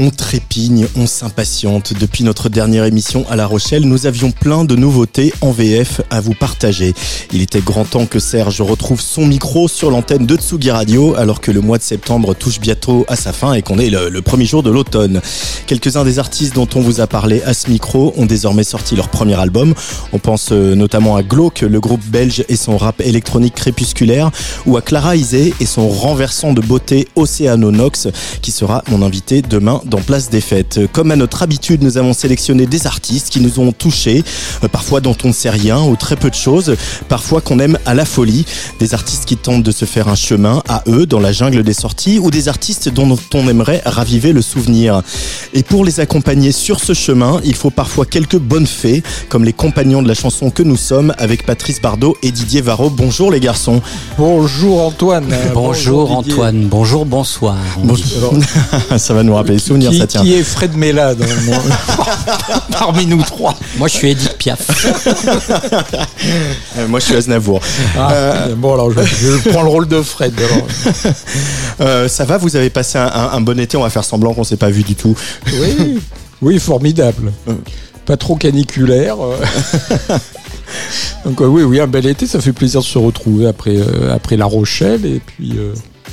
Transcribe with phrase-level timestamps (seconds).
[0.00, 1.92] On trépigne, on s'impatiente.
[1.92, 6.20] Depuis notre dernière émission à La Rochelle, nous avions plein de nouveautés en VF à
[6.20, 6.94] vous partager.
[7.32, 11.40] Il était grand temps que Serge retrouve son micro sur l'antenne de Tsugi Radio, alors
[11.40, 14.44] que le mois de septembre touche bientôt à sa fin et qu'on est le, premier
[14.44, 15.20] jour de l'automne.
[15.66, 19.08] Quelques-uns des artistes dont on vous a parlé à ce micro ont désormais sorti leur
[19.08, 19.74] premier album.
[20.12, 24.30] On pense euh, notamment à Glauque, le groupe belge et son rap électronique crépusculaire,
[24.64, 28.06] ou à Clara Isé et son renversant de beauté Océanonox,
[28.42, 30.80] qui sera mon invité demain dans Place des Fêtes.
[30.92, 34.22] Comme à notre habitude, nous avons sélectionné des artistes qui nous ont touchés,
[34.62, 36.76] euh, parfois dont on ne sait rien ou très peu de choses,
[37.08, 38.44] parfois qu'on aime à la folie,
[38.80, 41.72] des artistes qui tentent de se faire un chemin à eux dans la jungle des
[41.74, 45.02] sorties ou des artistes dont on aimerait raviver le souvenir.
[45.54, 49.52] Et pour les accompagner sur ce chemin, il faut parfois quelques bonnes fées, comme les
[49.52, 52.90] compagnons de la chanson que nous sommes avec Patrice Bardot et Didier Varro.
[52.90, 53.80] Bonjour les garçons.
[54.18, 55.26] Bonjour Antoine.
[55.54, 56.32] Bonjour, Didier.
[56.34, 56.66] Antoine.
[56.68, 57.54] Bonjour, bonsour.
[57.82, 57.96] on Bon-
[58.98, 59.58] ça va nous rappeler
[59.90, 60.22] Qui, ça tient.
[60.22, 61.72] qui est Fred Mella dans le monde
[62.72, 63.54] Parmi nous trois.
[63.76, 64.60] Moi, je suis Edith Piaf.
[66.78, 67.60] Euh, moi je suis Aznavour.
[67.96, 70.34] Ah, Bon alors je, je prends le rôle de Fred.
[70.38, 70.66] alors.
[71.80, 74.34] Euh, ça va, vous avez passé un, un- un bon été, on va faire semblant
[74.34, 75.16] qu'on s'est pas vu du tout.
[75.46, 76.00] Oui,
[76.42, 77.32] oui, formidable.
[78.04, 79.16] Pas trop caniculaire.
[79.22, 79.36] euh.
[81.24, 84.12] Donc euh, oui, oui, un bel été, ça fait plaisir de se retrouver après, euh,
[84.14, 85.72] après La Rochelle et puis euh,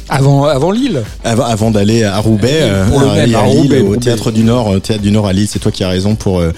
[0.09, 1.03] avant, avant Lille.
[1.23, 3.45] Avant, avant d'aller à Roubaix, À Lille, euh, pour le à- même, et à à
[3.47, 3.99] Lille, Roubaix, au Roubaix.
[3.99, 6.39] Théâtre du Nord, euh, Théâtre du Nord à Lille, c'est toi qui as raison pour
[6.39, 6.51] euh,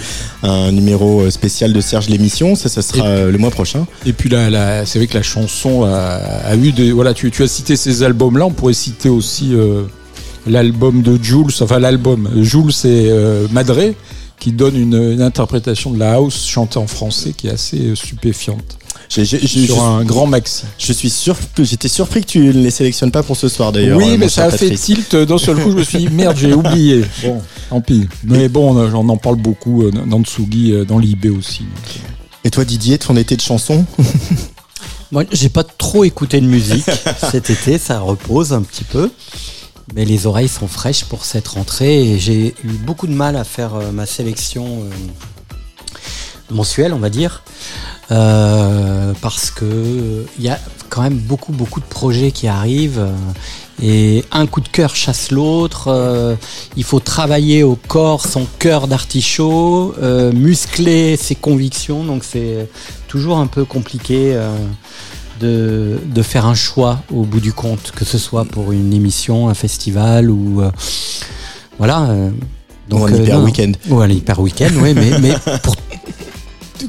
[0.43, 3.85] un numéro euh, spécial de Serge l'émission, ça, ça sera le mois prochain.
[4.05, 6.91] Et puis là, là, c'est vrai que la chanson a, a eu des.
[6.91, 8.45] Voilà, tu, tu as cité ces albums-là.
[8.45, 9.83] On pourrait citer aussi euh,
[10.45, 11.45] l'album de Jules.
[11.61, 12.29] Enfin, l'album.
[12.41, 13.09] Jules, c'est
[13.51, 13.95] Madré
[14.39, 18.77] qui donne une, une interprétation de la house chantée en français qui est assez stupéfiante
[19.09, 20.63] J'ai- j'ai- j'ai- sur je, un grand maxi.
[20.77, 23.71] je suis sûr que j'étais surpris que tu ne les sélectionnes pas pour ce soir
[23.71, 23.97] d'ailleurs.
[23.99, 25.71] euh, Oui, mon mais ça a fait tilt d'un seul coup.
[25.71, 27.05] Je me suis dit merde, j'ai oublié.
[27.23, 28.07] Bon, tant pis.
[28.25, 31.63] Mais bon, on, on en parle beaucoup euh, dans Tsugi, euh, dans l'IB aussi.
[32.43, 33.85] Et toi Didier, ton été de chansons
[35.11, 36.85] Moi, j'ai pas trop écouté de musique
[37.31, 39.09] cet été, ça repose un petit peu.
[39.95, 43.45] Mais les oreilles sont fraîches pour cette rentrée et j'ai eu beaucoup de mal à
[43.45, 44.89] faire euh, ma sélection euh,
[46.51, 47.43] mensuelle, on va dire.
[48.09, 50.57] Euh, parce que il y a
[50.87, 55.29] quand même beaucoup beaucoup de projets qui arrivent euh, et un coup de cœur chasse
[55.29, 55.89] l'autre.
[55.89, 56.35] euh,
[56.77, 62.05] il faut travailler au corps son cœur d'artichaut, euh, muscler ses convictions.
[62.05, 62.69] Donc c'est
[63.09, 64.55] toujours un peu compliqué euh,
[65.41, 69.49] de, de faire un choix au bout du compte, que ce soit pour une émission,
[69.49, 70.71] un festival ou euh,
[71.77, 72.03] voilà.
[72.03, 72.31] euh,
[72.91, 73.71] Ou un hyper week-end.
[73.89, 75.75] Ou un hyper week-end, oui, mais, mais pour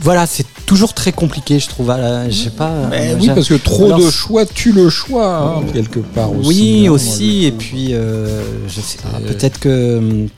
[0.00, 1.92] voilà, c'est toujours très compliqué, je trouve.
[2.28, 2.70] Je sais pas.
[2.92, 6.48] euh, oui, parce que trop Alors, de choix tue le choix, hein, quelque part aussi.
[6.48, 7.38] oui, hein, aussi.
[7.40, 9.18] moi, Et puis, euh, je sais pas.
[9.26, 10.28] Peut-être que hum,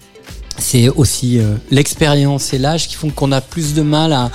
[0.58, 4.30] c'est aussi euh, l'expérience et l'âge qui font qu'on a plus de mal à,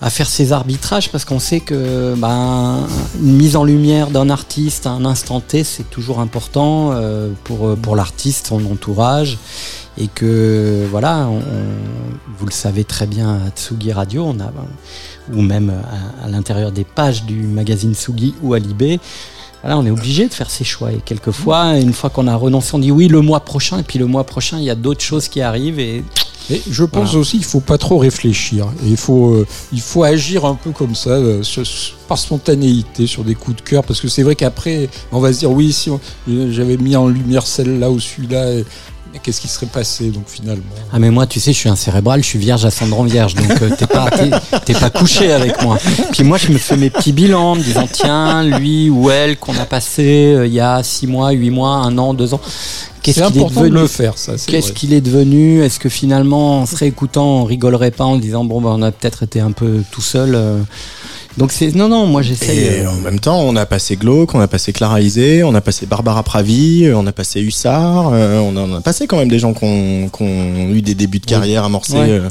[0.00, 2.86] à faire ces arbitrages parce qu'on sait que ben,
[3.22, 7.76] une mise en lumière d'un artiste à un instant T, c'est toujours important euh, pour,
[7.76, 9.38] pour l'artiste, son entourage.
[9.98, 14.52] Et que, voilà, on- on- vous le savez très bien à Tsugi Radio, on a,
[15.32, 15.70] ou même
[16.22, 19.00] à, à l'intérieur des pages du magazine Tsugi ou à Libé,
[19.62, 20.92] voilà, on est obligé de faire ses choix.
[20.92, 23.78] Et quelquefois, une fois qu'on a renoncé, on dit oui le mois prochain.
[23.78, 25.78] Et puis le mois prochain, il y a d'autres choses qui arrivent.
[25.80, 26.04] Et
[26.48, 27.18] Et je pense Voilà.
[27.22, 28.66] aussi qu'il faut pas trop réfléchir.
[28.84, 31.64] Et il faut, euh, il faut agir un peu comme ça, euh, sur-
[32.06, 35.40] par spontanéité, sur des coups de cœur, parce que c'est vrai qu'après, on va se
[35.40, 35.90] dire oui, si
[36.50, 38.62] j'avais mis en lumière celle-là ou celui-là,
[39.22, 40.62] qu'est-ce qui serait passé donc finalement?
[40.92, 43.50] Ah mais moi, tu sais, je suis un cérébral, je suis vierge ascendant vierge, donc
[43.62, 44.08] euh, t'es pas
[44.64, 45.78] t'es, pas couché avec moi.
[46.12, 49.36] Puis moi, je me fais mes petits bilans, en me disant tiens, lui ou elle
[49.36, 52.40] qu'on a passé euh, il y a six mois, huit mois, un an, deux ans.
[53.02, 54.36] Qu'est-ce C'est qu'il est de devenu le faire, ça.
[54.36, 55.62] c'est Qu'est-ce qu'il est devenu?
[55.62, 58.90] Est-ce que finalement, en se réécoutant, on rigolerait pas en disant bon, ben, on a
[58.90, 60.58] peut-être été un peu tout seul euh,
[61.36, 62.68] Donc c'est non non, moi Et j'essaye.
[62.80, 65.60] euh, en même temps, on a passé Glauque, on a passé Clara Isé, on a
[65.60, 69.38] passé Barbara Pravi, on a passé Hussard, euh, on en a passé quand même des
[69.38, 70.10] gens qui ont,
[70.72, 72.08] eu des débuts de carrière amorcés, Ouais.
[72.08, 72.28] euh,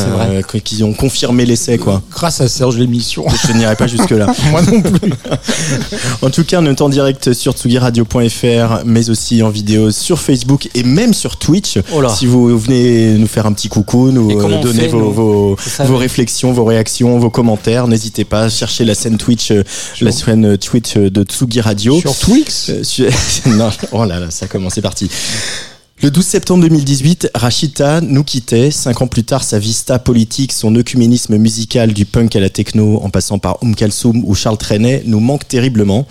[0.00, 2.02] euh, qui- qui ont confirmé l'essai, quoi.
[2.10, 3.24] Grâce à Serge l'émission.
[3.46, 4.26] Je n'irai pas jusque-là.
[4.50, 5.12] Moi non plus.
[6.22, 10.68] En tout cas, on est en direct sur tsugiradio.fr, mais aussi en vidéo sur Facebook
[10.74, 11.78] et même sur Twitch.
[11.92, 12.08] Oh là.
[12.08, 15.12] Si vous venez nous faire un petit coucou, nous euh, on donner fait, vos, nous
[15.12, 18.48] vos, ça, vos réflexions, vos réactions, vos commentaires, n'hésitez pas.
[18.48, 19.62] Cherchez la scène Twitch, euh,
[20.00, 22.00] la chaîne Twitch de Tsugi Radio.
[22.00, 22.70] Sur Twix.
[22.70, 23.06] Euh, sur-
[23.46, 25.10] non, oh là là, ça commence, c'est parti.
[26.00, 28.70] Le 12 septembre 2018, Rachita nous quittait.
[28.70, 33.00] Cinq ans plus tard, sa vista politique, son œcuménisme musical du punk à la techno,
[33.02, 36.06] en passant par Oum Kalsoum ou Charles Trenet, nous manque terriblement.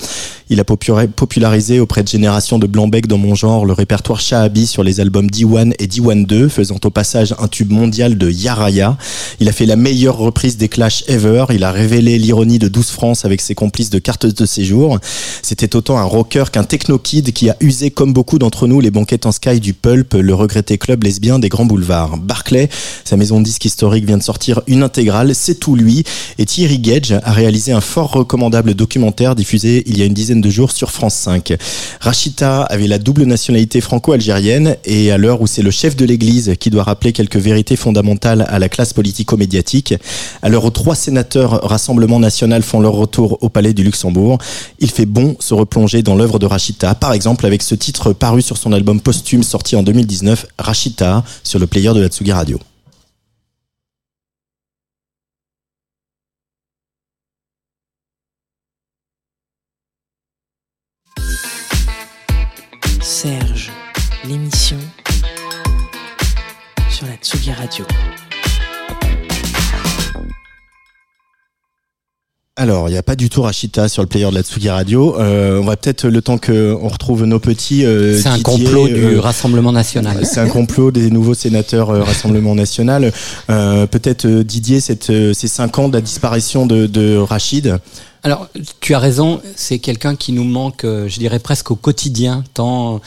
[0.49, 4.83] Il a popularisé auprès de générations de blanc-bec dans mon genre le répertoire Shahabi sur
[4.83, 8.97] les albums D1 et D1 2, faisant au passage un tube mondial de Yaraya.
[9.39, 11.45] Il a fait la meilleure reprise des Clash ever.
[11.49, 14.99] Il a révélé l'ironie de 12 France avec ses complices de cartes de séjour.
[15.41, 19.25] C'était autant un rocker qu'un techno-kid qui a usé comme beaucoup d'entre nous les banquettes
[19.25, 22.17] en sky du pulp, le regretté club lesbien des grands boulevards.
[22.17, 22.69] Barclay,
[23.03, 26.03] sa maison de disques historique vient de sortir une intégrale, c'est tout lui.
[26.37, 30.41] Et Thierry Gage a réalisé un fort recommandable documentaire diffusé il y a une dizaine
[30.41, 31.53] de jours sur France 5.
[31.99, 36.55] Rachita avait la double nationalité franco-algérienne et à l'heure où c'est le chef de l'église
[36.59, 39.93] qui doit rappeler quelques vérités fondamentales à la classe politico-médiatique,
[40.41, 44.37] à l'heure où trois sénateurs Rassemblement National font leur retour au palais du Luxembourg,
[44.79, 48.41] il fait bon se replonger dans l'œuvre de Rachita, par exemple avec ce titre paru
[48.41, 52.59] sur son album posthume sorti en 2019, Rachita, sur le player de la Tsugi Radio.
[63.01, 63.71] Serge,
[64.25, 64.77] l'émission
[66.89, 67.85] sur la Tsugi Radio.
[72.59, 75.15] Alors, il n'y a pas du tout Rachita sur le player de la Tsugi Radio.
[75.19, 77.85] Euh, on va peut-être, le temps qu'on retrouve nos petits...
[77.85, 80.25] euh, c'est un complot du euh, Rassemblement National.
[80.25, 83.11] C'est un complot des nouveaux sénateurs euh, Rassemblement National.
[83.51, 87.77] Euh, Peut-être Didier, cette, euh, ces cinq ans de la disparition de, de Rachid.
[88.27, 88.49] Alors,
[88.81, 92.99] tu as raison, c'est quelqu'un qui nous manque, euh, je dirais presque au quotidien, tant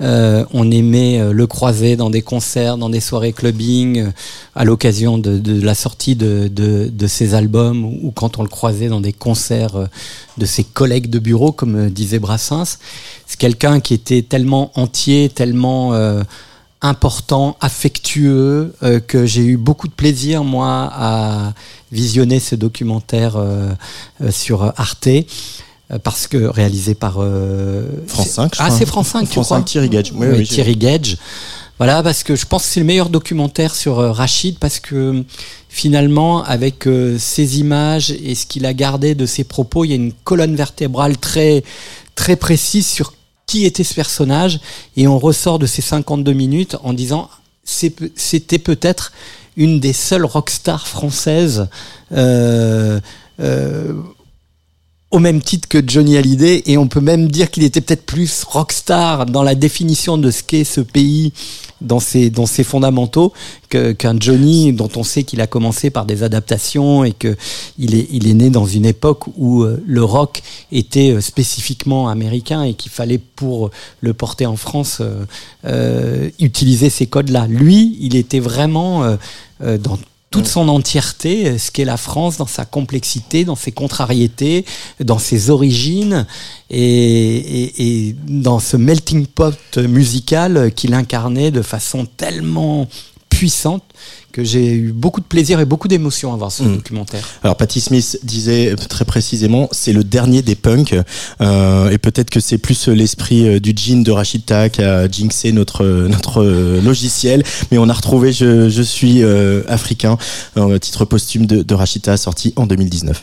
[0.00, 4.12] euh, on aimait euh, le croiser dans des concerts, dans des soirées clubbing,
[4.54, 9.00] à l'occasion de, la sortie de, de, ses albums, ou, quand on le croisait dans
[9.00, 9.88] des concerts
[10.36, 12.78] de ses collègues de bureau, comme disait Brassens.
[13.26, 15.92] C'est quelqu'un qui était tellement entier, tellement...
[16.80, 21.52] important, affectueux, euh, que j'ai eu beaucoup de plaisir, moi, à
[21.90, 23.70] visionner ce documentaire euh,
[24.22, 25.08] euh, sur Arte.
[26.04, 27.14] Parce que réalisé par
[28.06, 30.12] France c'est- 5, je Ah, c'est France 5, tu France crois 5, Thierry Gage.
[30.14, 31.16] Oui, Oui, Thierry Gage.
[31.78, 35.24] Voilà, parce que je pense que c'est le meilleur documentaire sur Rachid, parce que
[35.70, 36.86] finalement, avec
[37.18, 40.54] ses images et ce qu'il a gardé de ses propos, il y a une colonne
[40.56, 41.62] vertébrale très,
[42.14, 43.14] très précise sur
[43.48, 44.60] qui était ce personnage,
[44.96, 47.28] et on ressort de ces 52 minutes en disant
[47.64, 49.12] c'était peut-être
[49.56, 51.68] une des seules rockstars françaises
[52.12, 53.00] euh,
[53.40, 53.94] euh,
[55.10, 58.44] au même titre que Johnny Hallyday, et on peut même dire qu'il était peut-être plus
[58.44, 61.32] rockstar dans la définition de ce qu'est ce pays
[61.80, 63.32] dans ses, dans ses fondamentaux
[63.70, 67.36] qu'un Johnny dont on sait qu'il a commencé par des adaptations et que
[67.78, 72.08] il est, il est né dans une époque où euh, le rock était euh, spécifiquement
[72.08, 73.70] américain et qu'il fallait pour
[74.00, 75.00] le porter en France
[75.64, 77.46] euh, utiliser ces codes-là.
[77.46, 79.16] Lui, il était vraiment
[79.60, 79.98] dans
[80.30, 84.64] toute son entièreté, euh, ce qu'est la France, dans sa complexité, dans ses contrariétés,
[85.00, 86.26] dans ses origines
[86.68, 92.88] et, et- et dans ce melting pot musical qu'il incarnait de façon tellement
[93.38, 93.84] puissante
[94.32, 96.76] que j'ai eu beaucoup de plaisir et beaucoup d'émotion à voir ce mm.
[96.76, 97.22] documentaire.
[97.44, 100.96] Alors Patti Smith disait euh, très précisément, c'est le dernier des punks
[101.40, 105.52] euh, et peut-être que c'est plus l'esprit euh, du jean de Rachita qui a jinxé
[105.52, 106.42] notre notre
[106.82, 109.22] logiciel, mais on a retrouvé je, suis
[109.68, 110.18] africain,
[110.80, 113.22] titre posthume de, de Rachita sorti en 2019.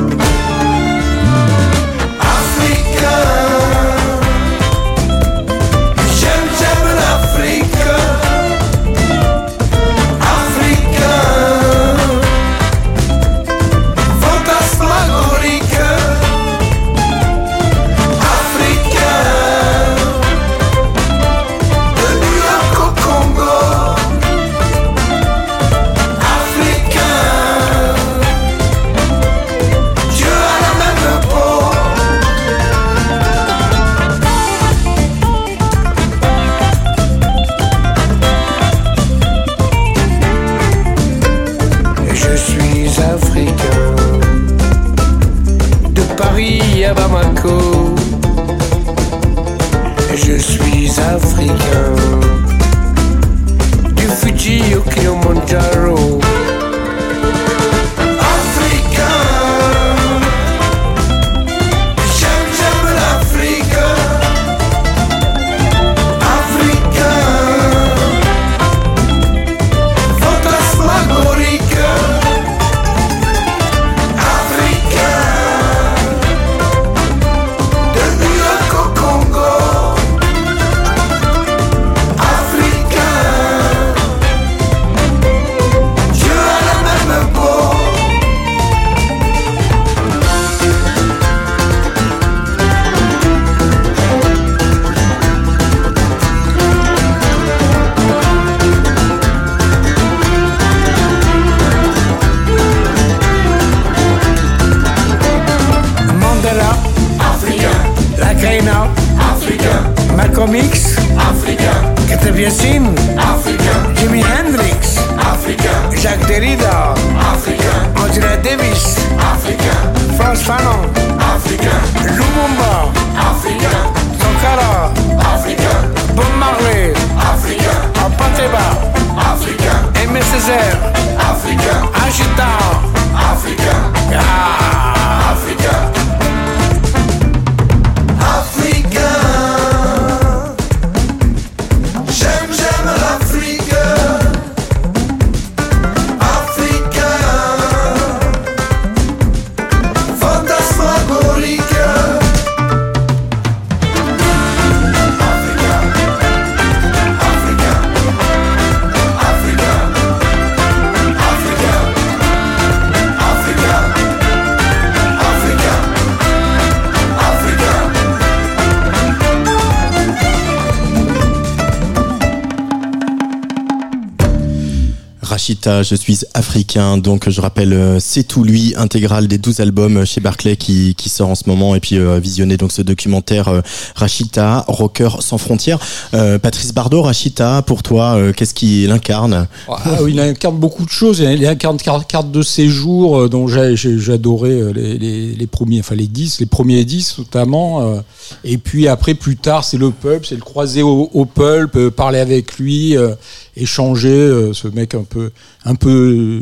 [175.65, 180.19] Je suis africain, donc je rappelle, euh, c'est tout lui, intégral des 12 albums chez
[180.21, 183.61] Barclay qui, sort en ce moment, et puis euh, visionner donc ce documentaire euh,
[183.95, 185.79] Rachita, rocker sans frontières.
[186.13, 190.85] Euh, Patrice Bardot, Rachita, pour toi, euh, qu'est-ce qu'il incarne Ah oui, il incarne beaucoup
[190.85, 191.19] de choses.
[191.19, 196.07] Il incarne carte, de séjour euh, dont j'ai adoré euh, les, les premiers, enfin les
[196.07, 198.01] 10, les premiers 10 notamment.
[198.43, 201.89] Et puis après, plus tard, c'est le pulp, c'est le croiser au, au pulp, euh,
[201.91, 203.15] parler avec lui, euh,
[203.55, 204.09] échanger.
[204.09, 205.31] euh, Ce mec un peu,
[205.65, 206.41] un peu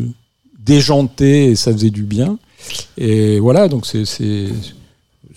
[0.65, 2.37] déjanté et ça faisait du bien.
[2.97, 4.03] Et voilà, donc c'est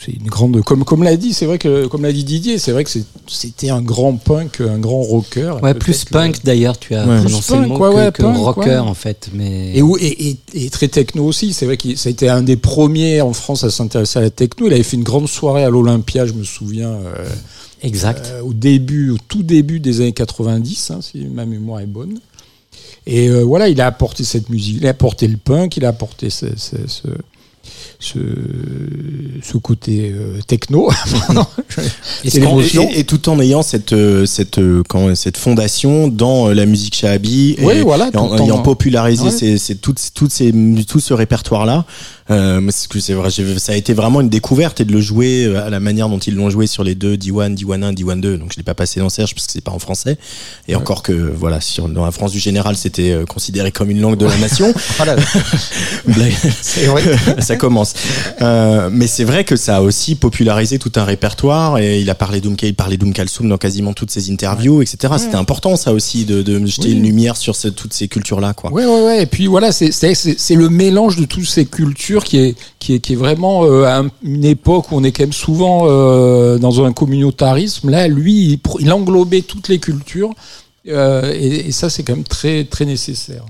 [0.01, 2.73] c'est une grande comme comme l'a dit, c'est vrai que comme l'a dit Didier, c'est
[2.73, 2.91] vrai que
[3.29, 5.57] c'était un grand punk, un grand rocker.
[5.63, 7.21] Ouais, plus que- punk d'ailleurs, tu as Ouais.
[7.21, 8.79] prononcé Plus le mot punk, ouais, que, ouais, que punk, rocker ouais.
[8.79, 9.29] en fait.
[9.35, 9.77] Mais...
[9.77, 11.53] Et, et, et, et très techno aussi.
[11.53, 14.31] C'est vrai que ça a été un des premiers en France à s'intéresser à la
[14.31, 14.67] techno.
[14.67, 17.29] Il avait fait une grande soirée à l'Olympia, je me souviens, euh,
[17.83, 18.27] Exact.
[18.33, 22.19] euh, au début, au tout début des années 90, hein, si ma mémoire est bonne.
[23.07, 25.89] Et euh, voilà, il a apporté cette musique, il a apporté le punk, il a
[25.89, 27.09] apporté ce, ce, ce,
[27.99, 28.19] ce,
[29.42, 30.90] ce côté euh, techno.
[32.95, 36.95] Et tout en ayant cette euh, cette euh, quand, cette fondation dans euh, la musique
[36.95, 39.31] shahabi Oui, et, voilà, et en ayant popularisé Ouais.
[39.31, 40.52] ces, ces, toutes, toutes ces,
[40.88, 41.85] tout ce répertoire là
[42.33, 45.01] euh, parce que c'est vrai j'ai- ça a été vraiment une découverte et de le
[45.01, 47.93] jouer euh, à la manière dont ils l'ont joué sur les deux D1 D1 1
[47.93, 50.19] D1 2 donc je l'ai pas passé dans Serge parce que c'est pas en français
[50.69, 54.01] et encore que voilà sur dans la France du général c'était euh, considéré comme une
[54.01, 55.17] langue de la nation Voilà.
[56.62, 57.03] C'est vrai.
[57.41, 57.95] ça commence.
[58.41, 62.15] Euh, mais c'est vrai que ça a aussi popularisé tout un répertoire et il a
[62.15, 65.15] parlé d'Oumke, il parlait d'Oum Kalsoum dans quasiment toutes ses interviews, etc.
[65.19, 66.93] C'était important ça aussi de, de jeter Oui.
[66.95, 68.73] une lumière sur ce- toutes ces cultures-là, quoi.
[68.73, 69.23] Ouais, ouais, ouais.
[69.23, 69.91] Et puis voilà, c'est
[70.55, 74.45] le mélange de toutes ces cultures qui est qui est qui est vraiment euh, une
[74.45, 77.91] époque où on est quand même souvent euh, dans un communautarisme.
[77.91, 80.31] Là, lui, il, englobait toutes les cultures.
[80.88, 83.45] Euh, et, et ça, c'est quand même très très nécessaire.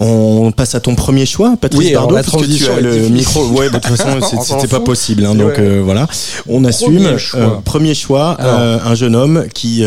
[0.00, 3.44] On passe à ton premier choix, Patrice Oui, Bardot, la puisque tu as le micro.
[3.48, 6.06] Ouais, de toute façon, c'était pas possible, hein, donc euh, voilà.
[6.46, 6.94] On assume.
[7.02, 7.40] Premier choix.
[7.40, 8.60] Euh, premier choix, Alors.
[8.60, 9.82] euh, un jeune homme qui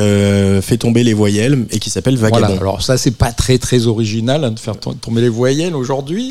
[0.61, 2.45] fait tomber les voyelles et qui s'appelle Vagabond.
[2.45, 2.59] Voilà.
[2.59, 6.29] Alors ça, c'est pas très très original hein, de faire tom- tomber les voyelles aujourd'hui.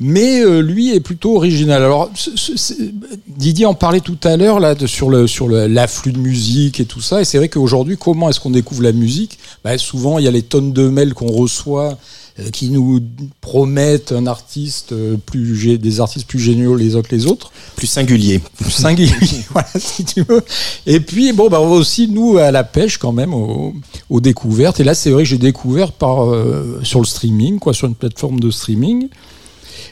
[0.00, 1.82] Mais euh, lui est plutôt original.
[1.82, 2.10] Alors
[3.26, 6.84] Didier en parlait tout à l'heure là de, sur le sur l'afflux de musique et
[6.84, 7.20] tout ça.
[7.20, 9.38] Et c'est vrai qu'aujourd'hui, comment est-ce qu'on découvre la musique?
[9.64, 11.98] Bah, Souvent, il y a les tonnes de mails qu'on reçoit
[12.40, 13.00] euh, qui nous
[13.40, 17.88] promettent un artiste euh, plus des artistes plus géniaux les uns que les autres Plus
[17.88, 18.40] singulier.
[18.60, 19.12] plus singulier,
[19.50, 20.42] voilà, si tu veux.
[20.86, 23.74] Et puis, bon, bah, on va aussi, nous, à la pêche, quand même, aux,
[24.08, 24.78] aux découvertes.
[24.78, 27.96] Et là, c'est vrai que j'ai découvert par, euh, sur le streaming, quoi, sur une
[27.96, 29.08] plateforme de streaming.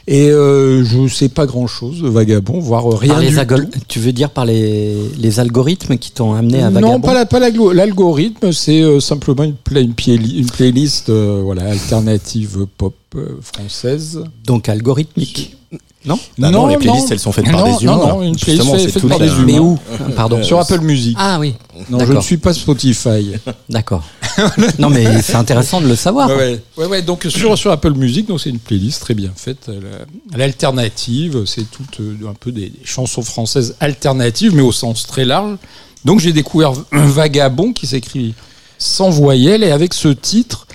[0.09, 3.79] Et euh, je sais pas grand-chose de Vagabond, voire euh, rien Par les du tout.
[3.89, 7.25] Tu veux dire par les, les algorithmes qui t'ont amené à Non, Vagabond pas la-
[7.25, 12.95] pas l'algo- l'algorithme, c'est euh, simplement une, une, playli- une playlist euh, voilà, alternative pop
[13.41, 14.23] française.
[14.45, 15.57] Donc algorithmique.
[16.05, 17.97] Non Bah non, les playlists, elles sont faites par Non, des humains.
[17.97, 19.43] Non, non, une playlist faite, toute par des humains.
[19.45, 19.77] Mais où
[20.15, 20.41] Pardon.
[20.43, 21.17] Sur Apple Music.
[21.19, 21.55] Ah oui,
[21.89, 23.33] non, je ne suis pas Spotify.
[23.69, 24.03] d'accord.
[24.79, 26.29] non mais c'est intéressant de le savoir.
[26.29, 27.01] Ouais, ouais.
[27.01, 29.65] donc sur, sur Apple Music, donc c'est une playlist très bien faite.
[29.67, 34.71] Elle, euh, L'alternative, c'est tout euh, un peu des, des chansons françaises alternatives, mais au
[34.71, 35.57] sens très large.
[36.05, 38.35] Donc j'ai découvert un vagabond qui s'écrit
[38.77, 40.67] sans voyelle et avec ce titre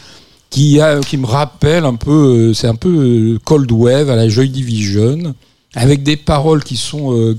[0.53, 4.51] qui, me rappelle un peu, euh, c'est un peu euh, Cold Wave à la Joy
[4.51, 5.35] Division,
[5.75, 7.39] avec des paroles qui sont euh,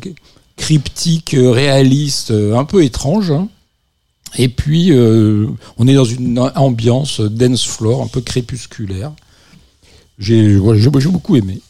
[0.57, 3.31] cryptiques, réalistes, un peu étranges.
[3.31, 3.47] hein.
[4.37, 4.91] Et puis,
[5.77, 9.11] on est dans une ambiance dance floor, un peu crépusculaire.
[10.17, 11.61] J'ai beaucoup aimé.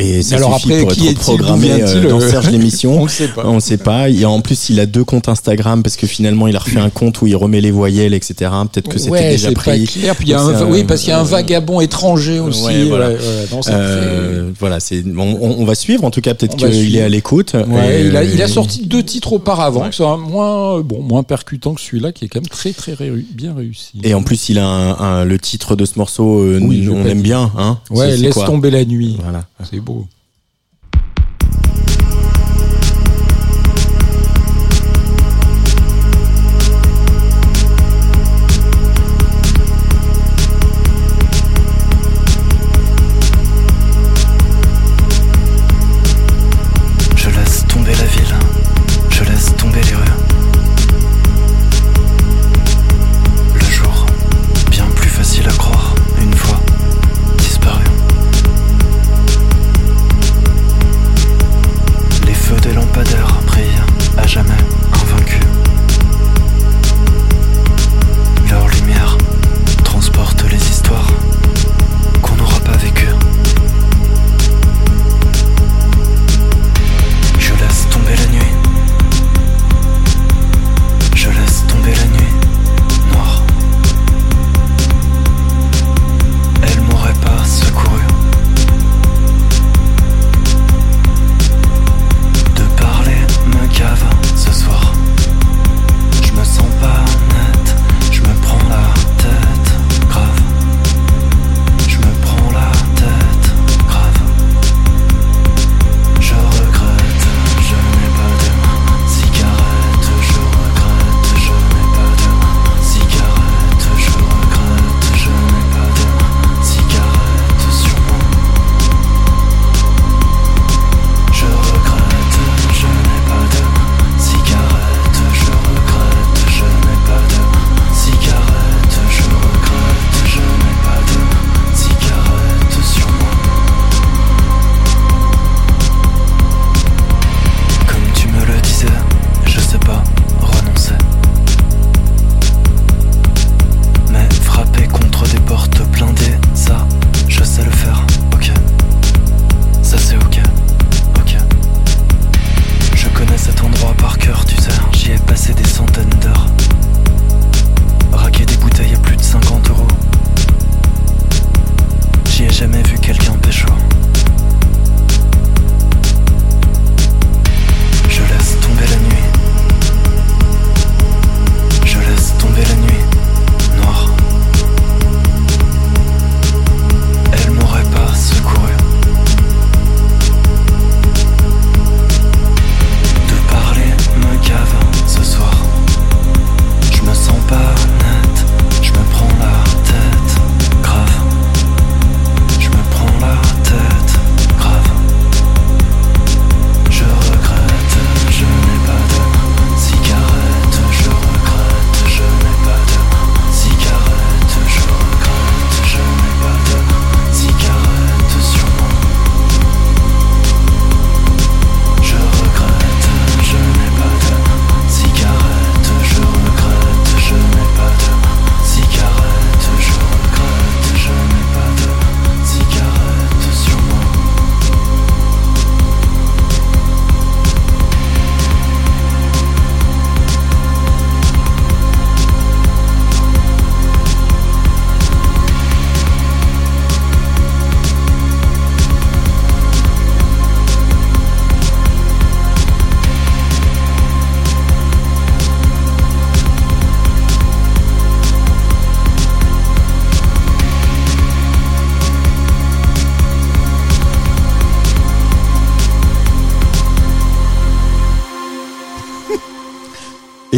[0.00, 3.00] Et ça Alors suffit après, pour qui être programmé euh, dans euh, Serge l'émission.
[3.00, 3.42] On ne sait pas.
[3.46, 4.08] On ne sait pas.
[4.08, 6.90] Et en plus, il a deux comptes Instagram parce que finalement, il a refait un
[6.90, 8.50] compte où il remet les voyelles, etc.
[8.72, 9.84] Peut-être que c'était ouais, déjà pris.
[9.84, 10.16] clair.
[10.16, 12.64] Puis y a un, oui, parce qu'il y a un vagabond étranger aussi.
[12.64, 13.08] ouais, voilà.
[13.08, 16.04] ouais, ouais, non, ça euh, voilà, c'est on, va suivre.
[16.04, 17.54] En tout cas, peut-être qu'il est à l'écoute.
[17.54, 21.74] Et, il, a, il a sorti deux titres auparavant, qui sont moins, bon, moins percutants
[21.74, 23.92] que celui-là, qui est quand même très, très réu- bien réussi.
[24.02, 26.40] Et en plus, il a un, le titre de ce morceau.
[26.40, 27.78] euh, Oui, on aime bien, hein.
[27.90, 29.16] ouais, laisse tomber la nuit.
[29.22, 29.44] Voilà.
[29.70, 29.80] C'est.
[29.90, 30.19] Je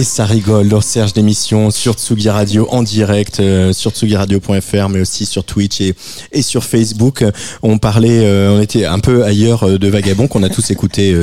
[0.02, 5.00] Et ça rigole dans Serge d'émission sur Tsugi Radio en direct, euh, sur tsugiradio.fr, mais
[5.00, 5.94] aussi sur Twitch et,
[6.32, 7.24] et sur Facebook.
[7.62, 11.14] On parlait, euh, on était un peu ailleurs euh, de Vagabond qu'on a tous écouté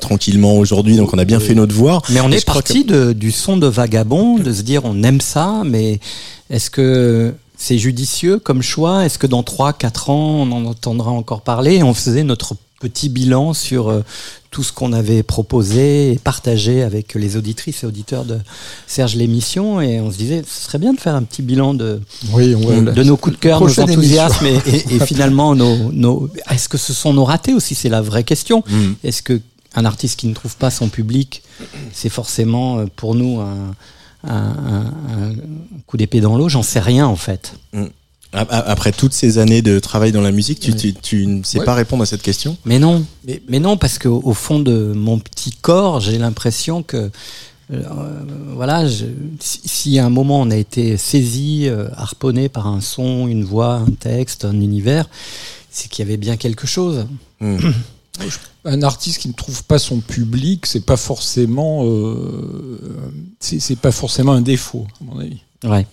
[0.00, 2.00] tranquillement aujourd'hui, donc on a bien fait notre devoir.
[2.08, 5.60] Mais on est parti de- du son de vagabond, de se dire on aime ça,
[5.66, 6.00] mais
[6.48, 9.04] est-ce que c'est judicieux comme choix?
[9.04, 11.74] Est-ce que dans 3 4 ans on en entendra encore parler?
[11.74, 14.02] Et On faisait notre petit bilan sur
[14.52, 18.38] tout ce qu'on avait proposé et partagé avec les auditrices et auditeurs de
[18.86, 22.00] Serge l'émission et on se disait ce serait bien de faire un petit bilan de,
[22.32, 25.90] Oui, on va- de nos coups de cœur, nos enthousiasmes et, et- et finalement nos,
[25.90, 27.74] nos est-ce que ce sont nos ratés aussi?
[27.74, 28.62] C'est la vraie question.
[28.68, 28.92] Mm.
[29.04, 29.40] Est-ce que
[29.74, 31.42] un artiste qui ne trouve pas son public
[31.94, 33.74] c'est forcément euh, pour nous un,
[34.24, 35.32] un- un- un
[35.86, 36.48] coup d'épée dans l'eau?
[36.50, 37.54] J'en sais rien en fait.
[37.74, 37.78] A-
[38.34, 41.64] Après toutes ces années de travail dans la musique, tu, tu, tu ne sais Ouais.
[41.66, 42.56] pas répondre à cette question?
[42.64, 43.04] Mais non,
[43.48, 47.10] mais, non, parce qu'au au fond de mon petit corps, j'ai l'impression que,
[47.72, 47.82] euh,
[48.54, 49.04] voilà, je-
[49.38, 53.44] si, si à un moment on a été saisi, euh, harponné par un son, une
[53.44, 55.10] voix, un texte, un univers,
[55.70, 57.06] c'est qu'il y avait bien quelque chose.
[57.40, 57.58] Hmm.
[58.64, 62.80] un artiste qui ne trouve pas son public, c'est pas forcément, euh,
[63.40, 65.40] c'est c'est pas forcément un défaut, à mon avis.
[65.64, 65.86] Ouais.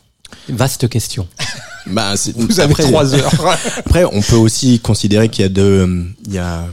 [0.47, 1.27] Vaste question.
[1.91, 3.31] Bah, c'est- Vous avez après- trois heures.
[3.77, 6.67] Après, on peut aussi considérer qu'il y a de, il y a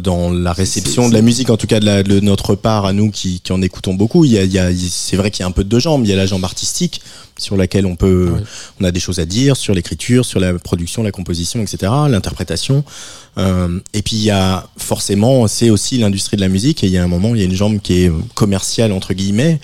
[0.00, 2.92] dans la réception de la musique, en tout cas de, la- de notre part à
[2.92, 5.40] nous qui, qui en écoutons beaucoup, il y a, il y a, c'est vrai qu'il
[5.40, 6.02] y a un peu de deux jambes.
[6.04, 7.00] Il y a la jambe artistique
[7.38, 8.40] sur laquelle on peut, Ouais.
[8.80, 12.84] on a des choses à dire sur l'écriture, sur la production, la composition, etc., l'interprétation.
[13.38, 16.84] Euh, et puis il y a forcément, c'est aussi l'industrie de la musique.
[16.84, 19.14] Et il y a un moment, il y a une jambe qui est commerciale entre
[19.14, 19.60] guillemets.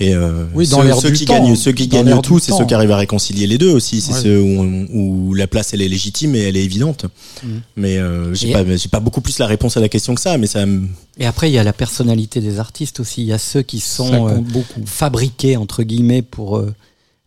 [0.00, 1.34] Et euh, Oui, dans ceux, l'air ceux du qui temps.
[1.44, 4.00] gagnent, ceux qui Dans gagnent tout, c'est ceux qui arrivent à réconcilier les deux aussi.
[4.00, 4.22] C'est Ouais.
[4.22, 7.06] ceux où, où la place elle est légitime et elle est évidente.
[7.42, 7.60] Mhm.
[7.76, 10.38] Mais euh, j'ai pas, j'ai pas beaucoup plus la réponse à la question que ça.
[10.38, 10.86] Mais ça, me-
[11.18, 13.22] Et après, il y a la personnalité des artistes aussi.
[13.22, 14.40] Il y a ceux qui sont euh,
[14.86, 16.72] fabriqués entre guillemets pour euh,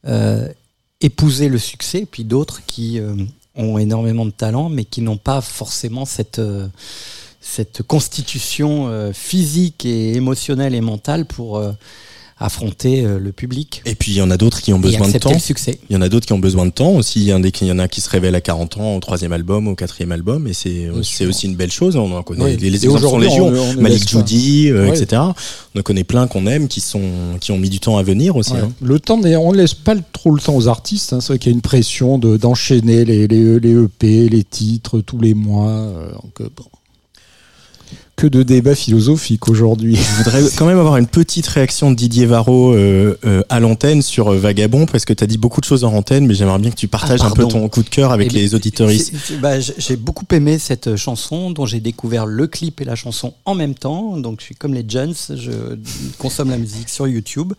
[0.08, 0.48] euh,
[1.02, 3.14] épouser le succès, puis d'autres qui euh,
[3.56, 6.40] ont énormément de talent, mais qui n'ont pas forcément cette
[7.44, 11.72] cette constitution physique et émotionnelle et mentale pour euh,
[12.42, 15.08] affronter euh, le public Et puis il y en a d'autres qui ont et besoin
[15.08, 15.32] de temps.
[15.32, 15.80] le succès.
[15.90, 17.20] Il y en a d'autres qui ont besoin de temps aussi.
[17.22, 19.00] Il y en a, il y en a qui se révèlent à 40 ans au
[19.00, 21.96] troisième album, au quatrième album, et c'est aussi une belle chose.
[21.96, 22.44] On en connaît.
[22.44, 22.58] Oui.
[22.58, 23.48] Les, les exemples sont légion.
[23.48, 24.08] on on Malik.
[24.10, 25.22] Judy, euh, etc.
[25.76, 27.02] On en connaît plein qu'on aime, qui sont
[27.40, 28.54] qui ont mis du temps à venir aussi.
[28.54, 28.60] Ouais.
[28.60, 28.72] hein.
[28.82, 31.14] Le temps, on ne laisse pas trop le temps aux artistes.
[31.14, 31.22] hein.
[31.22, 35.00] C'est vrai qu'il y a une pression de- d'enchaîner les, les, les EP, les titres
[35.02, 35.70] tous les mois.
[35.70, 36.66] euh, donc, euh, bon.
[38.22, 39.96] Que de débats philosophiques aujourd'hui.
[39.96, 44.04] Je voudrais quand même avoir une petite réaction de Didier Varro euh, euh, à l'antenne
[44.04, 46.60] sur euh, Vagabond, parce que tu as dit beaucoup de choses en antenne, mais j'aimerais
[46.60, 49.12] bien que tu partages Ah, un peu ton coup de cœur avec Eh les auditoristes.
[49.42, 53.56] bah, J'ai beaucoup aimé cette chanson dont j'ai découvert le clip et la chanson en
[53.56, 54.16] même temps.
[54.18, 55.52] Donc je suis comme les Jones, je
[56.20, 57.54] consomme la musique sur YouTube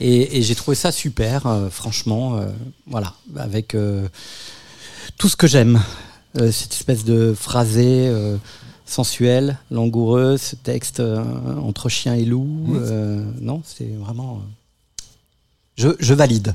[0.00, 2.36] et, et j'ai trouvé ça super, euh, franchement.
[2.36, 2.44] euh,
[2.86, 4.06] voilà, avec euh,
[5.16, 5.80] tout ce que j'aime.
[6.36, 8.36] Euh, cette espèce de phrasé euh,
[8.86, 11.22] sensuel, langoureux, ce texte euh,
[11.62, 12.46] entre chien et loup.
[12.74, 14.40] euh, non, c'est vraiment.
[14.42, 15.02] euh,
[15.76, 16.52] je, je valide.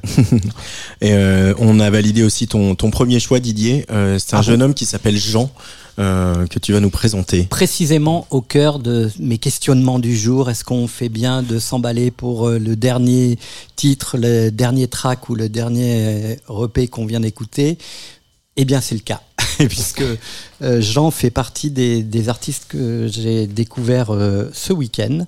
[1.01, 3.85] Et euh, on a validé aussi ton, ton premier choix, Didier.
[3.91, 5.51] Euh, c'est un Ah jeune homme qui s'appelle Jean,
[5.99, 7.43] euh, que tu vas nous présenter.
[7.43, 10.49] précisément au cœur de mes questionnements du jour.
[10.49, 13.37] Est-ce qu'on fait bien de s'emballer pour le dernier
[13.75, 17.77] titre, le dernier track ou le dernier EP qu'on vient d'écouter?
[18.61, 19.21] Eh bien, c'est le cas,
[19.69, 20.03] puisque
[20.61, 25.19] euh, Jean fait partie des, artistes que j'ai découvert euh, ce week-end.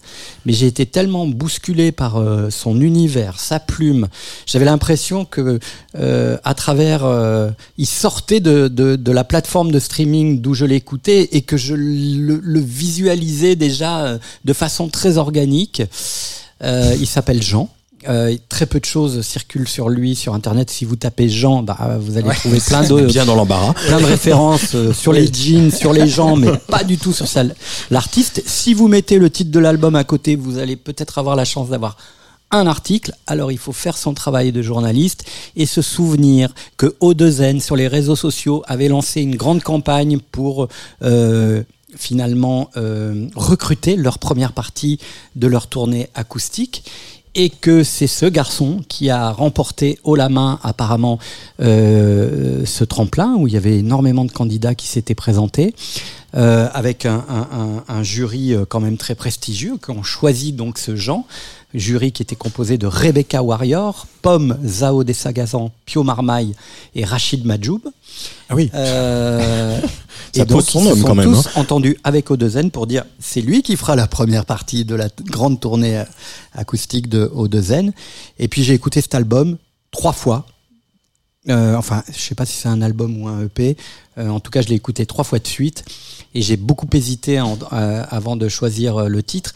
[0.45, 4.09] Mais j'ai été tellement bousculé par euh, son univers, sa plume.
[4.45, 5.61] J'avais l'impression que,
[5.95, 7.05] à travers,
[7.77, 11.73] il sortait de, de, de la plateforme de streaming d'où je l'écoutais et que je
[11.73, 15.83] le, le visualisais déjà de façon très organique.
[16.61, 17.69] Il s'appelle Jean.
[18.09, 20.69] Euh, très peu de choses circulent sur lui sur internet.
[20.69, 23.73] Si vous tapez Jean, bah, vous allez trouver plein de Bien dans l'embarras.
[23.73, 27.27] plein de références euh, sur les jeans, sur les gens, mais pas du tout sur.
[27.91, 31.45] L'artiste, si vous mettez le titre de l'album à côté, vous allez peut-être avoir la
[31.45, 31.97] chance d'avoir
[32.51, 33.13] un article.
[33.27, 35.23] Alors il faut faire son travail de journaliste
[35.55, 40.67] et se souvenir que O2N sur les réseaux sociaux avait lancé une grande campagne pour
[41.03, 41.63] euh,
[41.95, 44.99] finalement euh, recruter leur première partie
[45.35, 46.83] de leur tournée acoustique
[47.35, 51.17] et que c'est ce garçon qui a remporté haut la main apparemment
[51.61, 55.73] euh, ce tremplin où il y avait énormément de candidats qui s'étaient présentés
[56.35, 61.25] euh, avec un, jury euh, quand même très prestigieux qui ont choisi donc ce Jean
[61.73, 66.55] jury qui était composé de Rebecca Warrior, Pomme Zao Desagazan, Pio Marmaille
[66.95, 67.81] et Rachid Majoub.
[68.49, 68.69] Ah oui.
[68.73, 69.79] Euh,
[70.33, 72.87] Ça et donc, son ils se homme sont quand même, tous entendus avec O2N pour
[72.87, 76.03] dire c'est lui qui fera la première partie de la grande tournée euh,
[76.53, 77.91] acoustique de O2N.
[78.39, 79.57] Et puis j'ai écouté cet album
[79.91, 80.45] trois fois.
[81.49, 83.75] Euh, enfin, je sais pas si c'est un album ou un EP.
[84.17, 85.83] Euh, en tout cas, je l'ai écouté trois fois de suite
[86.35, 89.53] et j'ai beaucoup hésité en- euh, avant de choisir le titre.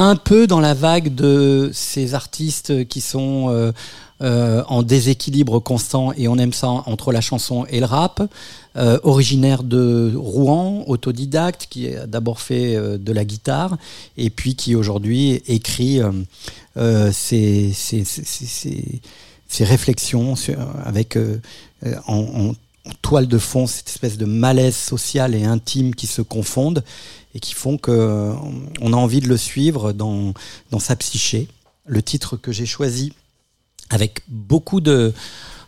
[0.00, 3.72] Un peu dans la vague de ces artistes qui sont euh,
[4.20, 8.22] euh, en déséquilibre constant et on aime ça entre la chanson et le rap.
[8.76, 13.76] Euh, originaire de Rouen, autodidacte, qui a d'abord fait de la guitare
[14.16, 16.00] et puis qui aujourd'hui écrit
[17.10, 17.72] ses,
[19.58, 20.34] réflexions
[20.84, 21.18] avec
[22.06, 22.52] en
[23.02, 26.84] toile de fond cette espèce de malaise social et intime qui se confondent
[27.38, 30.34] et qui font que euh, a envie de le suivre dans,
[30.72, 31.46] dans sa psyché.
[31.86, 33.12] Le titre que j'ai choisi
[33.90, 35.14] avec beaucoup de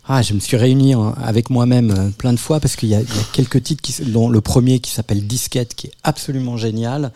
[0.05, 2.95] ah, je me suis réuni en- avec moi-même euh, plein de fois parce qu'il y,
[2.95, 7.13] a quelques titres dont le premier qui s'appelle Disquette qui est absolument génial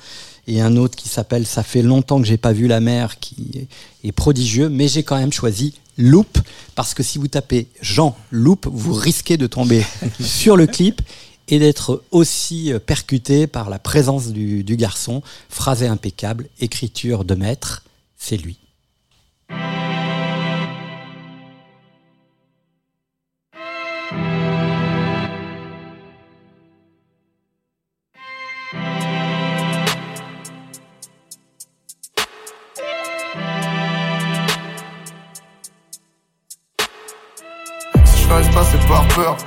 [0.48, 3.68] et un autre qui s'appelle Ça fait longtemps que j'ai pas vu la mer qui
[4.06, 6.38] est prodigieux mais j'ai quand même choisi Loop
[6.76, 9.84] parce que si vous tapez Jean Loop vous risquez de tomber
[10.22, 11.02] sur le clip
[11.48, 15.22] et d'être aussi euh, percuté par la présence du, du garçon.
[15.50, 17.84] Phrasé impeccable écriture de maître
[18.18, 18.58] c'est lui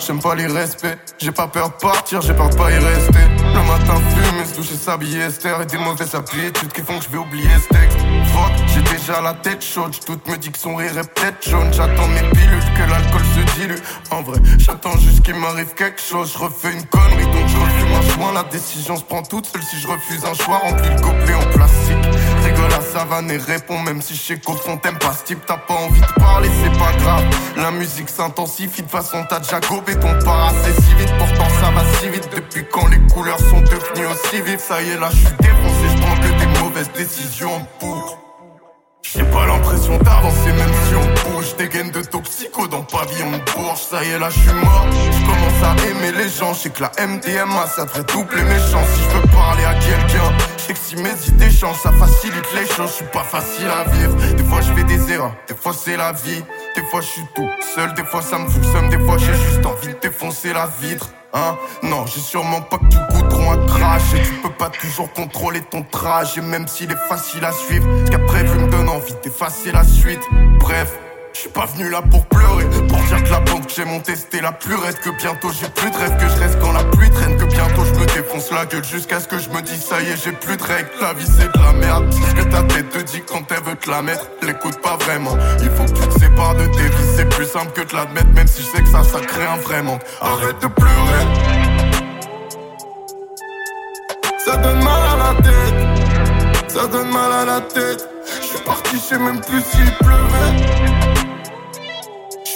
[0.04, 0.98] J'aime pas les respects.
[1.18, 3.18] J'ai pas peur de partir, j'ai peur de pas y rester.
[3.38, 5.60] Le matin, fumer, se doucher, s'habiller, Esther.
[5.60, 7.98] Et des mauvaises habitudes qui font que je vais oublier ce texte.
[8.32, 9.94] Fuck, j'ai déjà la tête chaude.
[9.94, 11.72] J'doute, me dis que son rire est peut-être jaune.
[11.72, 13.82] J'attends mes pilules, que l'alcool se dilue.
[14.10, 16.32] En vrai, j'attends juste qu'il m'arrive quelque chose.
[16.32, 18.32] Je refais une connerie, donc je refume un choix.
[18.32, 20.58] La décision se prend toute seule si je refuse un choix.
[20.58, 21.96] Remplis le gobelet en plastique.
[22.66, 25.40] À savane et réponds, même si je sais qu'au fond t'aimes pas ce type.
[25.46, 27.24] T'as pas envie de parler, c'est pas grave.
[27.56, 31.12] La musique s'intensifie, de façon t'as déjà gobé ton assez si vite.
[31.18, 34.60] Pourtant ça va si vite depuis quand les couleurs sont devenues aussi vives.
[34.60, 38.27] Ça y est, là je suis défoncé, je prends que des mauvaises décisions pour.
[39.02, 41.56] J'ai pas l'impression d'avancer même si on bouge.
[41.56, 43.80] Des gaines de toxico dans pavillon de Bourges.
[43.90, 44.86] Ça y est là je suis mort.
[44.92, 46.52] Je commence à aimer les gens.
[46.52, 48.88] Je sais que la MDMA ça devrait doubler mes chances.
[48.94, 52.66] Si je veux parler à quelqu'un Je que si mes idées changent ça facilite les
[52.66, 52.90] choses.
[52.90, 54.14] Je suis pas facile à vivre.
[54.34, 55.34] Des fois je fais des erreurs.
[55.48, 56.44] Des fois c'est la vie.
[56.76, 57.94] Des fois je suis tout seul.
[57.94, 61.56] Des fois ça me fout Des fois j'ai juste envie de défoncer la vitre Hein
[61.82, 64.22] non, j'ai sûrement pas que du goudron à cracher.
[64.22, 67.86] Tu peux pas toujours contrôler ton trajet, même s'il est facile à suivre.
[68.06, 70.22] Ce qu'a prévu me donne envie d'effacer la suite.
[70.58, 70.96] Bref,
[71.38, 74.16] je suis pas venu là pour pleurer, pour dire que la bande que j'ai montée
[74.16, 76.82] c'était la plus raide, que bientôt j'ai plus de rêve, que je reste quand la
[76.82, 79.80] pluie traîne, que bientôt je me défonce la gueule jusqu'à ce que je me dise
[79.80, 80.90] ça y est, j'ai plus de règles.
[81.00, 83.88] La vie c'est de la merde, que ta tête te dit quand elle veut te
[83.88, 84.26] la mettre.
[84.42, 87.70] L'écoute pas vraiment, il faut que tu te sépares de tes vies, c'est plus simple
[87.70, 90.02] que de l'admettre, même si je sais que ça, ça crée un vrai manque.
[90.20, 91.24] Arrête de pleurer.
[94.44, 98.08] Ça donne mal à la tête, ça donne mal à la tête.
[98.40, 100.87] Je suis parti, je sais même plus s'il pleuvait.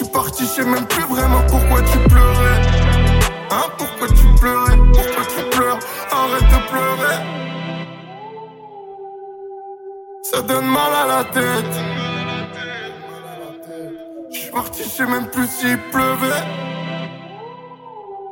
[0.02, 2.60] Suis parti, je sais même plus vraiment pourquoi tu pleurais.
[3.52, 5.78] Hein, pourquoi tu pleurais, pourquoi tu pleures,
[6.10, 7.18] arrête de pleurer.
[10.24, 11.74] Ça donne mal à la tête.
[14.32, 16.42] Je suis parti, je sais même plus s'il pleuvait.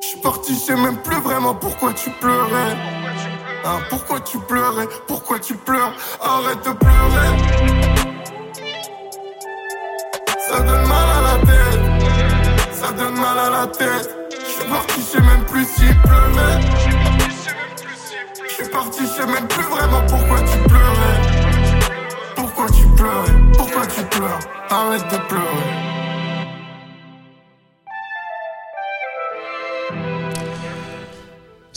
[0.03, 2.77] Je suis parti, je sais même plus vraiment pourquoi tu pleurais.
[3.65, 5.93] Hein, pourquoi tu pleurais Pourquoi tu pleures?
[6.21, 7.30] Arrête de pleurer.
[13.41, 14.11] À la tête.
[14.33, 16.61] Je suis parti, je même plus s'il pleuvait.
[18.49, 21.21] Je suis parti, je même plus vraiment pourquoi tu pleurais.
[22.37, 23.41] Pourquoi tu pleurais?
[23.57, 24.41] Pourquoi tu pleures?
[24.71, 26.00] Arrête de pleurer.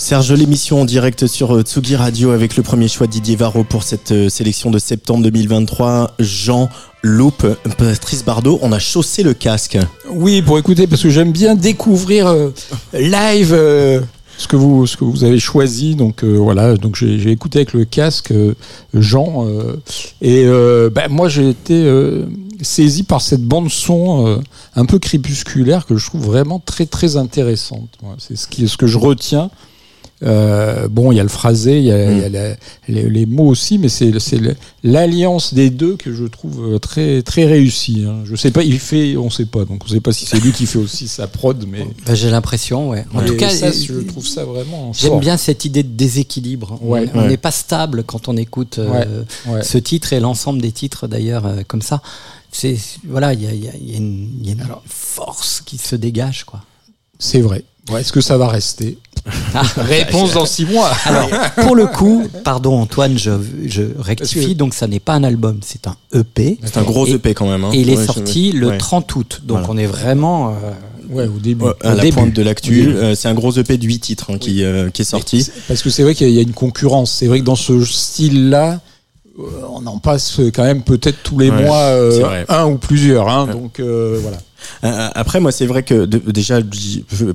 [0.04, 3.84] Serge, l'émission en direct sur euh, Tsugi Radio avec le premier choix Didier Varro pour
[3.84, 6.16] cette euh, sélection de septembre 2023.
[6.20, 6.70] Jean
[7.04, 9.78] Loupe, Patrice Bardot, on a chaussé le casque.
[10.12, 12.50] Oui, pour écouter, parce que j'aime bien découvrir euh,
[12.92, 14.02] live euh,
[14.38, 15.96] ce que vous ce que vous avez choisi.
[15.96, 18.56] Donc euh, voilà, donc j'ai écouté avec le casque euh,
[18.94, 19.78] Jean euh,
[20.22, 22.26] et euh, ben, moi j'ai été euh,
[22.62, 24.38] saisi par cette bande son euh,
[24.76, 27.88] un peu crépusculaire que je trouve vraiment très très intéressante.
[28.18, 29.50] C'est ce qui ce que je retiens.
[30.24, 32.56] Euh, bon, il y a le phrasé, il y a, il y a la-
[32.88, 34.12] les, les mots aussi, mais c'est
[34.84, 38.06] l'alliance des deux que je trouve euh, très très réussie.
[38.08, 38.22] hein.
[38.26, 40.52] Je sais pas, il fait, on sait pas, donc on sait pas si c'est lui
[40.52, 43.06] qui fait aussi sa prod, mais Bah, J'ai l'impression, ouais.
[43.14, 44.94] En Mais tout cas, ça, je trouve ça vraiment.
[44.94, 46.80] J'aime bien cette idée de déséquilibre.
[46.82, 47.28] On- Ouais, on ouais.
[47.30, 48.90] n'est pas stable quand on écoute euh,
[49.48, 49.64] Ouais, ouais.
[49.64, 52.02] ce titre et l'ensemble des titres d'ailleurs euh, comme ça.
[52.52, 54.54] C'est voilà, il y a, il y a- il y a une, il y a
[54.54, 56.62] une force qui se dégage quoi.
[57.20, 57.64] C'est vrai.
[57.92, 58.98] Ouais, Est-ce que ça va rester
[59.78, 60.92] Réponse dans six mois.
[61.06, 63.32] Alors, pour le coup, pardon Antoine, je,
[63.66, 66.60] je rectifie, donc ça n'est pas un album, c'est un EP.
[66.64, 67.64] C'est un gros Et- EP quand même.
[67.64, 67.72] hein.
[67.74, 68.78] Et il est Ouais, je- sorti le ouais.
[68.78, 69.74] 30 août, donc Voilà.
[69.74, 70.50] on est vraiment...
[70.50, 70.72] euh,
[71.10, 71.66] Ouais, au début.
[71.66, 72.16] Ouais, à Au la début.
[72.16, 72.88] pointe de l'actu.
[72.88, 75.46] Euh, c'est un gros EP de 8 titres hein, qui, euh, qui est sorti.
[75.68, 77.12] Parce que c'est vrai qu'il y a une concurrence.
[77.12, 78.78] C'est vrai que dans ce style-là, euh,
[79.38, 83.28] on en passe quand même peut-être tous les Ouais, mois euh, un ou plusieurs.
[83.30, 84.38] Hein, Donc euh, voilà.
[84.86, 86.60] Euh, Après, moi, c'est vrai que déjà,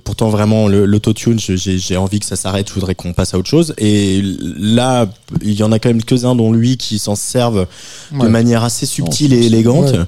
[0.03, 2.69] pourtant vraiment le- l'autotune, j'ai envie que ça s'arrête.
[2.69, 3.75] Je voudrais qu'on passe à autre chose.
[3.77, 4.23] Et
[4.59, 5.09] là,
[5.43, 7.67] il y en a quand même quelques-uns, dont lui, qui s'en servent
[8.13, 9.93] de manière assez subtile et élégante.
[9.93, 10.05] ouais.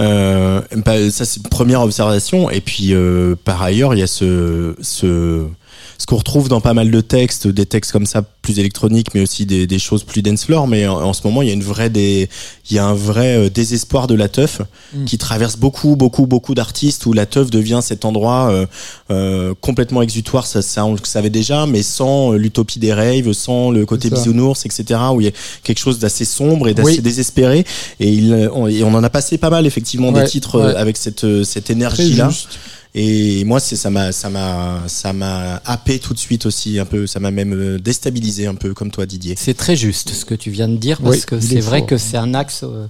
[0.00, 2.50] Euh, bah, ça, c'est une première observation.
[2.50, 5.46] Et puis, euh, par ailleurs, il y a ce, ce,
[6.00, 9.20] ce qu'on retrouve dans pas mal de textes, des textes comme ça plus électroniques, mais
[9.20, 10.66] aussi des, des choses plus dance floor.
[10.66, 12.30] Mais en, en ce moment, il y a une vraie des,
[12.70, 15.04] il y a un vrai euh, désespoir de la teuf Mm.
[15.04, 18.66] qui traverse beaucoup, beaucoup, beaucoup d'artistes où la teuf devient cet endroit euh,
[19.10, 20.46] euh, complètement exutoire.
[20.46, 24.08] Ça, ça, on le savait déjà, mais sans euh, l'utopie des raves, sans le côté
[24.10, 24.98] bisounours, etc.
[25.14, 25.32] Où il y a
[25.62, 27.00] quelque chose d'assez sombre et d'assez Oui.
[27.02, 27.64] désespéré.
[28.00, 30.74] Et, il, on, et on en a passé pas mal effectivement Ouais, des titres ouais.
[30.74, 32.30] avec cette cette énergie là.
[32.94, 36.84] Et moi, c'est ça m'a ça m'a ça m'a happé tout de suite aussi un
[36.84, 37.06] peu.
[37.06, 39.34] Ça m'a même euh, déstabilisé un peu comme toi, Didier.
[39.38, 41.86] C'est très juste ce que tu viens de dire parce Oui, que c'est est vrai
[41.86, 42.86] que c'est un axe euh,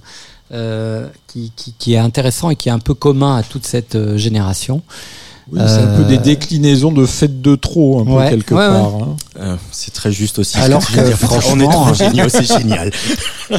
[0.53, 4.17] euh, qui, qui, qui est intéressant et qui est un peu commun à toute cette
[4.17, 4.81] génération.
[5.51, 8.67] Oui, c'est un peu des déclinaisons de fêtes de trop, un peu Ouais, quelque ouais,
[8.67, 8.95] part.
[8.95, 9.17] hein.
[9.39, 10.57] Euh, c'est très juste aussi.
[10.57, 11.03] Alors que, dire.
[11.03, 12.91] on est franchement, trop géniaux, c'est génial.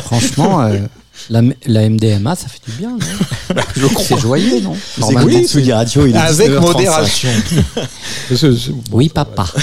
[0.05, 0.79] Franchement, euh,
[1.31, 4.75] la, la MDMA, ça fait du bien, non C'est joyeux, non
[5.11, 6.61] écoutez Tsugi Radio, il est Avec 19h35.
[6.61, 7.29] modération.
[8.93, 9.47] Oui, papa.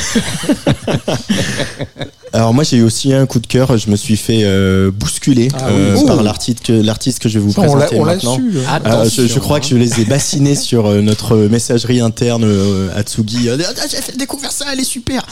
[2.32, 5.48] Alors moi j'ai eu aussi un coup de cœur, je me suis fait euh, bousculer
[5.56, 6.06] Ah euh, oui.
[6.06, 6.24] par Oh.
[6.24, 8.36] l'artiste que l'artiste que je vais vous Ça, on l'a présenter on maintenant.
[8.36, 8.52] su.
[8.68, 8.80] hein.
[8.86, 9.60] Euh, je, je crois hein.
[9.62, 13.50] que je les ai bassinés sur euh, notre messagerie interne euh, Atsugi.
[13.50, 15.26] Euh, Ah, J'ai fait découvrir ça, elle est super.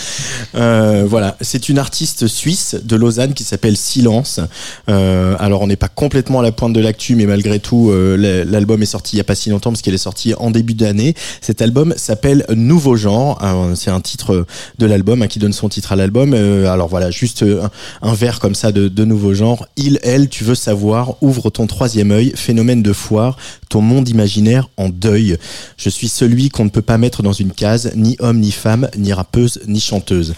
[0.56, 4.40] Euh, voilà, c'est une artiste suisse de Lausanne qui s'appelle Silence.
[4.90, 8.46] Euh, alors on n'est pas complètement à la pointe de l'actu, mais malgré tout, euh,
[8.46, 10.74] l'album est sorti il y a pas si longtemps parce qu'il est sorti en début
[10.74, 11.15] d'année.
[11.41, 13.38] Cet album s'appelle Nouveau genre.
[13.43, 14.46] Euh, c'est un titre
[14.78, 16.34] de l'album hein, qui donne son titre à l'album.
[16.34, 17.62] Euh, alors voilà, juste euh,
[18.02, 19.67] un, un vers comme ça de, de nouveau genre.
[19.76, 23.36] Il, elle, tu veux savoir, ouvre ton troisième œil, phénomène de foire,
[23.67, 25.36] ton monde imaginaire en deuil.
[25.76, 28.88] Je suis celui qu'on ne peut pas mettre dans une case, ni homme, ni femme,
[28.98, 30.36] ni rappeuse, ni chanteuse.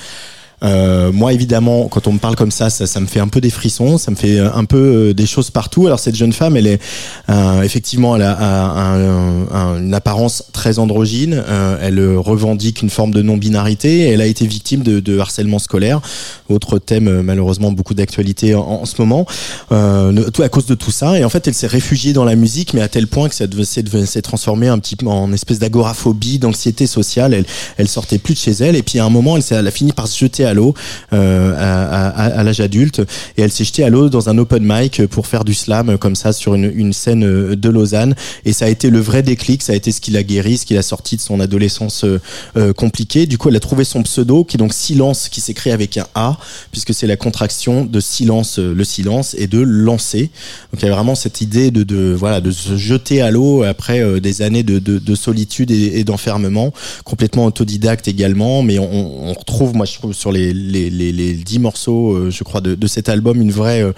[0.64, 3.40] Euh, moi, évidemment, quand on me parle comme ça, ça, ça me fait un peu
[3.42, 4.78] des frissons, ça me fait euh, un peu
[5.10, 5.88] euh, des choses partout.
[5.88, 6.82] Alors cette jeune femme, elle est
[7.30, 11.44] euh, effectivement, elle a un- un- une apparence très androgyne.
[11.82, 14.02] elle revendique une forme de non-binarité.
[14.10, 16.02] Elle a été victime de, de harcèlement scolaire,
[16.50, 19.26] autre thème malheureusement beaucoup d'actualité en, ce moment.
[19.70, 21.18] Tout à cause de tout ça.
[21.20, 23.46] Et en fait, elle s'est réfugiée dans la musique, mais à tel point que ça
[24.06, 27.34] s'est transformé un petit peu en espèce d'agoraphobie, d'anxiété sociale.
[27.34, 27.46] Elle,
[27.78, 28.76] elle sortait plus de chez elle.
[28.76, 30.74] Et puis à un moment, elle, elle a fini par se jeter à l'eau
[31.14, 33.02] euh, à, à- à l'âge adulte.
[33.38, 35.98] Et elle s'est jetée à l'eau dans un open mic pour faire du slam euh,
[35.98, 38.16] comme ça sur une, scène euh, de Lausanne.
[38.46, 39.62] Et ça a été le vrai déclic.
[39.64, 42.06] Ça a été ce qui l'a guéri, ce qui l'a sorti de son adolescence
[42.76, 43.26] compliquée.
[43.26, 46.08] Du coup, elle a trouvé son pseudo qui est donc Silence, qui s'écrit avec un
[46.16, 46.38] A,
[46.72, 50.30] puisque c'est la contraction de silence, le silence, et de lancer.
[50.72, 53.64] Donc il y a vraiment cette idée de, de voilà de se jeter à l'eau
[53.64, 56.74] après des années de, de, de solitude et, d'enfermement,
[57.04, 58.64] complètement autodidacte également.
[58.64, 62.88] Mais on retrouve, moi je trouve sur les les, les, morceaux, euh, je crois, de,
[62.88, 63.92] cet album, une vraie euh,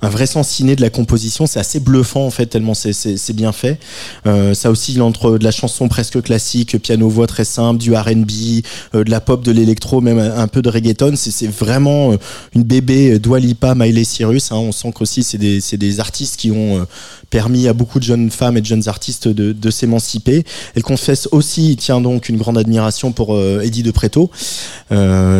[0.00, 1.46] un vrai sens ciné de la composition.
[1.46, 3.78] C'est assez bluffant en fait tellement c'est bien fait.
[4.26, 8.62] Euh, ça oscille entre de la chanson presque classique, piano voix très simple, du R&B,
[8.94, 11.14] de la pop, de l'électro, même un, peu de reggaeton.
[11.16, 12.16] C'est vraiment
[12.54, 14.52] une bébé euh, Dua Lipa, Miley Cyrus.
[14.52, 14.56] Hein.
[14.56, 16.86] On sent qu'aussi c'est des, des artistes qui ont
[17.30, 20.44] permis à beaucoup de jeunes femmes et de jeunes artistes de, s'émanciper.
[20.74, 24.30] Elle confesse aussi, tiens donc, une grande admiration pour Eddie de Preto,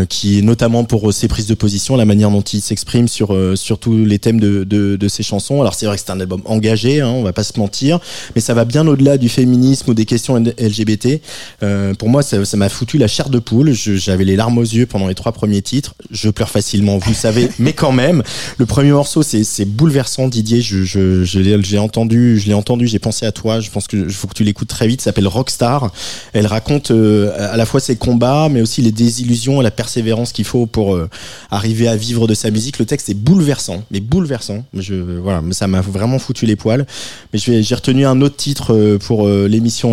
[0.09, 3.34] qui est notamment pour euh, ses prises de position, la manière dont il s'exprime sur,
[3.34, 5.61] euh, sur tous les thèmes de, de, de ses chansons.
[5.61, 8.01] Alors c'est vrai que c'est un album engagé, hein, on va pas se mentir,
[8.34, 11.20] mais ça va bien au-delà du féminisme ou des questions LGBT.
[11.62, 13.72] Euh, pour moi, ça m'a foutu la chair de poule.
[13.72, 15.94] Je- J'avais les larmes aux yeux pendant les trois premiers titres.
[16.11, 18.22] Je pleure facilement, vous le savez, mais quand même.
[18.57, 20.61] Le premier morceau, c'est c'est bouleversant, Didier.
[20.62, 23.61] Je, je, je entendu, je l'ai entendu, j'ai pensé à toi.
[23.61, 25.01] Je pense que faut que tu l'écoutes très vite.
[25.01, 25.92] Ça s'appelle Rockstar.
[26.32, 30.32] Elle raconte euh, à la fois ses combats, mais aussi les désillusions et la persévérance
[30.39, 31.09] qu'il faut pour euh,
[31.51, 32.78] arriver à vivre de sa musique.
[32.78, 34.64] Le texte est bouleversant, mais bouleversant.
[34.72, 36.86] Je, voilà, ça m'a vraiment foutu les poils.
[37.32, 39.89] Mais j'ai retenu un autre titre euh, pour euh, l'émission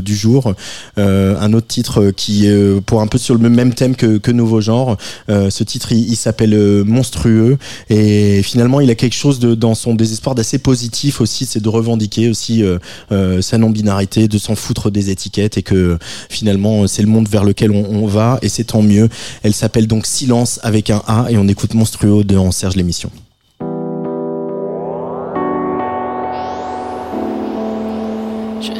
[0.00, 0.54] du jour,
[0.96, 4.60] un autre titre qui est pour un peu sur le même thème que, que Nouveau
[4.60, 4.96] Genre.
[5.28, 10.34] Ce titre, il, s'appelle Monstrueux et finalement, il a quelque chose de, dans son désespoir
[10.34, 12.62] d'assez positif aussi, c'est de revendiquer aussi
[13.40, 17.70] sa non-binarité, de s'en foutre des étiquettes et que finalement, c'est le monde vers lequel
[17.70, 19.08] on va et c'est tant mieux.
[19.42, 23.10] Elle s'appelle donc Silence avec un A et on écoute Monstrueux dans Serge l'émission.
[28.60, 28.78] Je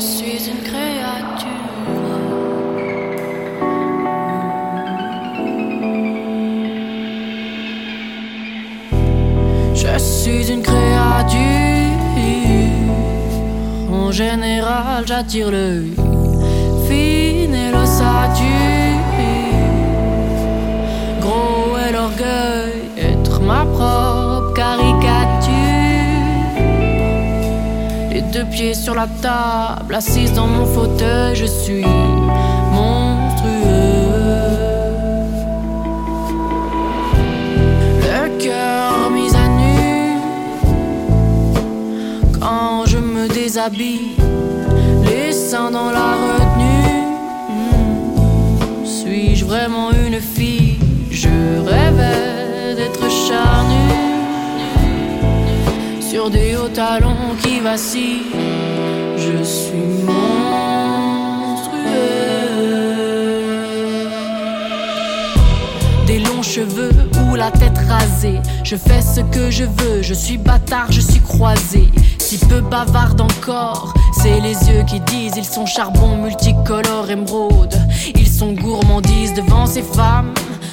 [9.98, 11.38] suis une créature.
[13.90, 15.92] En général, j'attire l'œil.
[16.88, 17.72] Fine et.
[17.72, 18.67] Gros
[28.32, 31.84] deux pieds sur la table, assise dans mon fauteuil, je suis
[32.72, 33.48] monstrueux.
[38.02, 40.20] Le cœur mis à nu
[42.38, 44.16] quand je me déshabille,
[45.04, 47.16] les seins dans la retenue.
[48.84, 50.78] Suis-je vraiment une fille?
[51.10, 51.28] Je
[51.64, 53.77] rêvais d'être charnue
[56.28, 58.32] sur des hauts talons qui vacillent.
[59.16, 60.18] Je suis monstrueux.
[66.06, 68.40] Des longs cheveux ou la tête rasée.
[68.64, 71.88] Je fais ce que je veux, je suis bâtard, je suis croisé.
[72.18, 75.36] Si peu bavarde encore, c'est les yeux qui disent.
[75.36, 77.74] Ils sont charbon multicolore émeraude.
[78.14, 80.32] Ils sont gourmandises devant ces femmes,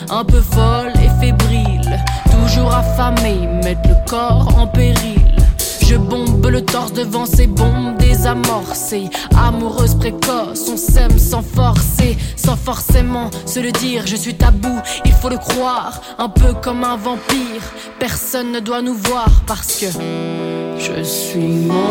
[0.09, 2.03] un peu folles et fébriles.
[2.31, 5.14] Toujours affamées, mettent le corps en péril.
[5.87, 9.07] Je bombe le torse devant ces bombes désamorcées.
[9.37, 14.07] Amoureuse précoce, on s'aime sans forcer, sans forcément se le dire.
[14.07, 17.61] Je suis tabou, il faut le croire, un peu comme un vampire.
[17.99, 19.85] Personne ne doit nous voir parce que
[20.79, 21.83] je suis monstrueux.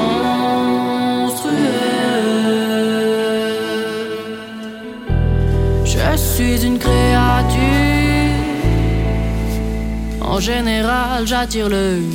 [5.85, 7.61] Je suis une créature.
[10.21, 12.09] En général, j'attire l'œil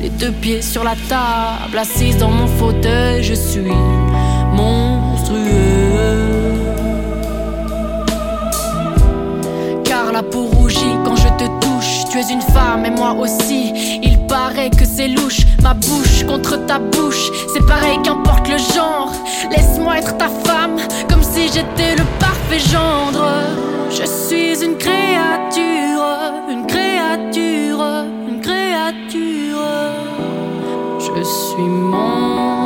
[0.00, 3.76] Les deux pieds sur la table, assise dans mon fauteuil, je suis
[4.52, 5.40] monstrueux.
[9.84, 12.04] Car la peau rougit quand je te touche.
[12.10, 13.72] Tu es une femme et moi aussi.
[14.32, 15.42] Paraît que c'est louche.
[15.62, 17.30] Ma bouche contre ta bouche.
[17.52, 19.12] C'est pareil qu'importe le genre.
[19.50, 20.76] Laisse-moi être ta femme.
[21.08, 23.28] Comme si j'étais le parfait gendre.
[23.90, 26.06] Je suis une créature.
[26.50, 27.84] Une créature.
[28.30, 29.68] Une créature.
[30.98, 32.62] Je suis monstrueux.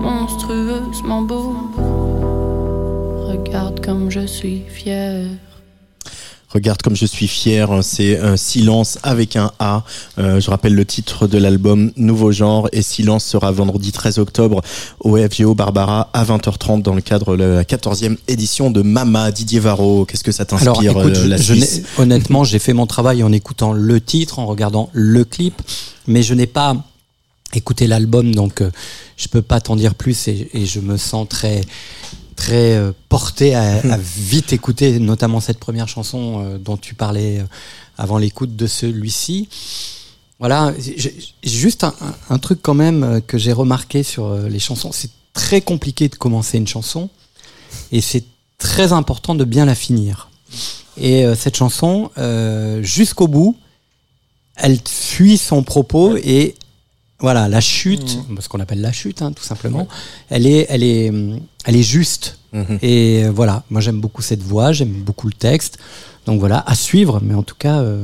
[0.00, 1.56] Monstrueusement beau.
[3.30, 5.26] Regarde comme je suis fière.
[6.56, 9.84] Regarde comme je suis fier, c'est un Silence avec un A.
[10.18, 14.62] Euh, je rappelle le titre de l'album Nouveau Genre et Silence sera vendredi 13 octobre
[15.00, 19.32] au FGO Barbara à 20h30 dans le cadre de la 14e édition de Mama.
[19.32, 21.76] Didier Varro, qu'est-ce que ça t'inspire euh, la je Suisse?
[21.98, 25.60] n'ai- honnêtement, j'ai fait mon travail en écoutant le titre, en regardant le clip,
[26.06, 26.74] mais je n'ai pas
[27.52, 28.70] écouté l'album, donc euh,
[29.18, 31.60] je peux pas t'en dire plus et, et je me sens très
[32.36, 37.40] très euh, porté à, à vite écouter, notamment cette première chanson euh, dont tu parlais
[37.40, 37.44] euh,
[37.98, 39.48] avant l'écoute de celui-ci.
[40.38, 40.74] Voilà,
[41.42, 41.86] juste
[42.28, 46.58] un, truc quand même que j'ai remarqué sur les chansons, c'est très compliqué de commencer
[46.58, 47.08] une chanson
[47.90, 48.24] et c'est
[48.58, 50.28] très important de bien la finir.
[50.96, 53.56] Et euh, cette chanson, euh, jusqu'au bout,
[54.56, 56.54] elle fuit son propos et
[57.18, 59.88] voilà, la chute, ce qu'on appelle la chute, hein, tout simplement,
[60.28, 61.12] elle est, elle est,
[61.64, 62.38] elle est juste.
[62.52, 62.78] Mhm.
[62.82, 65.78] Et euh, voilà, moi j'aime beaucoup cette voix, j'aime beaucoup le texte.
[66.26, 68.02] Donc voilà, à suivre, mais en tout cas, euh,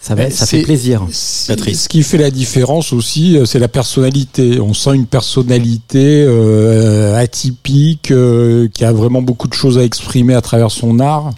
[0.00, 1.06] ça, va, ça fait plaisir.
[1.10, 4.60] c'est- Ce qui fait la différence aussi, euh, c'est la personnalité.
[4.60, 10.34] On sent une personnalité euh, atypique, euh, qui a vraiment beaucoup de choses à exprimer
[10.34, 11.32] à travers son art.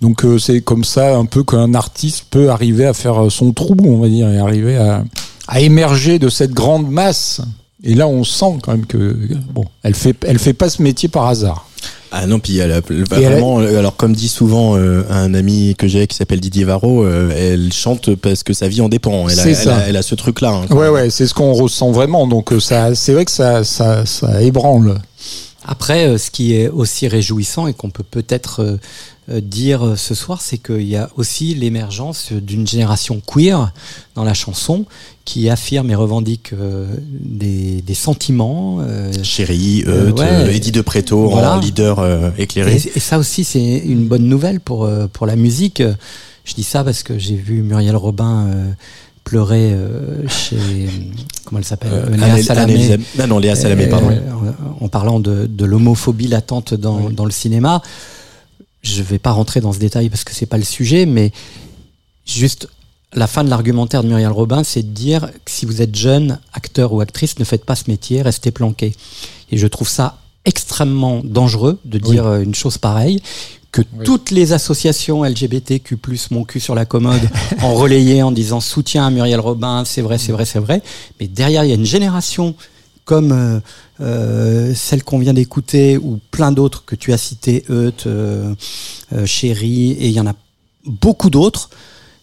[0.00, 3.74] Donc euh, c'est comme ça un peu qu'un artiste peut arriver à faire son trou,
[3.84, 5.02] on va dire, et arriver à,
[5.48, 7.40] à émerger de cette grande masse.
[7.82, 9.16] Et là, on sent quand même que
[9.52, 11.68] bon, elle fait, elle fait pas ce métier par hasard.
[12.16, 15.34] Ah non, puis elle a, elle a- vraiment, euh, alors comme dit souvent euh, un
[15.34, 18.88] ami que j'ai qui s'appelle Didier Varro, euh, elle chante parce que sa vie en
[18.88, 19.28] dépend.
[19.28, 19.76] Elle a, C'est elle ça.
[19.76, 20.50] a, elle a ce truc-là.
[20.70, 22.26] hein, Ouais, ouais, c'est ce qu'on ressent vraiment.
[22.26, 24.98] Donc ça, c'est vrai que ça, ça, ça ébranle.
[25.64, 28.76] Après, euh, ce qui est aussi réjouissant et qu'on peut peut-être euh,
[29.30, 33.72] euh, dire ce soir, c'est qu'il y a aussi l'émergence d'une génération queer
[34.14, 34.84] dans la chanson
[35.24, 36.52] qui affirme et revendique
[37.10, 38.80] des, des sentiments.
[39.22, 40.54] Chérie, Euth, ouais.
[40.54, 40.82] Eddie de
[41.30, 41.54] Voilà.
[41.54, 42.76] en leader éclairé.
[42.76, 45.82] Et, et ça aussi, c'est une bonne nouvelle pour, pour la musique.
[46.44, 48.50] Je dis ça parce que j'ai vu Muriel Robin
[49.24, 50.88] pleurer euh, chez.
[51.44, 52.96] Comment elle s'appelle Euh, Léa Salamé.
[53.18, 54.10] Ah non, Léa Salamé, Euh, pardon.
[54.80, 57.82] en, parlant de, de l'homophobie latente dans, dans le cinéma.
[58.82, 61.32] Je vais pas rentrer dans ce détail parce que c'est pas le sujet, mais
[62.26, 62.68] juste
[63.14, 66.38] la fin de l'argumentaire de Muriel Robin, c'est de dire que si vous êtes jeune,
[66.52, 68.94] acteur ou actrice, ne faites pas ce métier, restez planqué.
[69.50, 73.22] Et je trouve ça extrêmement dangereux de dire euh, une chose pareille
[73.74, 75.98] que toutes les associations LGBTQ+,
[76.30, 77.28] mon cul sur la commode,
[77.64, 80.80] ont relayé en disant soutien à Muriel Robin, c'est vrai, c'est vrai, c'est vrai.
[81.18, 82.54] Mais derrière, il y a une génération
[83.04, 83.58] comme euh,
[84.00, 88.54] euh, celle qu'on vient d'écouter ou plein d'autres que tu as citées, Euth, euh,
[89.12, 90.34] euh, Chéri, et il y en a
[90.86, 91.68] beaucoup d'autres,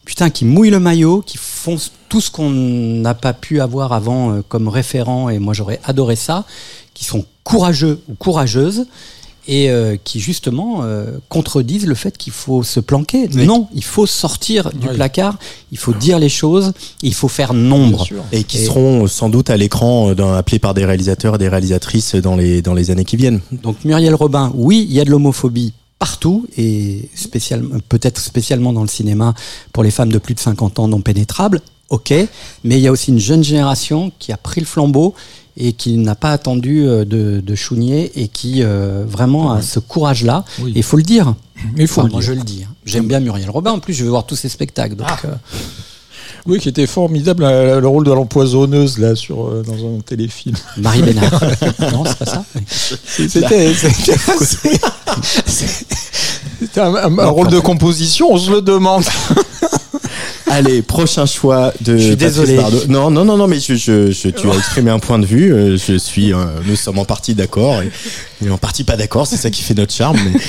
[0.05, 1.75] putain, qui mouillent le maillot, qui font
[2.07, 6.45] tout ce qu'on n'a pas pu avoir avant comme référent, et moi j'aurais adoré ça,
[6.93, 8.85] qui sont courageux ou courageuses,
[9.47, 13.27] et euh, qui justement euh, contredisent le fait qu'il faut se planquer.
[13.29, 14.95] Non, il faut sortir du Oui.
[14.95, 15.37] placard,
[15.71, 18.07] il faut dire les choses, il faut faire nombre.
[18.31, 21.49] Et qui Et- seront sans doute à l'écran euh, appelés par des réalisateurs et des
[21.49, 23.41] réalisatrices dans les, dans les années qui viennent.
[23.51, 28.81] Donc Muriel Robin, oui, il y a de l'homophobie partout et spécialement, peut-être spécialement dans
[28.81, 29.33] le cinéma
[29.73, 31.61] pour les femmes de plus de 50 ans non pénétrables.
[31.89, 32.11] Ok,
[32.63, 35.13] mais il y a aussi une jeune génération qui a pris le flambeau
[35.57, 39.79] et qui n'a pas attendu euh, de, de chougner et qui euh, vraiment a ce
[39.79, 40.45] courage-là.
[40.61, 40.71] Oui.
[40.75, 41.33] Et il faut le dire.
[41.75, 42.29] Mais faut Enfin, le moi, dire.
[42.29, 42.63] je le dis.
[42.67, 42.73] hein.
[42.85, 43.71] J'aime bien Muriel Robin.
[43.71, 44.95] En plus, je vais voir tous ses spectacles.
[44.95, 45.29] Donc, euh,
[46.47, 50.55] Oui, qui était formidable, euh, le rôle de l'empoisonneuse là sur euh, dans un téléfilm.
[50.77, 51.31] Marie Bénard.
[51.91, 52.43] non, c'est pas ça.
[53.05, 54.79] C'était c'était assez-
[56.59, 59.03] c'était un, un- un rôle de composition, on se le demande.
[60.51, 61.97] Allez, prochain choix de.
[61.97, 62.55] Je suis désolé.
[62.57, 62.77] Bardot.
[62.89, 65.53] Non, non, non, non, mais je, je, je- tu as exprimé un point de vue.
[65.53, 67.89] euh, Je suis, euh, nous sommes en partie d'accord et,
[68.45, 69.27] et en partie pas d'accord.
[69.27, 70.17] C'est ça qui fait notre charme.
[70.25, 70.39] Mais,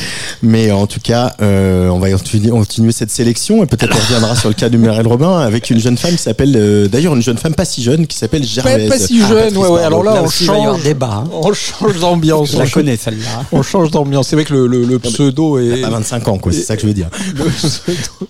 [0.43, 4.34] mais en tout cas, euh, on va continuer, continuer cette sélection et peut-être on reviendra
[4.36, 7.22] sur le cas de Muriel Robin avec une jeune femme qui s'appelle, euh, d'ailleurs, une
[7.22, 8.88] jeune femme pas si jeune qui s'appelle Gervaise.
[8.88, 9.82] pas si jeune, ouais.
[9.82, 11.24] Alors là, Là on change, débat.
[11.26, 11.30] hein.
[11.32, 12.51] on change d'ambiance.
[12.51, 13.45] Je on la change- connais celle-là.
[13.53, 14.28] On change d'ambiance.
[14.28, 15.82] C'est vrai que le, le, le pseudo est.
[15.82, 16.53] Pas 25 ans, quoi.
[16.53, 17.09] C'est ça que je veux dire.
[17.36, 18.28] le, pseudo,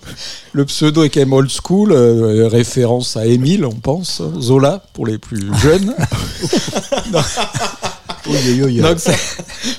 [0.53, 5.07] le pseudo est quand même old school, euh, référence à Émile, on pense, Zola pour
[5.07, 5.93] les plus jeunes.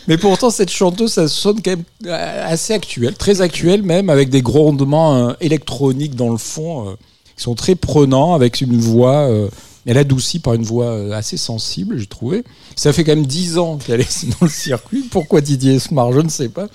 [0.09, 4.29] Mais pourtant, cette chanteuse, ça sonne quand même euh, assez actuel, très actuel même, avec
[4.31, 6.93] des grondements euh, électroniques dans le fond, euh,
[7.37, 9.49] qui sont très prenants, avec une voix, euh,
[9.87, 12.43] elle adoucie par une voix assez sensible, j'ai trouvé.
[12.77, 15.05] Ça fait quand même dix ans qu'elle est dans le circuit.
[15.11, 16.67] Pourquoi Didier Smart, je ne sais pas.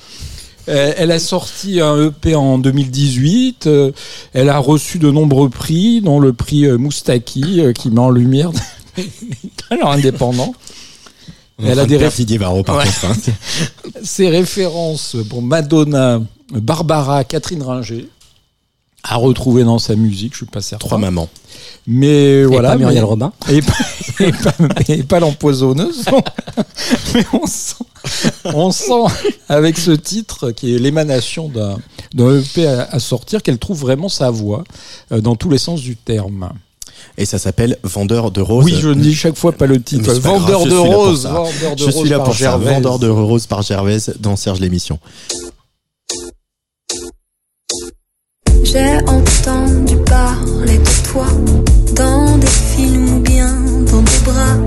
[0.68, 3.66] Elle a sorti un EP en 2018.
[3.66, 3.92] euh,
[4.34, 8.52] Elle a reçu de nombreux prix, dont le prix Moustaki, qui met en lumière
[8.98, 9.10] des
[9.68, 10.54] talents indépendants.
[10.54, 12.86] On est en Elle a de des perdre réf- Didier Varro, par Ouais.
[12.86, 13.06] contre.
[13.06, 13.32] hein.
[14.04, 18.08] ses références pour Madonna, Barbara, Catherine Ringer
[19.04, 20.86] à retrouver dans sa musique, je suis pas certain.
[20.86, 21.30] Trois mamans.
[21.88, 22.72] Mais voilà.
[22.72, 23.32] pas Muriel mais- Robin.
[23.50, 23.74] Et pas,
[24.20, 24.54] et pas,
[24.90, 26.04] et pas l'empoisonneuse.
[27.14, 27.76] mais on sent,
[28.44, 29.14] on sent
[29.48, 31.78] avec ce titre qui est l'émanation d'un
[32.14, 34.64] d'un EP à, à sortir qu'elle trouve vraiment sa voix
[35.12, 36.50] euh, dans tous les sens du terme.
[37.18, 38.66] Et ça s'appelle Vendeur de roses.
[38.66, 40.12] Oui, je ne dis chaque fois pas le titre.
[40.14, 41.26] Vendeur de roses.
[41.26, 42.40] Vendeur de Je suis roses là par pour ça.
[42.40, 42.74] Gervaise.
[42.74, 45.00] Vendeur de roses par Gervaise dans Serge l'émission.
[48.64, 51.26] J'ai entendu parler de toi
[51.96, 53.52] dans des films ou bien
[53.92, 54.58] dans des bras.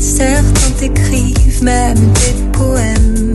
[0.00, 3.27] Certains t'écrivent même des poèmes.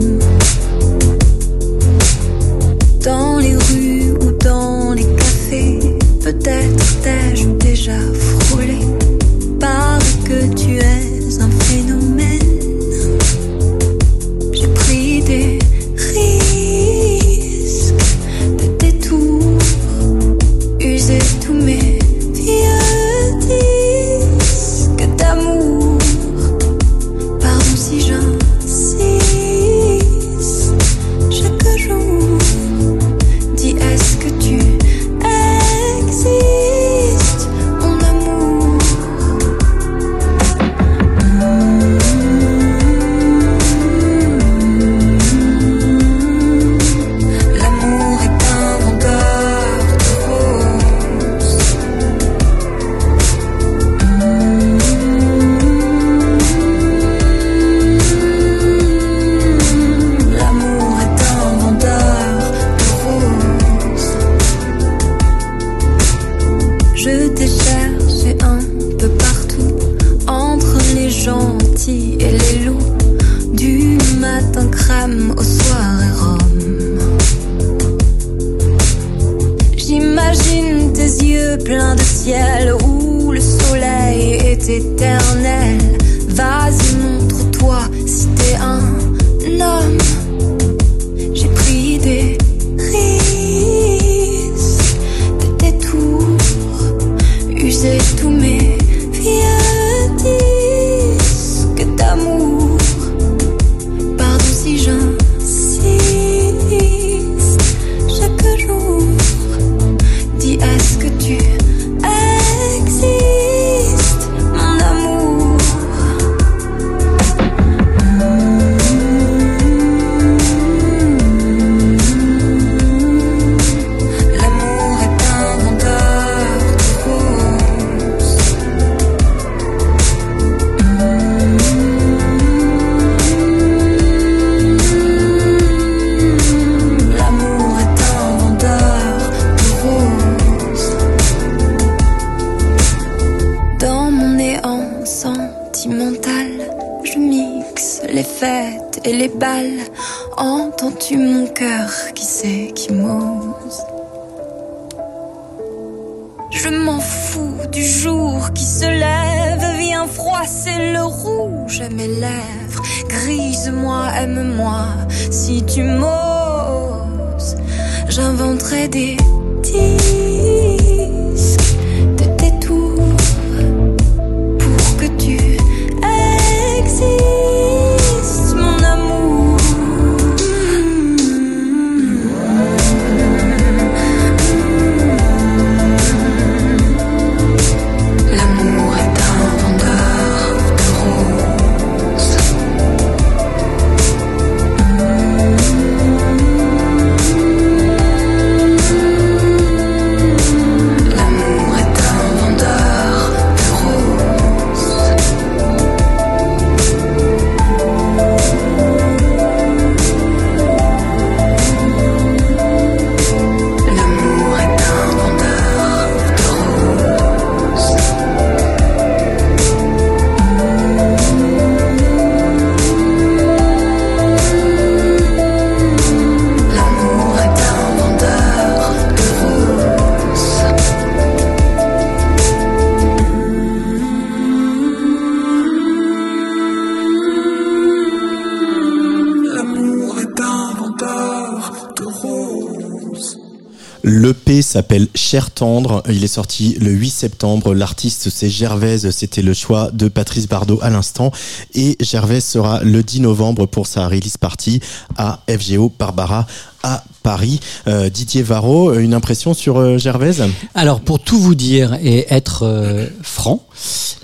[244.74, 246.02] S'appelle Cher Tendre.
[246.10, 247.76] Il est sorti le 8 septembre.
[247.76, 249.08] L'artiste, c'est Gervaise.
[249.12, 251.32] C'était le choix de Patrice Bardot à l'instant.
[251.76, 254.80] Et Gervaise sera le 10 novembre pour sa release party
[255.16, 256.48] à FGO Barbara
[256.82, 257.60] à Paris.
[257.88, 260.44] Euh, Didier Varro, une impression sur euh, Gervaise
[260.74, 263.68] Alors pour tout vous dire et être euh, franc,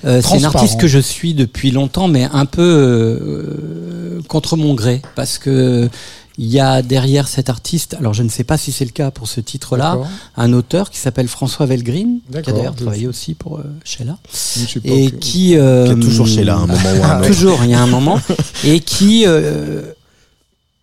[0.04, 0.56] euh, c'est Transparent.
[0.56, 5.90] artiste que je suis depuis longtemps, mais un peu euh, contre mon gré, parce que
[6.42, 9.12] il y a derrière cet artiste, alors je ne sais pas si c'est le cas
[9.12, 10.00] pour ce titre-là,
[10.38, 14.18] un auteur qui s'appelle François Velgreen, qui a d'ailleurs travaillé aussi pour euh, Sheila,
[14.56, 16.94] Je ne sais pas et que- qui euh, Qui est toujours Sheila, à un moment
[16.98, 17.28] ou à un autre.
[17.28, 18.20] toujours, il y a un moment,
[18.64, 19.92] et qui euh,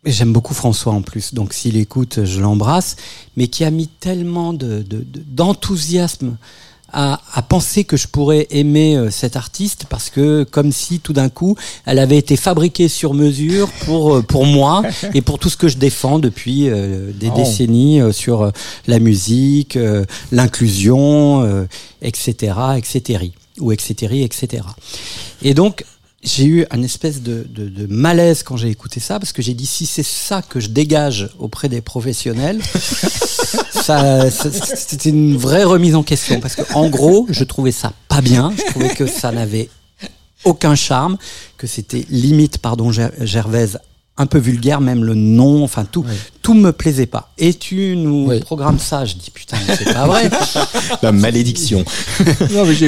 [0.05, 2.95] J'aime beaucoup François en plus, donc s'il écoute, je l'embrasse,
[3.37, 6.37] mais qui a mis tellement de- de- de- d'enthousiasme
[6.99, 11.13] à, à penser que je pourrais aimer euh, cet artiste parce que comme si tout
[11.13, 14.83] d'un coup elle avait été fabriquée sur mesure pour euh, pour moi
[15.13, 17.37] et pour tout ce que je défends depuis euh, des Oh.
[17.37, 18.51] décennies euh, sur euh,
[18.87, 21.67] la musique, euh, l'inclusion, euh,
[22.01, 23.31] etc., etc.
[23.61, 24.63] ou etc., etc.
[25.43, 25.85] Et donc
[26.27, 29.55] j'ai eu un espèce de, de, de malaise quand j'ai écouté ça parce que j'ai
[29.55, 32.61] dit si c'est ça que je dégage auprès des professionnels,
[33.71, 37.93] ça, ça- c'était une vraie remise en question parce que en gros, je trouvais ça
[38.09, 39.69] pas bien, je trouvais que ça n'avait
[40.45, 41.17] aucun charme,
[41.57, 43.79] que c'était limite, pardon, Ger- Gervaise,
[44.19, 46.05] un peu vulgaire, même le nom, enfin tout,
[46.41, 47.33] tout me plaisait pas.
[47.37, 50.31] Et tu nous programmes ça, je dis putain, mais c'est pas vrai.
[51.03, 51.85] La malédiction.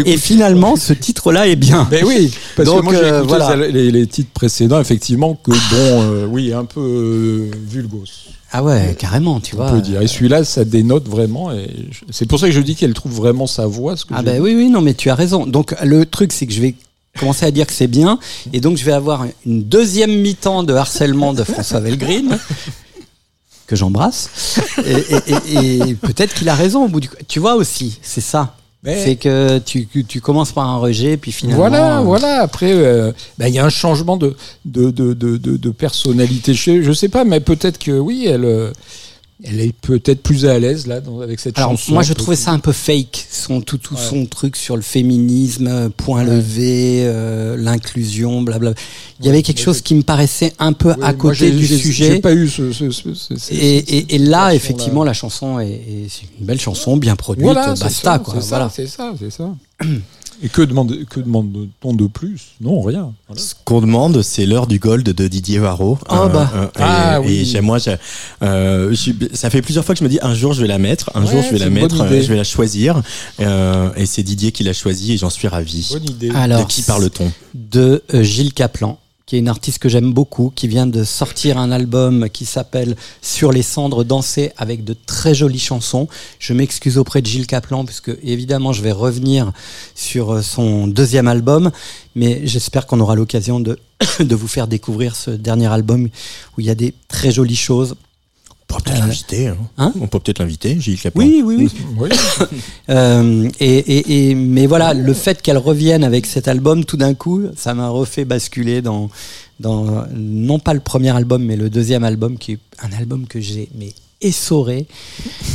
[0.06, 1.86] Et finalement, ce titre-là est bien.
[1.90, 3.56] Ben oui, parce Donc, que moi j'ai euh, écouté voilà.
[3.68, 8.04] les, les titres précédents, effectivement, que bon, euh, oui, un peu euh, vulgos.
[8.50, 9.70] Ah ouais, carrément, tu On vois.
[9.72, 10.00] peut dire.
[10.00, 11.52] Et celui-là, ça dénote vraiment.
[11.52, 13.94] Et je- c'est pour ça que je dis qu'elle trouve vraiment sa voix.
[13.96, 15.44] Ce que Ah ben oui, oui, non, mais tu as raison.
[15.46, 16.74] Donc le truc, c'est que je vais
[17.18, 18.18] commencer à dire que c'est bien,
[18.52, 22.38] et donc je vais avoir une deuxième mi-temps de harcèlement de François Velgreen
[23.66, 24.30] que j'embrasse,
[24.86, 27.10] et, et- et- et peut-être qu'il a raison au bout du.
[27.28, 28.54] Tu vois aussi, c'est ça.
[28.84, 31.62] C'est que tu, tu commences par un rejet, puis finalement.
[31.68, 32.40] Voilà, euh, voilà.
[32.40, 36.54] Après, euh, bah, il y a un changement de de de de, de, de personnalité.
[36.54, 38.70] Je, je sais pas, mais peut-être que oui, elle euh,
[39.44, 41.92] elle est peut-être plus à l'aise là dans- avec cette Alors, chanson.
[41.92, 44.00] moi, je trouvais ça un peu fake, son, tout, tout Ouais.
[44.00, 48.74] son truc sur le féminisme, euh, point levé, euh, l'inclusion, blablabla.
[49.20, 52.14] Il y avait quelque chose qui me paraissait un peu à côté du sujet.
[52.14, 52.72] J'ai pas eu ce.
[52.72, 55.80] ce, ce, ce- ce- Et, ce- et, et là, effectivement, la chanson est,
[56.40, 58.34] une belle chanson, bien produite, Voilà, basta, ça, quoi.
[58.34, 58.70] C'est ça, Voilà.
[58.74, 59.54] c'est ça, c'est ça.
[60.42, 62.40] Et que demande que demande-t-on de plus?
[62.60, 63.12] Non, rien.
[63.26, 63.42] Voilà.
[63.42, 65.98] Ce qu'on demande, c'est l'heure du gold de Didier Varro.
[66.08, 66.50] Ah, bah.
[66.54, 67.38] et, Ah, oui.
[67.40, 67.78] et j'ai- moi,
[68.42, 68.94] euh,
[69.32, 71.24] ça fait plusieurs fois que je me dis un jour je vais la mettre, un
[71.24, 73.02] Ouais, jour je vais la mettre, euh, je vais la choisir.
[73.40, 75.88] Euh, et c'est Didier qui l'a choisi et j'en suis ravi.
[75.92, 76.30] Bonne idée.
[76.34, 77.32] Alors, de qui parle-t-on?
[77.54, 78.98] de euh, Gilles Caplan,
[79.28, 82.96] qui est une artiste que j'aime beaucoup, qui vient de sortir un album qui s'appelle
[83.20, 86.08] Sur les cendres danser avec de très jolies chansons.
[86.38, 89.52] Je m'excuse auprès de Gilles Caplan puisque évidemment je vais revenir
[89.94, 91.70] sur euh, son deuxième album,
[92.14, 93.78] mais j'espère qu'on aura l'occasion de,
[94.20, 96.08] de vous faire découvrir ce dernier album
[96.56, 97.96] où il y a des très jolies choses.
[98.70, 99.46] On pourra peut-être Euh, l'inviter.
[99.48, 99.56] hein.
[99.78, 101.24] hein On peut peut-être l'inviter, Gilles Caplan.
[101.24, 101.70] Oui, oui, oui.
[101.98, 102.08] Oui.
[102.90, 107.12] Euh, et, et, et, mais voilà, le fait qu'elle revienne avec cet album, tout d'un
[107.14, 109.10] coup, ça m'a refait basculer dans,
[109.60, 113.40] dans non pas le premier album, mais le deuxième album, qui est un album que
[113.40, 113.92] j'ai mais
[114.22, 114.86] essoré,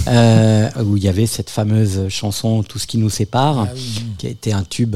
[0.08, 3.68] euh, où il y avait cette fameuse chanson Tout ce qui nous sépare,
[4.20, 4.96] qui a été un tube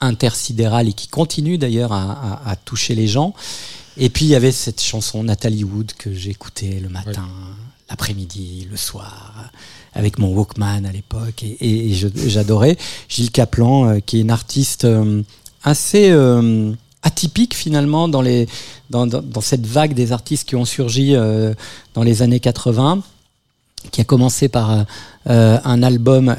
[0.00, 3.34] intersidéral et qui continue d'ailleurs à, à- à toucher les gens.
[3.98, 7.28] Et puis il y avait cette chanson Nathalie Wood que j'écoutais le matin,
[7.90, 9.50] l'après-midi, le soir,
[9.94, 12.78] avec mon Walkman à l'époque, et, et- et je- j'adorais.
[13.08, 15.22] Gilles Caplan, euh, qui est une artiste euh,
[15.62, 16.72] assez euh,
[17.02, 18.48] atypique finalement dans, les,
[18.88, 21.14] dans, dans, dans cette vague des artistes qui ont surgi
[21.94, 23.02] dans les années 80
[23.90, 24.86] qui a commencé par
[25.26, 26.34] un album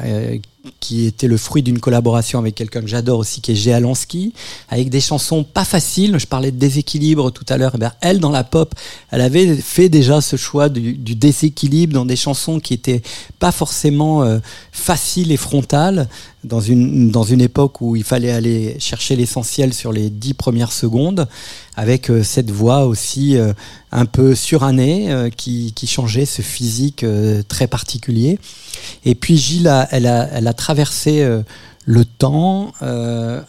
[0.80, 4.34] qui était le fruit d'une collaboration avec quelqu'un que j'adore aussi, qui est Gé Alansky,
[4.70, 6.18] avec des chansons pas faciles.
[6.18, 7.74] Je parlais de déséquilibre tout à l'heure.
[7.76, 8.74] Eh ben, elle, dans la pop,
[9.12, 13.02] elle avait fait déjà ce choix du, du déséquilibre dans des chansons qui étaient
[13.40, 14.40] pas forcément euh,
[14.72, 16.08] faciles et frontales,
[16.44, 20.72] dans une, dans une époque où il fallait aller chercher l'essentiel sur les dix premières
[20.72, 21.28] secondes,
[21.76, 23.54] avec euh, cette voix aussi euh,
[23.92, 28.40] un peu surannée euh, qui, qui changeait ce physique euh, très particulier.
[29.06, 31.42] Et puis Gilles, a- elle, a, elle a traversé euh,
[31.86, 32.72] le temps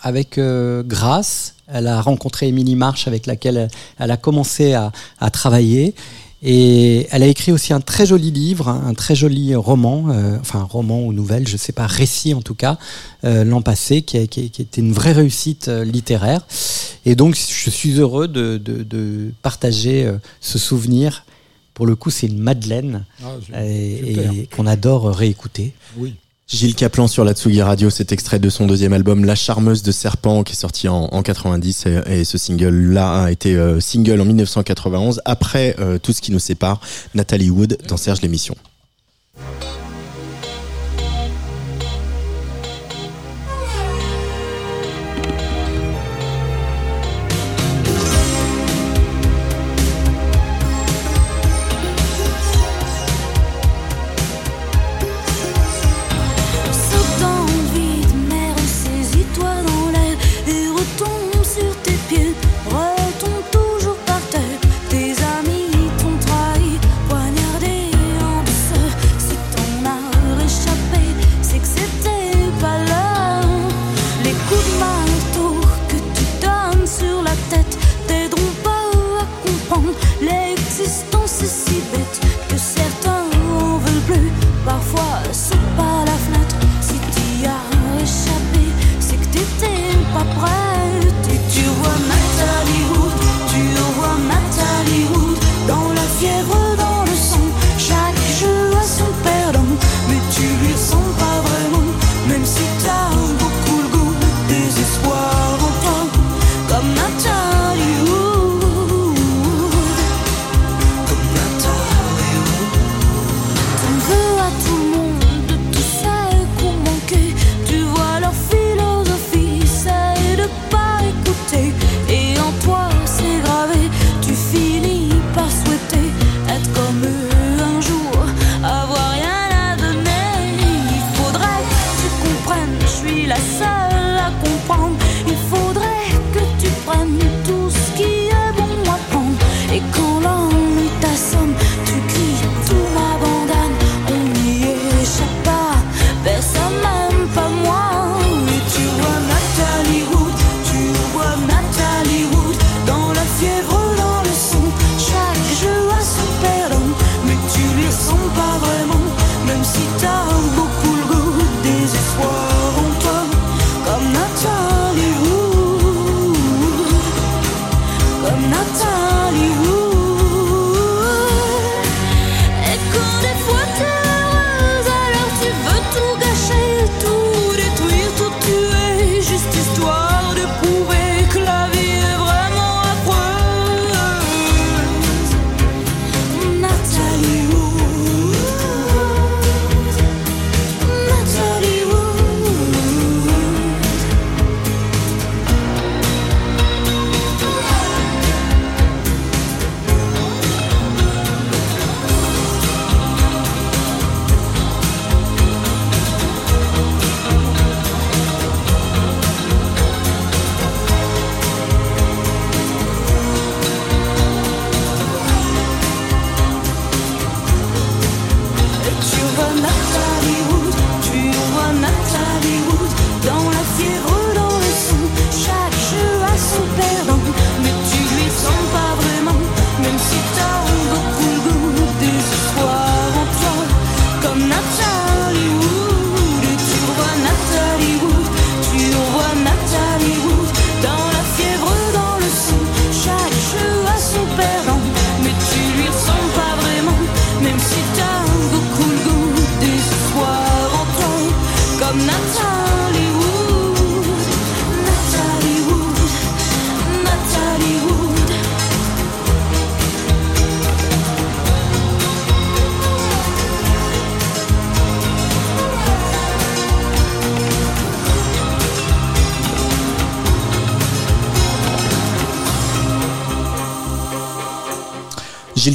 [0.03, 0.41] avec
[0.87, 1.55] grâce.
[1.69, 3.69] Elle a rencontré Émilie March avec laquelle elle,
[4.01, 4.91] elle a commencé à,
[5.21, 5.95] à travailler.
[6.47, 10.63] Et elle a écrit aussi un très joli livre, un très joli roman, euh, enfin
[10.63, 12.77] roman ou nouvelle, je sais pas, récit en tout cas,
[13.25, 16.47] euh, l'an passé, qui, a- qui, a- qui était une vraie réussite euh, littéraire.
[17.07, 21.25] Et donc je suis heureux de, de- de partager euh, ce souvenir.
[21.73, 24.33] Pour le coup, c'est une Madeleine Ah, et, super.
[24.33, 25.73] et qu'on adore réécouter.
[25.97, 26.15] Oui.
[26.47, 29.91] Gilles Caplan sur la Tsugi Radio, cet extrait de son deuxième album La Charmeuse de
[29.93, 34.21] Serpent qui est sorti en, en 90 et, et ce single-là a été euh, single
[34.21, 36.81] en 1991 après euh, tout ce qui nous sépare,
[37.15, 38.57] Nathalie Wood dans Serge l'émission.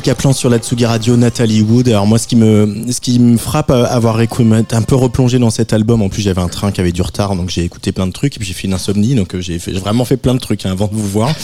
[0.09, 1.87] Caplan sur la Tsugi Radio, Nathalie Wood.
[1.87, 5.37] Alors moi, ce qui me, ce qui me frappe à avoir écouté, un peu replongé
[5.37, 6.01] dans cet album.
[6.01, 8.35] En plus, j'avais un train qui avait du retard, donc j'ai écouté plein de trucs.
[8.35, 10.71] Et puis j'ai fait une insomnie, donc euh, j'ai vraiment fait plein de trucs hein,
[10.71, 11.31] avant de vous voir.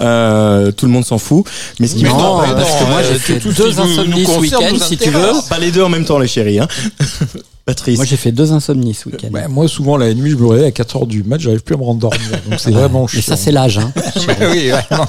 [0.00, 1.46] Euh, tout le monde s'en fout.
[1.80, 3.52] Mais ce qui Mais me- non, mais parce non, que moi euh, j'ai fait tout
[3.52, 5.30] deux insomnies ce week-end, si tu veux.
[5.48, 6.58] Pas les deux en même temps, les chéris.
[6.60, 6.68] Hein.
[7.64, 7.96] Patrice.
[7.96, 9.28] Moi j'ai fait deux insomnies ce week-end.
[9.32, 11.78] Bah, moi, souvent, la nuit, je me réveille à 4h du mat, j'arrive plus à
[11.78, 12.20] me rendormir.
[12.48, 13.16] Donc, c'est vraiment chiant.
[13.18, 13.78] Mais ça c'est l'âge.
[13.78, 13.92] Hein.
[14.52, 15.08] oui, vraiment.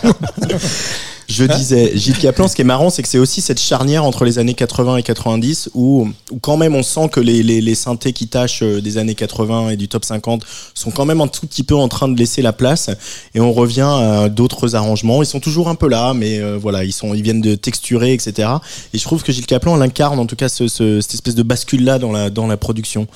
[1.37, 4.25] Je disais, Gilles Caplan, ce qui est marrant, c'est que c'est aussi cette charnière entre
[4.25, 7.75] les années 80 et 90 où, où quand même on sent que les, les, les
[7.75, 11.27] synthés qui tâchent euh, des années 80 et du top 50 sont quand même un
[11.27, 12.89] tout petit peu en train de laisser la place
[13.35, 15.21] et on revient à d'autres arrangements.
[15.23, 18.13] Ils sont toujours un peu là, mais euh, voilà, ils sont, ils viennent de texturer,
[18.13, 18.49] etc.
[18.93, 21.43] Et je trouve que Gilles Caplan l'incarne en tout cas ce, ce- cette espèce de
[21.43, 23.07] bascule là dans la, dans la production.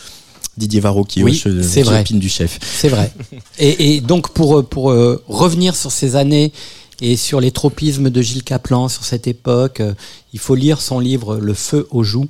[0.57, 2.03] Didier Varro qui Oui, euh, c'est vrai.
[2.09, 2.59] du chef.
[2.61, 3.09] C'est vrai.
[3.57, 6.51] Et, et donc pour euh, pour euh, revenir sur ces années
[7.01, 9.93] et sur les tropismes de Gilles Caplan sur cette époque, euh,
[10.33, 12.27] il faut lire son livre Le feu aux joues,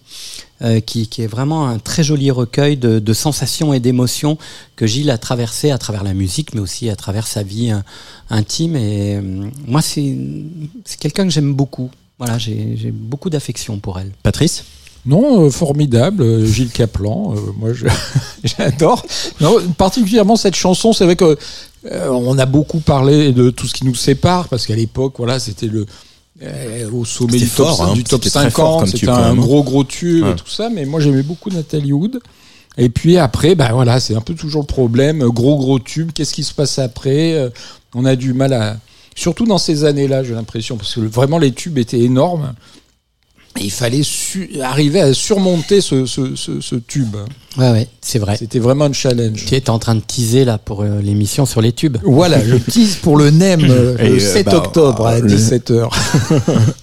[0.62, 4.38] euh, qui, qui est vraiment un très joli recueil de, de sensations et d'émotions
[4.76, 7.80] que Gilles a traversé à travers la musique, mais aussi à travers sa vie euh,
[8.30, 8.76] intime.
[8.76, 10.16] Et euh, moi, c'est
[11.00, 11.92] quelqu'un que j'aime beaucoup.
[12.18, 14.12] Voilà, j'ai beaucoup d'affection pour elle.
[14.24, 14.64] Patrice?
[15.06, 17.34] Non, euh, formidable, euh, Gilles Caplan.
[17.36, 17.72] euh, moi,
[18.44, 19.04] j'adore.
[19.40, 20.94] Non, particulièrement cette chanson.
[20.94, 21.38] C'est vrai que
[21.90, 25.40] euh, on a beaucoup parlé de tout ce qui nous sépare parce qu'à l'époque, voilà,
[25.40, 25.86] c'était le
[26.44, 27.94] euh, au sommet du top, hein.
[27.94, 28.80] du top C'était très fort 50.
[28.80, 29.36] comme C'était un hein.
[29.36, 30.32] gros gros tube Ouais.
[30.32, 30.70] et tout ça.
[30.70, 32.20] Mais moi, j'aimais beaucoup Nathalie Wood.
[32.78, 35.24] Et puis après, bah voilà, c'est un peu toujours le problème.
[35.28, 36.12] Gros gros tube.
[36.14, 37.50] Qu'est-ce qui se passe après Euh,
[37.94, 38.78] On a du mal à,
[39.16, 42.54] surtout dans ces années-là, j'ai l'impression, parce que le- vraiment les tubes étaient énormes.
[43.60, 47.16] Et il fallait su- arriver à surmonter ce, ce, ce, ce tube.
[47.58, 48.38] Ouais, ouais, c'est vrai.
[48.38, 49.44] C'était vraiment un challenge.
[49.46, 51.98] Tu es en train de teaser là pour euh, l'émission sur les tubes.
[52.04, 55.90] Voilà, je tease pour le NEM euh, le euh, 7 bah, octobre à le- 17h.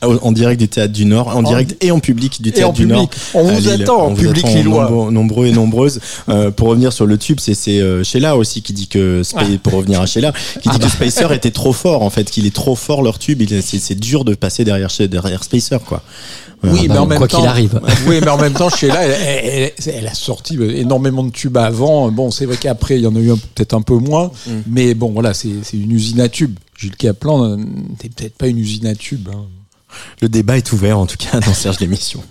[0.23, 2.99] en direct du théâtre du Nord, en direct et en public du théâtre du public.
[2.99, 3.11] Nord.
[3.33, 3.83] On vous Lille.
[3.83, 4.85] attend, On vous public attend lillois.
[4.91, 6.01] nombreux, nombreux et nombreuses.
[6.29, 9.45] Euh, pour revenir sur le tube, c'est c'est euh, Sheila aussi qui dit que Spa-
[9.63, 12.55] pour revenir à Sheila, qui dit que Spacer était trop fort en fait, qu'il est
[12.55, 13.43] trop fort leur tube.
[13.63, 16.03] C'est c'est dur de passer derrière derrière Spacer quoi.
[16.65, 17.81] Oui, bah, mais en même quoi temps, qu'il arrive.
[18.07, 19.13] Oui, mais en même temps, Sheila, elle,
[19.45, 22.11] elle, elle- elle a sorti énormément de tubes avant.
[22.11, 24.31] Bon, c'est vrai qu'après, il y en a eu peut-être un peu moins.
[24.47, 24.51] Mm.
[24.67, 26.59] Mais bon, voilà, c'est une usine à tubes.
[26.77, 27.57] Gilles Caplan, euh,
[27.99, 29.29] t'es peut-être pas une usine à tubes.
[29.33, 29.45] hein.
[30.21, 32.23] Le débat est ouvert en tout cas dans Serge l'émission.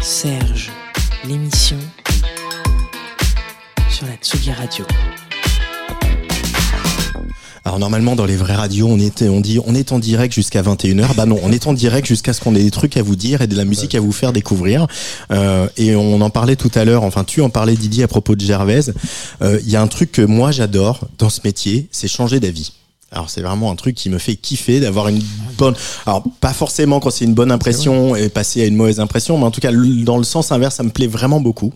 [0.00, 0.70] Serge,
[1.26, 1.78] l'émission
[3.90, 4.84] sur la Tsugi Radio.
[7.66, 10.62] Alors normalement dans les vraies radios, on était on dit on est en direct jusqu'à
[10.62, 11.14] 21h.
[11.14, 13.40] Bah non, on est en direct jusqu'à ce qu'on ait des trucs à vous dire
[13.40, 14.86] et de la musique à vous faire découvrir.
[15.30, 18.34] Euh, et on en parlait tout à l'heure, enfin tu en parlais Didier à propos
[18.34, 18.92] de Gervaise.
[19.40, 22.72] Euh, Il y a un truc que moi j'adore dans ce métier, c'est changer d'avis.
[23.14, 25.22] Alors c'est vraiment un truc qui me fait kiffer d'avoir une
[25.56, 25.74] bonne.
[26.04, 29.44] Alors pas forcément quand c'est une bonne impression et passer à une mauvaise impression, mais
[29.44, 31.72] en tout cas dans le sens inverse, ça me plaît vraiment beaucoup.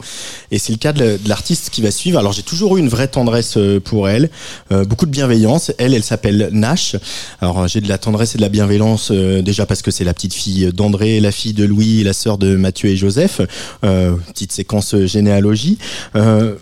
[0.50, 2.18] Et c'est le cas de la- de l'artiste qui va suivre.
[2.18, 4.30] Alors j'ai toujours eu une vraie tendresse euh, pour elle,
[4.72, 5.70] euh, beaucoup de bienveillance.
[5.78, 6.96] Elle, elle s'appelle Nash.
[7.40, 10.04] Alors euh, j'ai de la tendresse et de la bienveillance euh, déjà parce que c'est
[10.04, 13.40] la petite fille d'André, la fille de Louis, la sœur de Mathieu et Joseph.
[13.84, 15.78] Euh, petite séquence généalogie.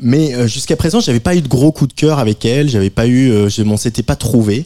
[0.02, 2.68] Mais jusqu'à présent, j'avais pas eu de gros coup de cœur avec elle.
[2.68, 4.65] J'avais pas eu, je m'en s'était pas trouvé.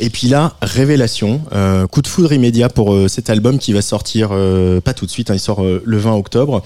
[0.00, 3.82] Et puis là, révélation, euh, coup de foudre immédiat pour euh, cet album qui va
[3.82, 5.30] sortir euh, pas tout de suite.
[5.30, 6.62] hein, il sort le 20 octobre.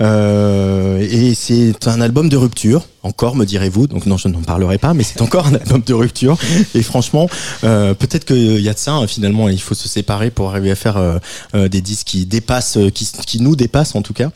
[0.00, 2.86] Et c'est un album de rupture.
[3.02, 3.86] Encore, me direz-vous.
[3.86, 6.36] Donc non, je n'en parlerai pas, mais c'est encore un album de rupture.
[6.74, 7.28] Et franchement,
[7.62, 8.92] peut-être qu'il y a de ça.
[8.92, 11.20] hein, finalement, il faut se séparer pour arriver à faire
[11.54, 14.30] des disques qui dépassent, qui, nous dépassent en tout cas.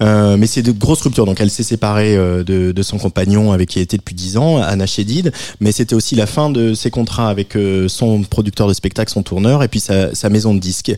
[0.00, 1.26] Mais c'est de grosses ruptures.
[1.26, 4.58] Donc elle s'est séparée de, de son compagnon avec qui elle était depuis 10 ans,
[4.60, 5.32] Anna Chédid.
[5.60, 7.56] Mais c'était aussi la fin de ses contrats avec
[7.86, 10.92] son producteur de spectacle, son tourneur, et puis sa, sa maison de disques.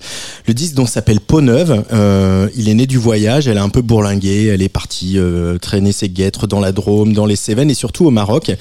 [0.47, 1.85] Le disque donc s'appelle Peau Neuve.
[1.93, 3.49] Euh, il est né du voyage.
[3.49, 4.47] Elle a un peu bourlingué.
[4.47, 8.07] Elle est partie euh, traîner ses guêtres dans la Drôme, dans les Cévennes et surtout
[8.07, 8.53] au Maroc.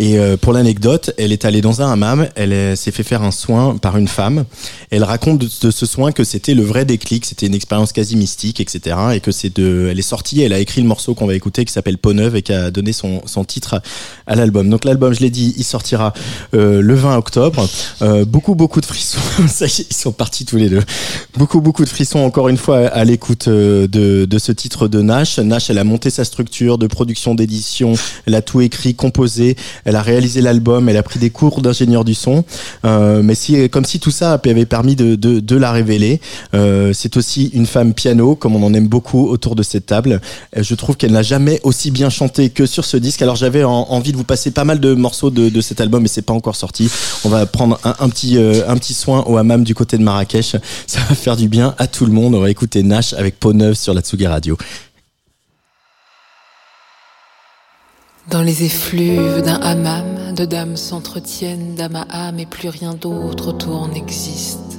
[0.00, 3.30] Et euh, pour l'anecdote, elle est allée dans un hammam, elle s'est fait faire un
[3.30, 4.46] soin par une femme.
[4.90, 8.60] Elle raconte de, ce soin que c'était le vrai déclic, c'était une expérience quasi mystique,
[8.60, 8.96] etc.
[9.12, 11.66] Et que c'est de, elle est sortie, elle a écrit le morceau qu'on va écouter
[11.66, 13.82] qui s'appelle Peau Neuve et qui a donné son, son titre
[14.26, 14.70] à, l'album.
[14.70, 16.14] Donc l'album, je l'ai dit, il sortira
[16.54, 17.68] euh, le 20 octobre.
[18.00, 19.18] Euh, beaucoup, beaucoup de frissons.
[19.60, 20.82] Ils sont partis tous les deux.
[21.36, 25.02] Beaucoup, beaucoup de frissons encore une fois à l'écoute euh, de, de ce titre de
[25.02, 25.38] Nash.
[25.38, 27.92] Nash, elle a monté sa structure de production d'édition,
[28.24, 29.56] elle a tout écrit, composé.
[29.96, 32.44] A réalisé l'album, elle a pris des cours d'ingénieur du son.
[32.84, 36.20] Euh, mais si, comme si tout ça avait permis de, la révéler.
[36.54, 40.20] Euh, c'est aussi une femme piano, comme on en aime beaucoup autour de cette table.
[40.56, 43.20] Euh, Je trouve qu'elle n'a jamais aussi bien chanté que sur ce disque.
[43.22, 46.02] Alors j'avais en- envie de vous passer pas mal de morceaux de, de cet album,
[46.02, 46.88] mais c'est pas encore sorti.
[47.24, 50.56] On va prendre un, un petit un petit soin au hammam du côté de Marrakech.
[50.86, 52.34] Ça va faire du bien à tout le monde.
[52.34, 54.56] On va écouter Nash avec Peau Neuve sur la Tsugi Radio.
[58.30, 63.48] Dans les effluves d'un hammam, deux dames s'entretiennent d'âme à âme et plus rien d'autre
[63.48, 64.78] autour n'existe.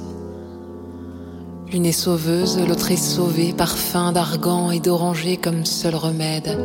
[1.70, 6.58] L'une est sauveuse, l'autre est sauvée, parfum d'argan et d'oranger comme seul remède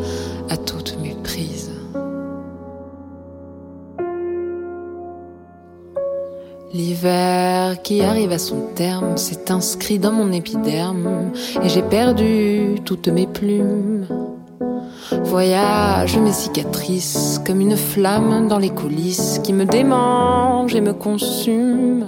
[0.50, 1.72] à toute méprise.
[6.74, 13.10] L'hiver qui arrive à son terme s'est inscrit dans mon épiderme et j'ai perdu toutes
[13.10, 14.06] mes plumes.
[15.12, 22.08] Voyage mes cicatrices comme une flamme dans les coulisses qui me démange et me consume.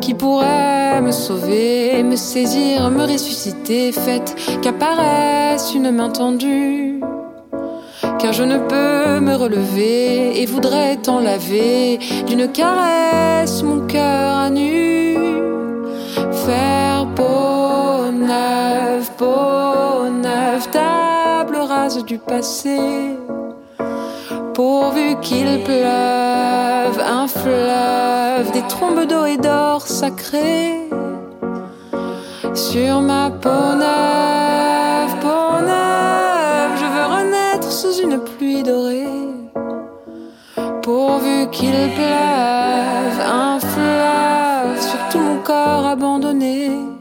[0.00, 7.00] Qui pourrait me sauver, me saisir, me ressusciter, faites qu'apparaisse une main tendue.
[8.18, 14.50] Car je ne peux me relever et voudrais t'en laver d'une caresse mon cœur à
[14.50, 15.16] nu.
[16.32, 21.11] Faire peau neuve, peau neuve, table
[21.66, 22.78] rase du passé.
[24.54, 30.88] Pourvu qu'il pleuve, un fleuve, des trombes d'eau et d'or sacré.
[32.54, 39.08] Sur ma peau neuve, peau neuve, je veux renaître sous une pluie dorée.
[40.82, 46.91] Pourvu qu'il pleuve, un fleuve sur tout mon corps abandonné.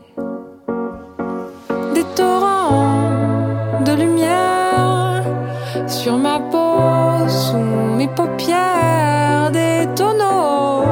[8.02, 10.86] Mes paupières, des tonneaux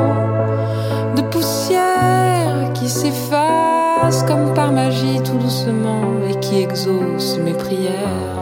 [1.16, 8.38] de poussière qui s'effacent comme par magie tout doucement et qui exaucent mes prières.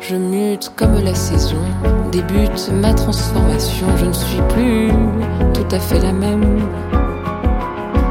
[0.00, 1.64] Je mute comme la saison,
[2.10, 4.90] débute ma transformation, je ne suis plus
[5.54, 6.60] tout à fait la même.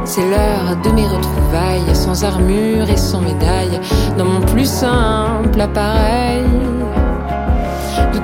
[0.06, 3.78] C'est l'heure de mes retrouvailles, sans armure et sans médaille,
[4.16, 6.77] dans mon plus simple appareil.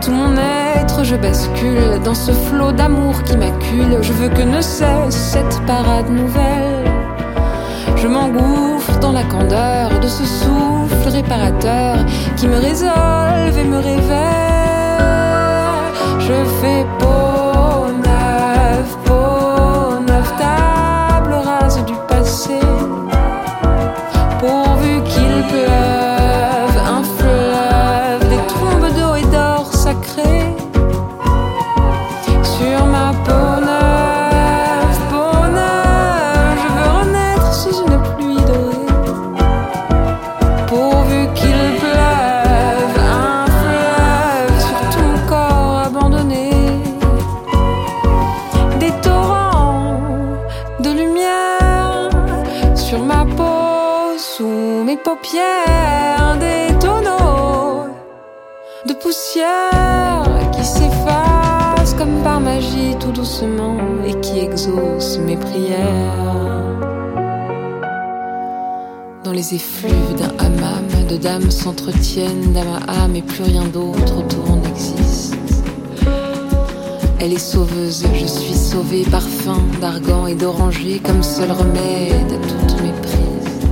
[0.03, 4.03] Tout mon être, je bascule dans ce flot d'amour qui m'accule.
[4.03, 6.85] Je veux que ne cesse cette parade nouvelle.
[7.97, 11.97] Je m'engouffre dans la candeur de ce souffle réparateur
[12.37, 14.25] qui me résolve et me révèle.
[16.19, 16.85] Je fais
[69.35, 74.57] les effluves d'un hammam, deux dames s'entretiennent d'âme à âme et plus rien d'autre autour
[74.57, 75.37] n'existe.
[77.19, 82.83] Elle est sauveuse, je suis sauvée, parfum d'argan et d'oranger comme seul remède à toutes
[82.83, 83.67] mes prises.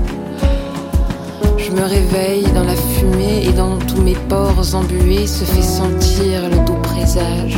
[1.59, 6.49] Je me réveille dans la fumée et dans tous mes pores embués se fait sentir
[6.51, 7.57] le doux présage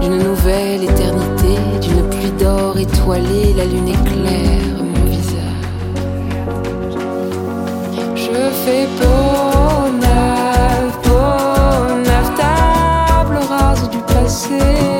[0.00, 4.91] d'une nouvelle éternité, d'une pluie d'or étoilée, la lune éclaire
[8.64, 14.91] Je fais peau neuve, peau neuve, table rase du passé.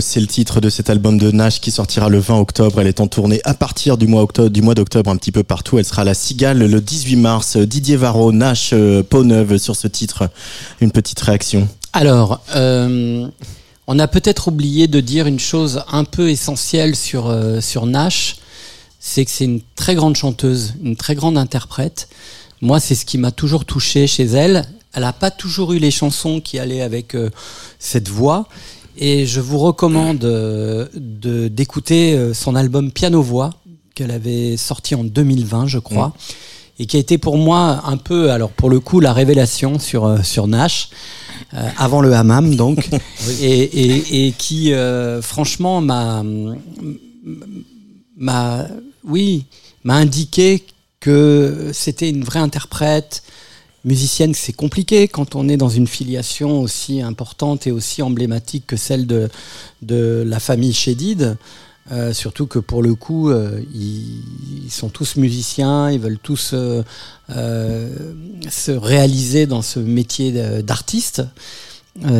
[0.00, 2.80] C'est le titre de cet album de Nash qui sortira le 20 octobre.
[2.80, 5.42] Elle est en tournée à partir du mois octobre, du mois d'octobre un petit peu
[5.42, 5.78] partout.
[5.78, 7.56] Elle sera à la Cigale le 18 mars.
[7.56, 10.30] Didier Varro, Nash, euh, Peau neuve sur ce titre.
[10.80, 11.68] Une petite réaction.
[11.92, 13.26] Alors, euh,
[13.86, 18.36] on a peut-être oublié de dire une chose un peu essentielle sur, euh, sur Nash,
[18.98, 22.08] c'est que c'est une très grande chanteuse, une très grande interprète.
[22.60, 24.64] Moi, c'est ce qui m'a toujours touché chez elle.
[24.94, 27.16] Elle n'a pas toujours eu les chansons qui allaient avec
[27.78, 28.46] cette voix.
[28.96, 33.50] Et je vous recommande euh, de d'écouter euh, son album Piano-Voix,
[33.94, 36.12] qu'elle avait sorti en 2020, je crois.
[36.78, 40.04] Et qui a été pour moi un peu, alors pour le coup, la révélation sur,
[40.04, 40.90] euh, sur Nash.
[41.54, 42.88] Euh, avant le hammam donc
[43.42, 46.22] et, et, et qui euh, franchement m'a
[48.16, 48.66] m'a
[49.04, 49.44] oui
[49.84, 50.64] m'a indiqué
[51.00, 53.22] que c'était une vraie interprète
[53.84, 58.76] musicienne c'est compliqué quand on est dans une filiation aussi importante et aussi emblématique que
[58.76, 59.28] celle de
[59.82, 61.36] de la famille Chédid
[61.90, 64.22] euh, surtout que pour le coup, euh, ils,
[64.64, 66.82] ils sont tous musiciens, ils veulent tous euh,
[68.48, 71.22] se réaliser dans ce métier d'artiste.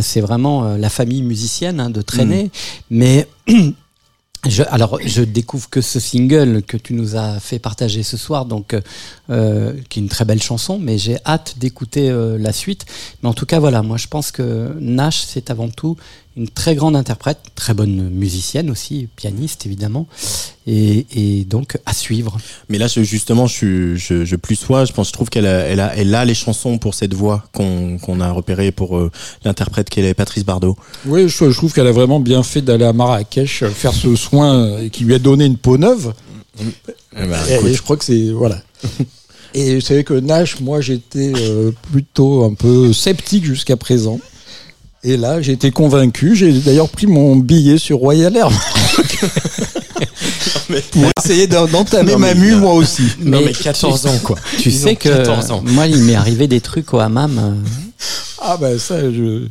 [0.02, 2.50] C'est vraiment la famille musicienne hein, de traîner.
[2.90, 3.26] Mais
[4.46, 8.44] je, alors, je découvre que ce single que tu nous as fait partager ce soir,
[8.44, 8.76] donc
[9.32, 12.84] euh, qui est une très belle chanson, mais j'ai hâte d'écouter euh, la suite.
[13.22, 15.96] Mais en tout cas, voilà, moi je pense que Nash, c'est avant tout
[16.34, 20.06] une très grande interprète, très bonne musicienne aussi, pianiste évidemment,
[20.66, 22.38] et, et donc à suivre.
[22.70, 24.86] Mais là, je- justement, je, suis- je, je plus sois.
[24.86, 27.44] Je pense, je trouve qu'elle a, elle a, elle a les chansons pour cette voix
[27.52, 29.10] qu'on qu'on a repéré pour euh,
[29.44, 30.76] l'interprète qu'elle est Patrice Bardot.
[31.04, 34.88] Oui, je, je trouve qu'elle a vraiment bien fait d'aller à Marrakech faire ce soin
[34.90, 36.14] qui lui a donné une peau neuve.
[36.58, 38.58] Et, et je crois que c'est voilà.
[39.54, 44.18] Et vous savez que Nash, moi, j'étais euh, plutôt un peu sceptique jusqu'à présent.
[45.04, 46.36] Et là, j'ai été convaincu.
[46.36, 48.48] J'ai d'ailleurs pris mon billet sur Royal Air
[50.92, 53.02] pour essayer d'en- d'entamer ma mais- mue moi aussi.
[53.20, 54.38] Non, mais 14 ans, quoi.
[54.58, 55.62] Tu Ils sais que 14 ans.
[55.66, 57.38] moi, il m'est arrivé des trucs au hammam.
[57.38, 57.54] euh,
[58.40, 59.46] Ah ben ça, je,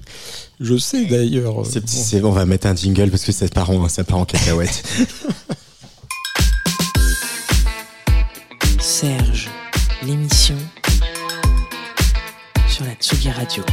[0.60, 1.64] je sais d'ailleurs.
[1.70, 4.26] C'est- c'est- on va mettre un jingle parce que ça part en, ça part en
[4.26, 4.84] cacahuète.
[8.80, 9.50] Serge,
[10.34, 10.56] sur
[12.86, 13.64] la Tsugi Radio.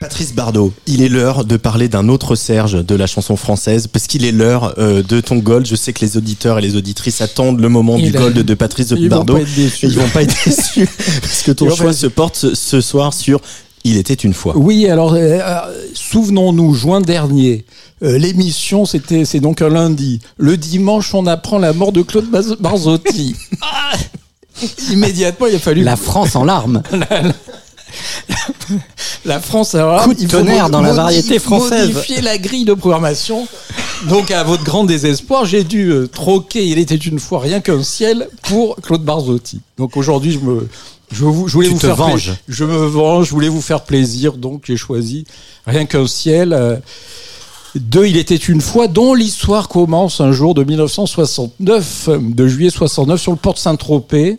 [0.00, 4.06] Patrice Bardot, il est l'heure de parler d'un autre Serge de la chanson française, parce
[4.06, 5.66] qu'il est l'heure euh, de ton gold.
[5.66, 8.38] Je sais que les auditeurs et les auditrices attendent le moment Il du a- gold
[8.38, 9.34] de Patrice Ils vont Bardot.
[9.34, 9.86] pas être déçus.
[9.86, 10.86] Et ils vont pas être déçus,
[11.22, 13.40] parce que ton Ils vont choix se porte ce soir sur
[13.84, 14.56] Il était une fois.
[14.56, 17.66] Oui, alors euh, euh, souvenons-nous, juin dernier,
[18.02, 20.20] euh, l'émission c'était c'est donc un lundi.
[20.38, 22.30] Le dimanche, on apprend la mort de Claude
[22.60, 23.36] Barzotti.
[23.60, 23.92] Ah
[24.90, 26.82] Immédiatement, il a fallu La France en larmes.
[29.24, 29.74] la France.
[29.74, 31.92] Là, Coup de il faut tonnerre dans la variété française.
[31.92, 33.46] Modifier la grille de programmation.
[34.08, 36.66] Donc, à votre grand désespoir, j'ai dû euh, troquer.
[36.66, 39.60] Il était une fois rien qu'un ciel pour Claude Barzotti.
[39.78, 40.68] Donc aujourd'hui, je me
[41.12, 42.32] je, vous, je voulais Tu vous te faire pla- venges.
[42.48, 43.26] Je me venge.
[43.26, 44.34] Je voulais vous faire plaisir.
[44.34, 45.24] Donc j'ai choisi
[45.66, 46.52] rien qu'un ciel.
[46.52, 46.76] euh,
[47.74, 52.70] de Il était une fois, dont l'histoire commence un jour de 1969, euh, de juillet
[52.70, 54.38] 69, sur le port de Saint-Tropez.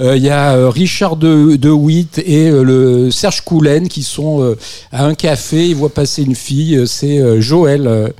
[0.00, 4.42] Euh, Il y a euh, Richard de, de Witt et le Serge Coulen qui sont
[4.42, 4.58] euh,
[4.90, 5.68] à un café.
[5.68, 6.82] Ils voient passer une fille.
[6.88, 8.12] C'est Joël,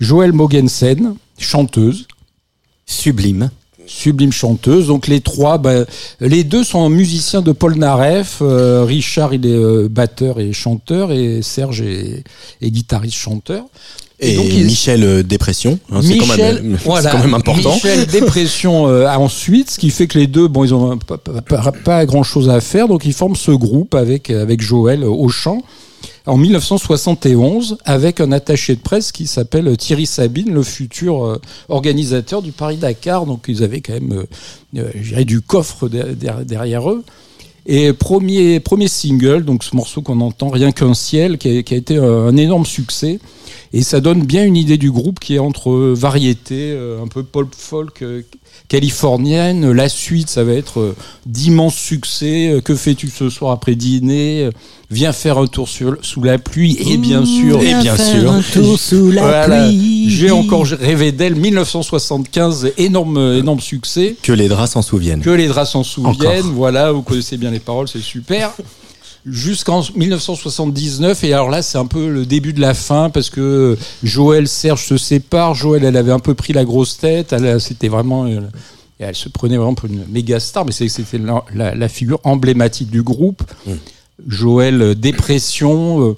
[0.00, 2.06] Joël Mogensen, chanteuse.
[2.86, 3.50] Sublime.
[3.86, 4.86] Sublime chanteuse.
[4.86, 5.86] Donc les trois, ben,
[6.20, 8.38] les deux sont musiciens de Paul Naref.
[8.42, 12.24] Euh, Richard, il est euh, batteur et chanteur, et Serge est,
[12.60, 13.64] est guitariste chanteur.
[14.24, 16.26] Et, donc, Michel euh, Dépression, hein, c'est quand,
[16.84, 17.74] voilà, quand même important.
[17.74, 21.40] Michel dépression euh, ensuite, ce qui fait que les deux, bon, ils ont pas, pas-
[21.42, 25.08] pas- pas grand chose à faire, donc ils forment ce groupe avec avec Joël euh,
[25.08, 25.62] au chant
[26.26, 32.42] en 1971 avec un attaché de presse qui s'appelle Thierry Sabine, le futur euh, organisateur
[32.42, 33.26] du Paris Dakar.
[33.26, 34.24] Donc ils avaient quand même,
[34.76, 34.84] euh,
[35.16, 37.02] euh, du coffre de- de- derrière eux.
[37.66, 41.74] Et premier, premier single, donc ce morceau qu'on entend, Rien qu'un ciel, qui a, qui
[41.74, 43.20] a été un énorme succès.
[43.72, 47.48] Et ça donne bien une idée du groupe qui est entre variété, un peu pop
[47.56, 48.02] folk
[48.68, 49.70] californienne.
[49.72, 50.94] La suite, ça va être
[51.26, 52.60] d'immenses succès.
[52.64, 54.50] Que fais-tu ce soir après dîner?
[54.92, 56.76] Viens faire un tour sur, sous la pluie.
[56.86, 58.30] Et bien sûr, Et bien sûr.
[58.30, 60.10] Un tour sous la voilà, pluie.
[60.10, 61.34] j'ai encore rêvé d'elle.
[61.34, 64.16] 1975, énorme, énorme succès.
[64.22, 65.20] Que les draps s'en souviennent.
[65.22, 66.40] Que les draps s'en souviennent.
[66.44, 66.52] Encore.
[66.54, 68.52] Voilà, vous connaissez bien les paroles, c'est super.
[69.24, 73.78] Jusqu'en 1979, et alors là, c'est un peu le début de la fin parce que
[74.02, 75.54] Joël, Serge se séparent.
[75.54, 77.32] Joël, elle avait un peu pris la grosse tête.
[77.32, 78.26] Elle, c'était vraiment.
[78.26, 78.40] euh,
[78.98, 82.20] Elle se prenait vraiment pour une méga star, mais c'est- c'était la, la- la figure
[82.24, 83.42] emblématique du groupe.
[84.28, 86.02] Joël, euh, dépression.
[86.10, 86.16] euh,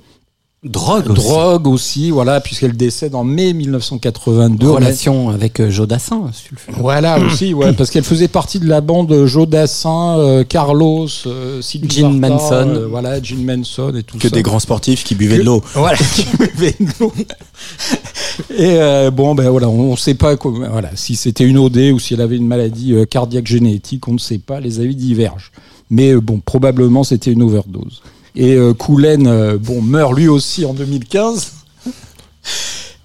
[0.66, 1.20] Drogue aussi.
[1.20, 4.70] Drogue aussi, voilà, puisqu'elle décède en mai 1982.
[4.70, 6.30] Relation avec euh, Jodassin.
[6.78, 12.18] Voilà aussi, ouais, parce qu'elle faisait partie de la bande Jodassin, euh, Carlos, euh, Gene
[12.18, 12.66] Manson.
[12.76, 14.34] euh, voilà, Gene Manson et tout Que ça.
[14.34, 15.62] des grands sportifs qui buvaient de l'eau.
[15.74, 17.12] Voilà, qui buvaient de l'eau.
[18.56, 21.76] Et euh, bon, ben voilà, on ne sait pas quoi- voilà, si c'était une OD
[21.92, 24.96] ou si elle avait une maladie euh, cardiaque génétique, on ne sait pas, les avis
[24.96, 25.50] divergent.
[25.94, 28.02] Mais euh, bon, probablement c'était une overdose.
[28.34, 31.52] Et euh, Koulen, euh, bon, meurt lui aussi en 2015.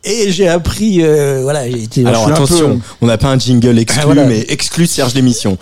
[0.06, 3.78] Et j'ai appris, euh, voilà, j'ai été- Alors peu- attention, on n'a pas un jingle
[3.78, 4.24] exclu, Ah, voilà.
[4.26, 5.58] mais exclu Serge l'émission.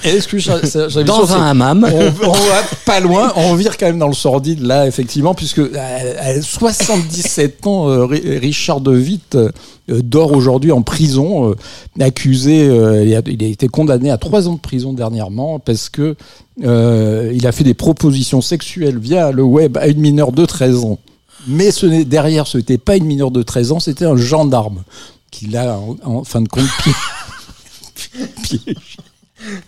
[0.64, 1.88] ça- j'avais Dans un hammam.
[1.92, 5.60] on, on va pas loin, on vire quand même dans le sordide là, effectivement, puisque
[5.60, 9.50] à, à 77 ans, euh, Ri- Richard De Witt euh,
[9.90, 14.48] dort aujourd'hui en prison, euh, accusé, euh, il, a, il a été condamné à trois
[14.48, 16.16] ans de prison dernièrement parce que
[16.64, 20.84] euh, il a fait des propositions sexuelles via le web à une mineure de 13
[20.84, 21.00] ans.
[21.48, 24.84] Mais ce n'est derrière, ce n'était pas une mineure de 13 ans, c'était un gendarme
[25.32, 26.98] qui l'a en, en fin de compte piégé.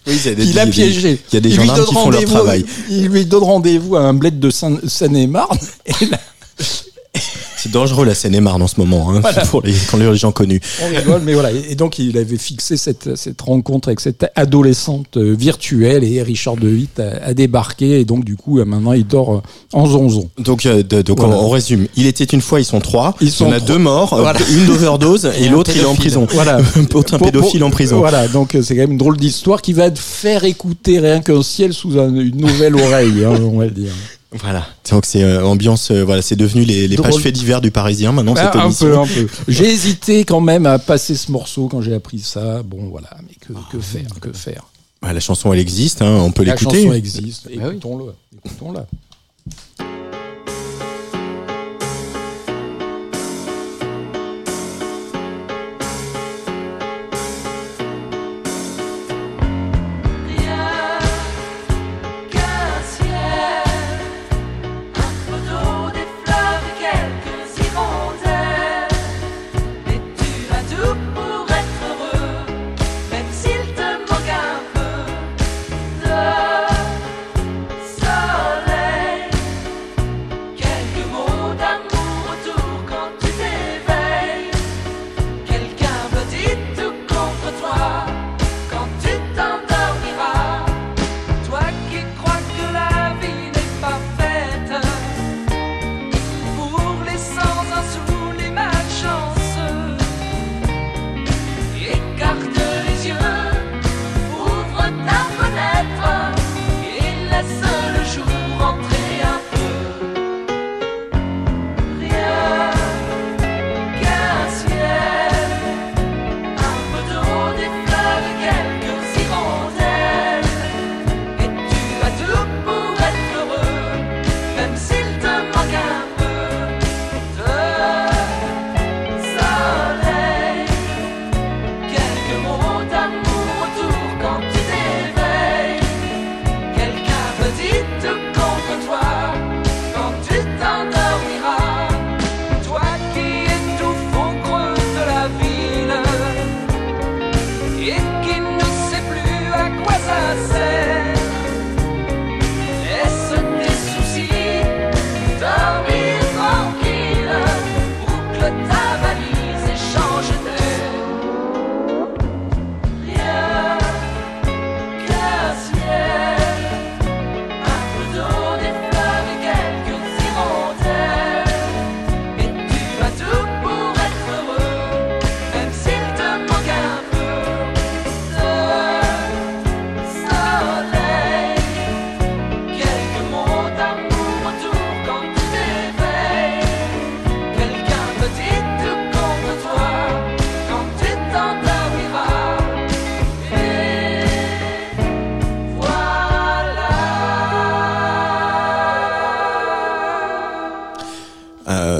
[0.07, 1.19] Oui, il a des- Il a il y a des- piégé.
[1.31, 2.65] Il y a des Il gendarmes qui font leur travail.
[2.89, 5.57] Il lui donne rendez-vous à un bled de Seine- Seine-et-Marne.
[6.01, 6.19] Et là,
[7.61, 9.45] C'est dangereux la Seine-et-Marne en ce moment, hein, Voilà.
[9.45, 10.61] pour les, quand les gens connus.
[10.81, 11.52] on rigole, mais voilà.
[11.52, 16.56] Et donc, il avait fixé cette, cette rencontre avec cette adolescente euh, virtuelle et Richard
[16.56, 17.99] De Witt a, a débarqué.
[17.99, 19.41] Et donc, du coup, euh, maintenant, il dort euh,
[19.73, 20.30] en zonzon.
[20.38, 21.36] Donc, euh, de- donc Voilà.
[21.38, 21.88] on, on résume.
[21.98, 23.15] Il était une fois, ils sont trois.
[23.19, 23.68] Ils sont on a trois.
[23.68, 24.40] deux morts, Voilà.
[24.52, 26.27] une d'overdose et l'autre il est en prison.
[26.31, 26.60] Voilà.
[26.94, 27.98] Autre un pédophile en prison.
[27.99, 31.44] Voilà, donc c'est quand même une drôle d'histoire qui va te faire écouter rien qu'un
[31.44, 33.91] ciel sous un- une nouvelle oreille, hein, on va le dire.
[34.31, 34.68] Voilà.
[34.91, 38.35] Donc c'est euh, ambiance, euh, voilà, c'est devenu les, pages faits divers du Parisien maintenant
[38.35, 39.27] cette Ah, un peu, un peu.
[39.47, 42.61] J'ai hésité quand même à passer ce morceau quand j'ai appris ça.
[42.61, 44.65] Bon, voilà, mais que, que faire, que faire
[45.01, 46.84] Ouais, la chanson elle existe, hein, on peut La l'écouter.
[46.84, 47.47] chanson existe.
[47.47, 47.77] Ah oui.
[47.77, 48.14] Écoutons-le.
[48.45, 48.85] Écoutons-la.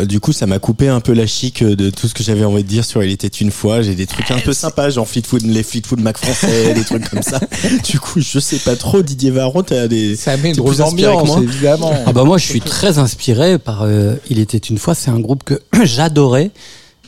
[0.10, 2.64] Du coup, ça m'a coupé un peu la chic de tout ce que j'avais envie
[2.64, 3.82] de dire sur Il était une fois.
[3.84, 7.22] J'ai des trucs un peu sympas, genre Fleetwood, les Fleetwood Mac français, des trucs comme
[7.22, 7.40] ça.
[7.88, 10.16] Du coup, je sais pas trop, Didier Varron, t'as des.
[10.16, 11.94] Ça met une drôle d'ambiance, évidemment.
[12.06, 15.20] Ah bah moi je suis très inspiré par euh, Il était une fois, c'est un
[15.20, 16.52] groupe que j'adorais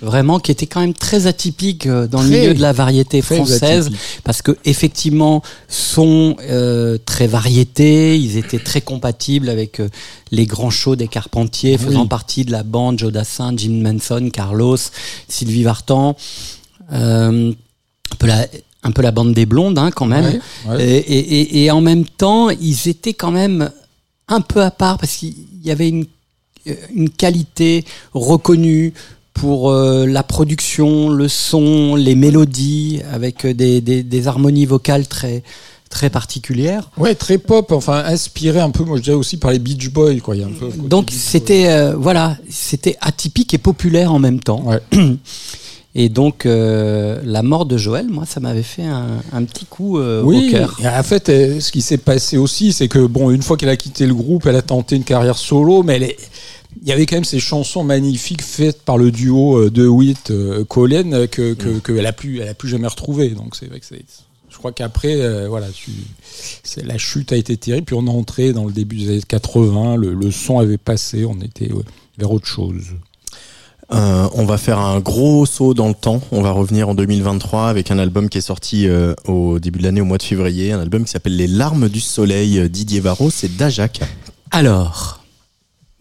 [0.02, 3.22] vraiment qui était quand même très atypique euh, dans le Très, milieu de la variété
[3.22, 3.91] française
[4.23, 9.90] parce que effectivement sont euh, très variétés, ils étaient très compatibles avec euh,
[10.32, 11.86] les grands shows des Carpentiers Oui.
[11.86, 14.78] faisant partie de la bande Joe Dassin, Jim Manson, Carlos,
[15.28, 16.15] Sylvie Vartan,
[16.94, 17.52] euh,
[18.11, 18.48] un peu la
[18.84, 20.40] un peu la bande des blondes hein, quand même.
[20.68, 20.84] Ouais, ouais.
[20.84, 23.69] Et, et- et- et en même temps, ils étaient quand même
[24.28, 26.06] un peu à part parce qu'il y avait une,
[26.95, 28.94] une qualité reconnue
[29.34, 35.08] pour euh, la production, le son, les mélodies, avec euh, des, des, des harmonies vocales
[35.08, 35.44] très
[35.90, 36.90] très particulières.
[36.98, 40.20] Ouais, très pop, enfin inspiré un peu, moi je dirais aussi par les Beach Boys,
[40.24, 40.36] quoi.
[40.38, 40.68] Il y a un peu.
[40.68, 44.64] un côté Donc c'était euh, voilà, c'était atypique et populaire en même temps.
[45.94, 49.99] Et donc euh, la mort de Joël, moi, ça m'avait fait un, un petit coup
[49.99, 50.80] euh, oui, au cœur.
[50.86, 51.28] en fait,
[51.60, 54.45] ce qui s'est passé aussi, c'est que bon, une fois qu'elle a quitté le groupe,
[54.45, 56.18] elle a tenté une carrière solo, mais elle est-
[56.81, 60.31] il y avait quand même ces chansons magnifiques faites par le duo euh, de Witt
[60.31, 63.30] euh, Collen euh, que que- qu'elle a plus elle a plus jamais retrouvé.
[63.30, 64.03] Donc c'est vrai que c'est
[64.49, 65.91] je crois qu'après euh, voilà, tu,
[66.64, 67.85] c'est- la chute a été terrible.
[67.85, 71.26] Puis on est entré dans le début des années 80, le, le son avait passé,
[71.26, 71.84] on était ouais,
[72.18, 72.84] vers autre chose.
[73.93, 76.22] Euh, on va faire un gros saut dans le temps.
[76.31, 79.84] On va revenir en 2023 avec un album qui est sorti euh, au début de
[79.84, 80.72] l'année, au mois de février.
[80.72, 82.69] Un album qui s'appelle Les larmes du soleil.
[82.69, 83.99] Didier Varro, c'est Dajak.
[84.52, 85.20] Alors,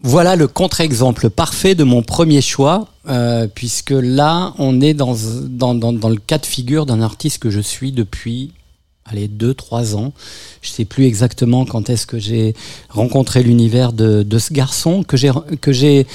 [0.03, 5.75] voilà le contre-exemple parfait de mon premier choix, euh, puisque là, on est dans, dans,
[5.75, 8.51] dans, le cas de figure d'un artiste que je suis depuis,
[9.05, 10.11] allez, deux, trois ans.
[10.61, 12.55] Je sais plus exactement quand est-ce que j'ai
[12.89, 16.07] rencontré l'univers de, de ce garçon, que j'ai, que j'ai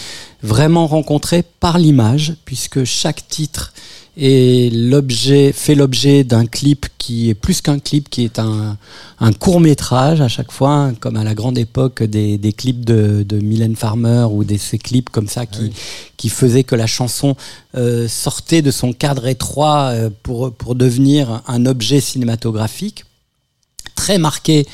[0.43, 3.73] vraiment rencontré par l'image, puisque chaque titre
[4.17, 8.79] est l'objet, fait l'objet d'un clip qui est plus qu'un clip, qui est un,
[9.21, 12.85] un court métrage à chaque fois, hein, comme à la grande époque des, des clips
[12.85, 15.73] de, de Mylène Farmer ou des ces clips comme ça qui,
[16.17, 17.37] qui faisaient que la chanson
[17.77, 23.05] euh, sortait de son cadre étroit euh, pour, pour devenir un objet cinématographique
[23.95, 24.67] très marqué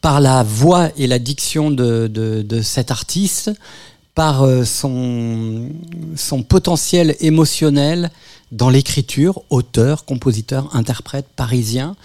[0.00, 3.52] par la voix et la diction de, de, de cet artiste,
[4.14, 5.68] par euh, son,
[6.16, 8.10] son potentiel émotionnel
[8.50, 11.96] dans l'écriture, auteur, compositeur, interprète parisien.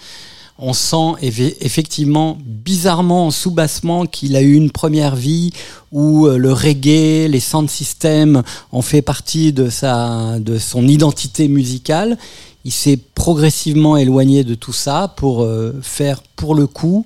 [0.58, 5.52] On sent eff- effectivement bizarrement en sous-bassement qu'il a eu une première vie
[5.92, 11.46] où euh, le reggae, les sound systems ont fait partie de sa de son identité
[11.46, 12.16] musicale.
[12.64, 17.04] Il s'est progressivement éloigné de tout ça pour euh, faire pour le coup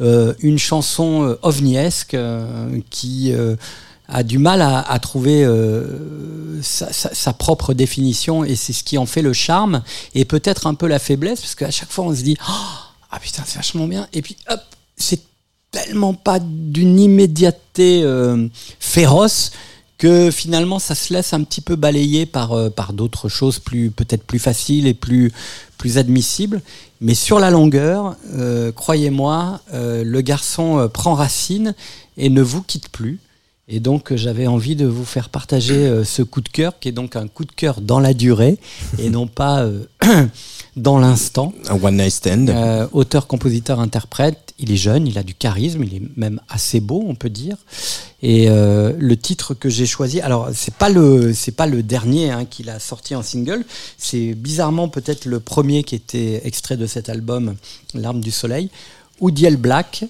[0.00, 2.16] une chanson ovniesque
[2.90, 3.32] qui
[4.14, 9.22] a du mal à, trouver euh, sa, propre définition et c'est ce qui en fait
[9.22, 9.82] le charme
[10.14, 12.52] et peut-être un peu la faiblesse parce qu'à chaque fois on se dit Oh,
[13.10, 14.60] ah putain c'est vachement bien et puis hop
[14.96, 15.20] c'est
[15.72, 18.46] tellement pas d'une immédiateté euh,
[18.78, 19.50] féroce
[19.98, 23.90] que finalement ça se laisse un petit peu balayer par euh, par d'autres choses plus
[23.90, 25.32] peut-être plus faciles et plus
[25.76, 26.62] plus admissibles.
[27.00, 28.16] Mais sur la longueur
[28.76, 31.74] croyez-moi le garçon prend racine
[32.16, 33.18] et ne vous quitte plus
[33.68, 36.88] et donc euh, j'avais envie de vous faire partager euh, ce coup de cœur qui
[36.88, 38.58] est donc un coup de cœur dans la durée
[38.98, 39.84] et non pas euh,
[40.76, 41.52] dans l'instant.
[41.68, 42.50] Un one night stand.
[42.50, 46.80] Euh, auteur, compositeur, interprète, il est jeune, il a du charisme, il est même assez
[46.80, 47.56] beau, on peut dire.
[48.22, 52.30] Et euh, le titre que j'ai choisi, alors c'est pas le c'est pas le dernier
[52.30, 53.64] hein, qu'il a sorti en single,
[53.98, 57.54] c'est bizarrement peut-être le premier qui était extrait de cet album,
[57.94, 58.70] L'arme du soleil,
[59.20, 60.04] Oudiel Black,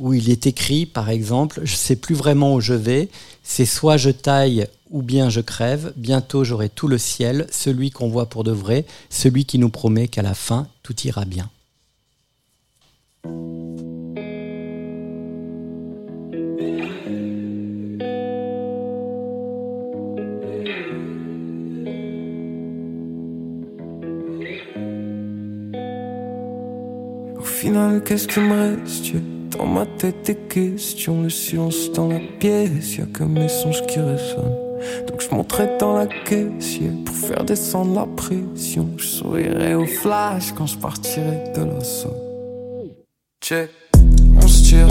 [0.00, 3.10] où il est écrit, par exemple, je sais plus vraiment où je vais,
[3.42, 8.08] c'est soit je taille ou bien je crève, bientôt j'aurai tout le ciel, celui qu'on
[8.08, 11.50] voit pour de vrai, celui qui nous promet qu'à la fin tout ira bien.
[27.38, 29.39] Au final, qu'est-ce qui me reste?
[29.50, 33.98] Dans ma tête des questions, le silence dans la pièce, y'a que mes songes qui
[33.98, 34.56] résonnent.
[35.06, 38.88] Donc je monterai dans la caissière pour faire descendre la pression.
[38.96, 42.12] Je sourirai au flash quand je partirai de la zone.
[43.42, 43.70] Check,
[44.40, 44.88] on se tire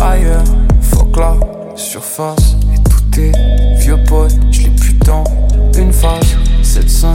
[0.00, 0.44] ailleurs,
[0.82, 1.36] fuck la
[1.76, 2.56] surface.
[2.74, 5.24] Et tout est vieux pote, je l'ai plus dans
[5.78, 6.36] une phase.
[6.62, 7.06] 7-5,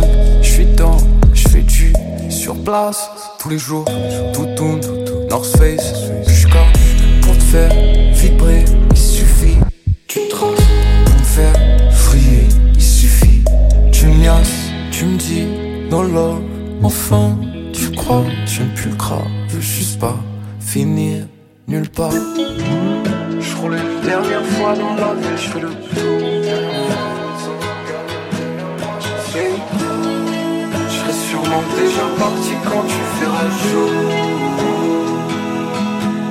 [0.42, 0.98] je suis dans,
[1.34, 1.94] je fais du
[2.30, 3.10] sur place.
[3.40, 3.86] Tous les jours,
[4.34, 4.82] tout tourne,
[5.30, 5.94] North Face,
[16.84, 17.38] enfin,
[17.73, 20.18] tu crois, j'aime plus le crâne, veux juste pas
[20.60, 21.26] finir
[21.68, 22.11] nulle part.
[22.11, 26.19] Je roule une dernière fois dans la ville, je fais le tour.
[29.34, 33.91] J'ai fait sûrement déjà parti quand tu feras jour.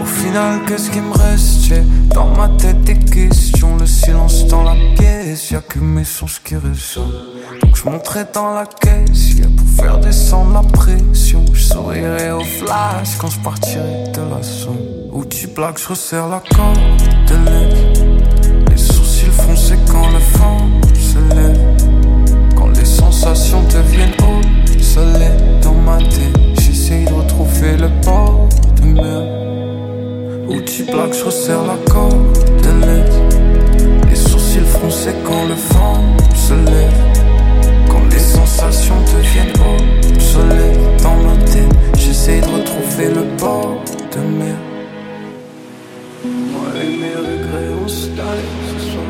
[0.02, 1.64] Au final, qu'est-ce qui me reste?
[1.64, 1.82] J'ai
[2.14, 6.56] dans ma tête des questions, le silence dans la pièce, y'a que mes songes qui
[6.56, 7.12] résonnent.
[7.62, 9.23] Donc je monterai dans la caisse, yeah,
[9.84, 11.44] faire descendre la pression.
[11.52, 14.78] Je sourirai au flash quand je partirai de la zone.
[15.12, 16.78] Où tu plaques, je resserre la corde
[17.28, 18.70] de lèvres.
[18.70, 22.56] Les sourcils froncés quand le vent se lève.
[22.56, 24.16] Quand les sensations deviennent
[24.74, 29.22] obsolètes dans ma tête, j'essaye de retrouver le bord de mer.
[30.48, 32.32] Où tu plaques, je resserre la corde
[32.62, 34.08] de lèvres.
[34.08, 36.00] Les sourcils froncés quand le vent
[36.34, 37.13] se lève.
[38.70, 39.52] Sensations deviennent
[40.14, 43.76] obsolètes dans ma tête, j'essaye de retrouver le bord
[44.10, 44.56] de mer.
[46.24, 49.04] Moi et mes regrets, on se ce soir.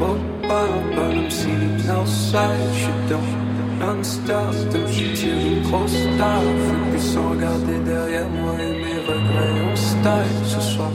[0.00, 0.16] Oh,
[0.48, 1.46] pas pas même si
[1.90, 2.40] outside,
[2.72, 4.54] je suis dans non-stop.
[4.72, 6.42] Donc je tire une grosse taf.
[6.42, 10.90] Et puis sans regarder derrière moi et mes regrets, on se ce soir.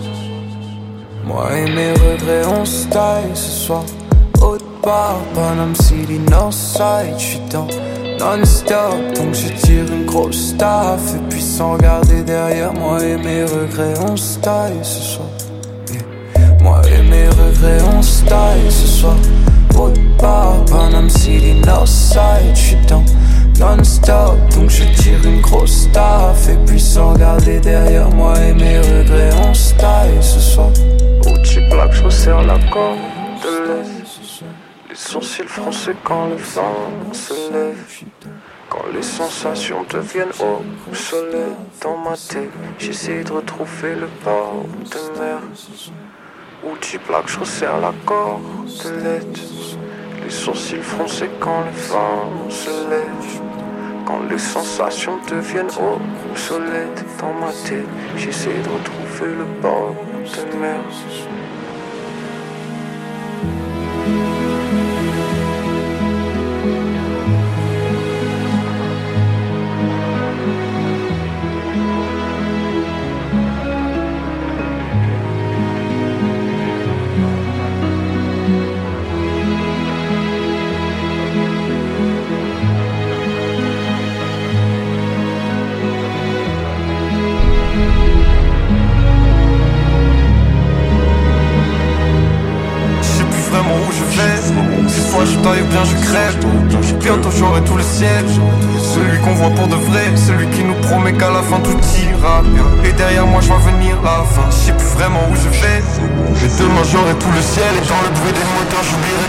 [1.24, 2.88] Moi et mes regrets, on se
[3.36, 3.84] ce soir.
[4.42, 7.68] Haute part, Panam City, Northside, je suis dans
[8.22, 9.16] non-stop.
[9.16, 11.16] Donc je tire une grosse taf.
[11.16, 15.28] Et puis sans regarder derrière moi et mes regrets, on se taille ce soir.
[16.62, 19.16] Moi et mes regrets, on se taille ce soir.
[19.78, 23.04] Haute part, Panam City, Northside, je suis dans
[23.60, 24.38] non-stop.
[24.56, 26.50] Donc je tire une grosse taf.
[26.50, 30.70] Et puis sans regarder derrière moi et mes regrets, on se taille ce soir.
[31.44, 32.98] Tu plaques, je resserre la corde
[33.44, 34.01] de l'Est.
[35.02, 38.04] Les sourcils froncés quand le vent se lève.
[38.70, 40.30] Quand les sensations deviennent
[40.88, 45.40] obsolètes dans ma tête, j'essaie de retrouver le bord de mer.
[46.64, 48.44] Où tu plaques, je resserre la corde
[48.86, 49.38] de l'aide.
[50.24, 53.42] Les sourcils froncés quand le vent se lève.
[54.06, 55.72] Quand les sensations deviennent
[56.30, 60.80] obsolètes dans ma tête, j'essaie de retrouver le bord de mer.
[98.02, 100.16] Celui qu'on voit pour de vrai.
[100.16, 102.66] Celui qui nous promet qu'à la fin tout ira bien.
[102.84, 104.50] Et derrière moi je vois venir la fin.
[104.50, 105.84] Je sais plus vraiment où je vais.
[106.42, 107.72] Mais demain j'aurai tout le ciel.
[107.78, 109.21] Et dans le bruit des moteurs j'oublierai.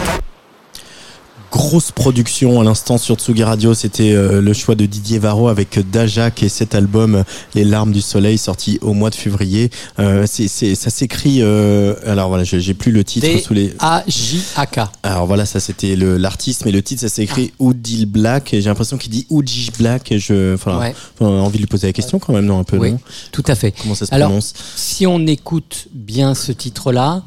[1.72, 5.78] Grosse production à l'instant sur Tsugi Radio, c'était euh, le choix de Didier Varro avec
[5.90, 7.22] Dajak et cet album euh,
[7.54, 9.70] Les larmes du soleil sorti au mois de février.
[9.98, 13.68] Euh, c'est, c'est, ça s'écrit, euh, alors voilà, j'ai plus le titre sous les.
[13.68, 14.80] D-A-J-A-K.
[15.02, 18.52] Alors voilà, ça c'était le, l'artiste, mais le titre ça s'écrit Oudil Black.
[18.52, 20.12] Et j'ai l'impression qu'il dit Oudji Black.
[20.12, 20.94] Et je, enfin, Ouais.
[21.20, 23.00] on a envie de lui poser la question quand même, non un peu, Oui, non
[23.32, 23.72] tout à fait.
[23.80, 27.22] Comment ça se Alors, prononce si on écoute bien ce titre-là,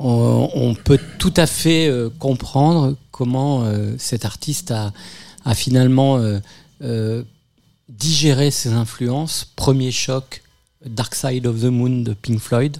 [0.00, 4.92] on, on peut tout à fait euh, comprendre comment euh, cet artiste a,
[5.54, 6.40] finalement euh,
[6.82, 7.22] euh,
[7.88, 9.52] digéré ses influences.
[9.54, 10.42] Premier choc,
[10.84, 12.78] Dark Side of the Moon de Pink Floyd,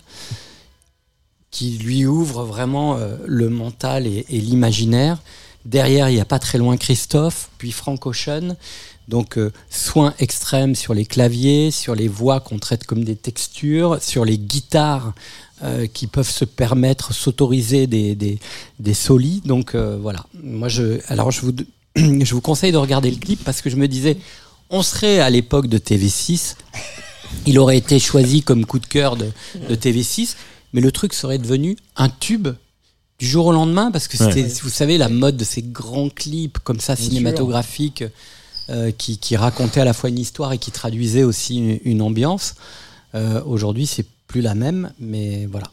[1.52, 5.22] qui lui ouvre vraiment le mental et, l'imaginaire.
[5.64, 8.56] Derrière, il n'y a pas très loin Christophe, puis Frank Ocean.
[9.06, 9.38] Donc,
[9.70, 14.36] soins extrêmes sur les claviers, sur les voix qu'on traite comme des textures, sur les
[14.36, 15.14] guitares
[15.62, 18.38] euh, qui peuvent se permettre, s'autoriser des, des,
[18.80, 19.40] des solis.
[19.44, 20.24] Donc, euh, voilà.
[20.42, 21.52] Moi, je, alors, je vous,
[21.96, 24.16] je vous conseille de regarder le clip parce que je me disais,
[24.70, 26.56] on serait à l'époque de TV6,
[27.46, 29.30] il aurait été choisi comme coup de cœur de,
[29.68, 30.34] de TV6,
[30.72, 32.48] mais le truc serait devenu un tube
[33.20, 34.52] du jour au lendemain parce que c'était, Ouais.
[34.62, 38.04] vous savez, la mode de ces grands clips comme ça Bien cinématographiques
[38.70, 42.02] euh, qui, qui racontaient à la fois une histoire et qui traduisaient aussi une, une
[42.02, 42.54] ambiance.
[43.14, 45.66] Euh, Aujourd'hui, c'est plus la même, mais voilà.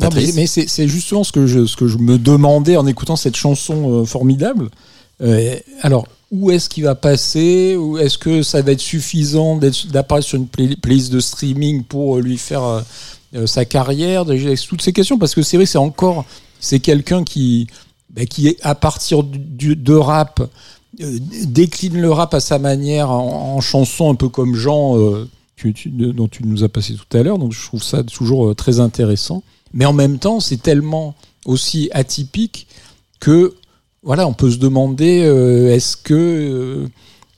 [0.00, 2.86] Non, mais mais c'est c'est justement ce que, je, ce que je me demandais en
[2.86, 4.68] écoutant cette chanson euh, formidable.
[5.22, 7.76] Euh, alors, où est-ce qu'il va passer?
[7.76, 11.84] Ou est-ce que ça va être suffisant d'être- d'apparaître sur une play- playlist de streaming
[11.84, 12.80] pour euh, lui faire euh,
[13.34, 14.24] euh, sa carrière?
[14.68, 16.24] Toutes ces questions, parce que c'est vrai, c'est encore
[16.60, 17.66] c'est quelqu'un qui,
[18.10, 20.40] bah, qui est à partir du, du- de rap
[21.00, 25.28] euh, décline le rap à sa manière en, en chanson, un peu comme Jean, euh,
[25.56, 27.38] tu- tu- de- dont tu nous as passé tout à l'heure.
[27.38, 29.42] Donc je trouve ça toujours euh, très intéressant.
[29.72, 31.14] Mais en même temps, c'est tellement
[31.46, 32.66] aussi atypique
[33.20, 33.54] que
[34.02, 36.88] voilà, on peut se demander euh, est-ce que euh,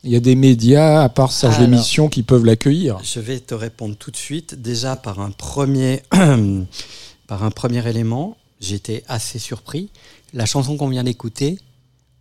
[0.05, 1.71] il y a des médias, à part Serge Alors.
[1.71, 2.99] L'émission, qui peuvent l'accueillir?
[3.03, 4.61] Je vais te répondre tout de suite.
[4.61, 6.03] Déjà par un premier,
[7.27, 9.89] par un premier élément, j'étais assez surpris.
[10.35, 11.59] La chanson qu'on vient d'écouter,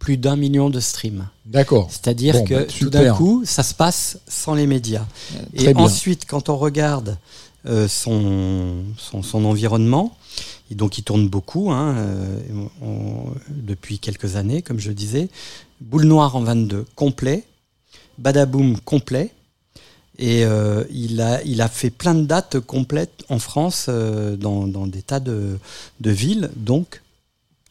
[0.07, 1.27] plus d'un million de streams.
[1.45, 1.89] D'accord.
[1.91, 5.05] C'est-à-dire Bon, que bah, tout d'un coup, ça se passe sans les médias.
[5.53, 5.83] Et bien.
[5.83, 7.17] ensuite, quand on regarde
[7.65, 10.15] euh, son, son, son environnement,
[10.71, 12.39] et donc il tourne beaucoup hein, euh,
[12.81, 15.27] on- depuis quelques années, comme je disais.
[15.81, 17.43] Boule Noire en 22, complet.
[18.17, 19.31] Badaboom, complet.
[20.19, 24.67] Et euh, il, a, il a fait plein de dates complètes en France, euh, dans,
[24.67, 25.59] dans des tas de,
[25.99, 26.49] de villes.
[26.55, 27.01] Donc,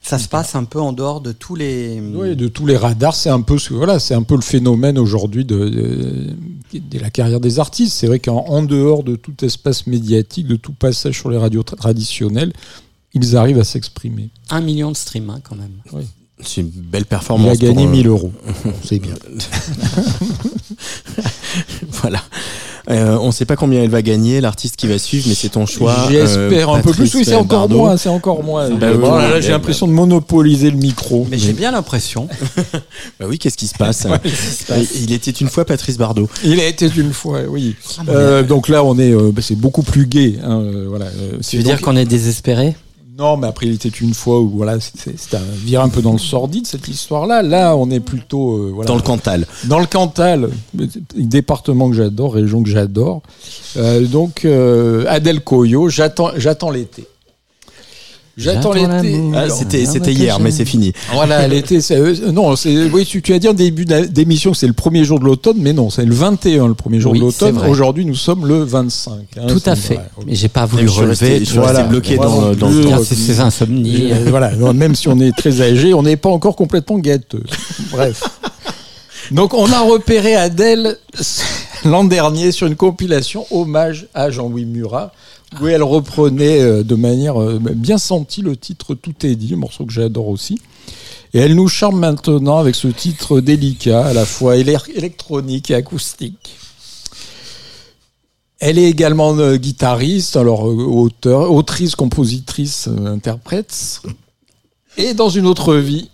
[0.07, 2.01] ça se passe un peu en dehors de tous les.
[2.01, 4.99] Oui, de tous les radars, c'est un peu ce- voilà, c'est un peu le phénomène
[4.99, 7.93] aujourd'hui de, de, de la carrière des artistes.
[7.93, 11.63] C'est vrai qu'en en dehors de tout espace médiatique, de tout passage sur les radios
[11.63, 12.53] tra- traditionnelles,
[13.15, 14.29] ils arrivent à s'exprimer.
[14.51, 15.73] Un million de streams, hein, quand même.
[16.41, 17.57] C'est une belle Il performance.
[17.57, 18.33] a gagné pour, euh, 1000 euros.
[18.85, 19.15] C'est bien.
[21.91, 22.23] voilà.
[22.89, 25.49] Euh, on ne sait pas combien elle va gagner, l'artiste qui va suivre, mais c'est
[25.49, 26.07] ton choix.
[26.11, 27.13] J'espère euh, un peu plus.
[27.15, 27.97] Oui, c'est encore moins.
[27.97, 28.71] C'est encore moins.
[28.71, 31.27] Bah oui, voilà, là, oui, j'ai l'impression de monopoliser le micro.
[31.31, 32.29] Mais j'ai bien l'impression.
[33.19, 35.65] Bah oui, qu'est-ce qui se passe Ouais, qu'est-ce qui se passe Il était une fois
[35.65, 36.29] Patrice Bardot.
[36.45, 37.75] Il a été une fois, oui.
[37.99, 40.39] Ah, Euh, donc là, on est, euh, bah, c'est beaucoup plus gai.
[40.45, 41.07] hein, voilà.
[41.47, 42.77] Tu veux dire qu'on est désespéré?
[43.19, 46.03] Non, mais après, il était une fois où voilà, c'est c'est un vire un peu
[46.03, 47.41] dans le sordide cette histoire-là.
[47.41, 49.47] Là, on est plutôt euh, voilà, Dans le Cantal.
[49.65, 50.51] Dans le Cantal,
[51.15, 53.23] département que j'adore, région que j'adore.
[53.79, 57.07] Euh, donc euh, Adèle Coyo, j'attends l'été.
[58.37, 59.19] J'attends l'été.
[59.35, 60.93] Ah, c'était c'était mais hier, mais c'est fini.
[61.13, 64.59] Voilà, l'été, c'est, euh, non, c'est, oui, tu, tu as dit en début d'émission que
[64.59, 67.19] c'est le premier jour de l'automne, mais non, c'est le 21 le premier jour Oui,
[67.19, 67.55] de l'automne.
[67.55, 67.69] vrai.
[67.71, 69.13] Aujourd'hui, nous sommes le 25.
[69.39, 69.95] hein, Tout à fait.
[69.95, 70.09] voilà.
[70.27, 71.45] Mais j'ai pas voulu Je suis resté- relever.
[71.47, 74.13] je suis resté bloqué dans dans euh, ces insomnies.
[74.13, 77.43] euh, voilà, non, même si on est très âgé, on n'est pas encore complètement gâteux.
[77.91, 78.23] Bref.
[79.31, 80.99] Donc on a repéré Adèle
[81.85, 85.13] l'an dernier sur une compilation hommage à Jean-Louis Murat,
[85.61, 89.59] où elle reprenait euh, de manière euh, bien sentie le titre Tout est dit, un
[89.59, 90.61] morceau que j'adore aussi.
[91.35, 96.57] Et elle nous charme maintenant avec ce titre délicat, à la fois électronique et acoustique.
[98.59, 104.03] Elle est également euh, guitariste, alors auteur, autrice, compositrice, interprète.
[104.97, 106.09] Et dans une autre vie,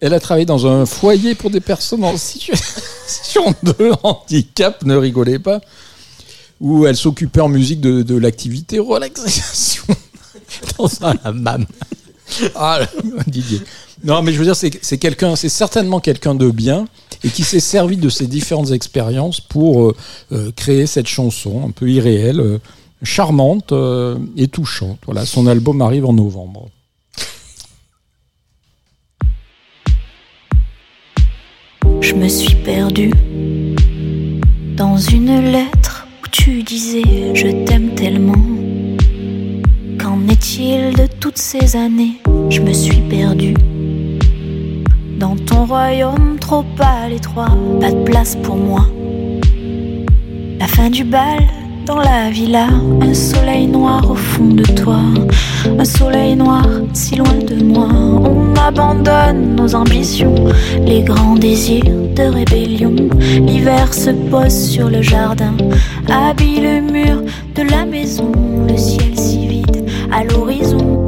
[0.00, 5.38] elle a travaillé dans un foyer pour des personnes en situation de handicap, ne rigolez
[5.38, 5.60] pas,
[6.62, 9.84] où elle s'occupait en musique de, de l'activité relaxation.
[10.78, 11.66] dans un hammam.
[12.54, 12.80] Ah,
[13.26, 13.60] Didier.
[14.04, 16.86] Non, mais je veux dire, c'est quelqu'un, c'est certainement quelqu'un de bien
[17.24, 19.96] et qui s'est servi de ses différentes expériences pour euh,
[20.32, 22.58] euh, créer cette chanson un peu irréelle, euh,
[23.02, 23.74] charmante
[24.36, 24.98] et touchante.
[25.06, 26.68] Voilà, son album arrive en novembre.
[32.00, 33.12] Je me suis perdue
[34.76, 36.01] dans une lettre
[36.32, 38.44] tu disais je t'aime tellement.
[40.00, 42.20] Qu'en est-il de toutes ces années?
[42.48, 43.54] Je me suis perdue
[45.18, 48.88] dans ton royaume trop pâle étroit, pas de place pour moi.
[50.58, 51.38] La fin du bal
[51.86, 52.68] dans la villa,
[53.00, 55.00] un soleil noir au fond de toi,
[55.78, 57.88] un soleil noir si loin de moi.
[57.88, 60.34] On abandonne nos ambitions,
[60.84, 61.84] les grands désirs
[62.14, 62.94] de rébellion.
[63.46, 65.54] L'hiver se pose sur le jardin,
[66.08, 67.22] habille le mur
[67.54, 68.30] de la maison,
[68.68, 70.98] le ciel si vide à l'horizon.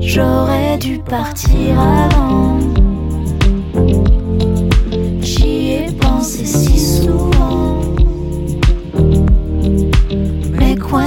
[0.00, 2.58] J'aurais dû partir avant.
[5.22, 6.44] J'y ai pensé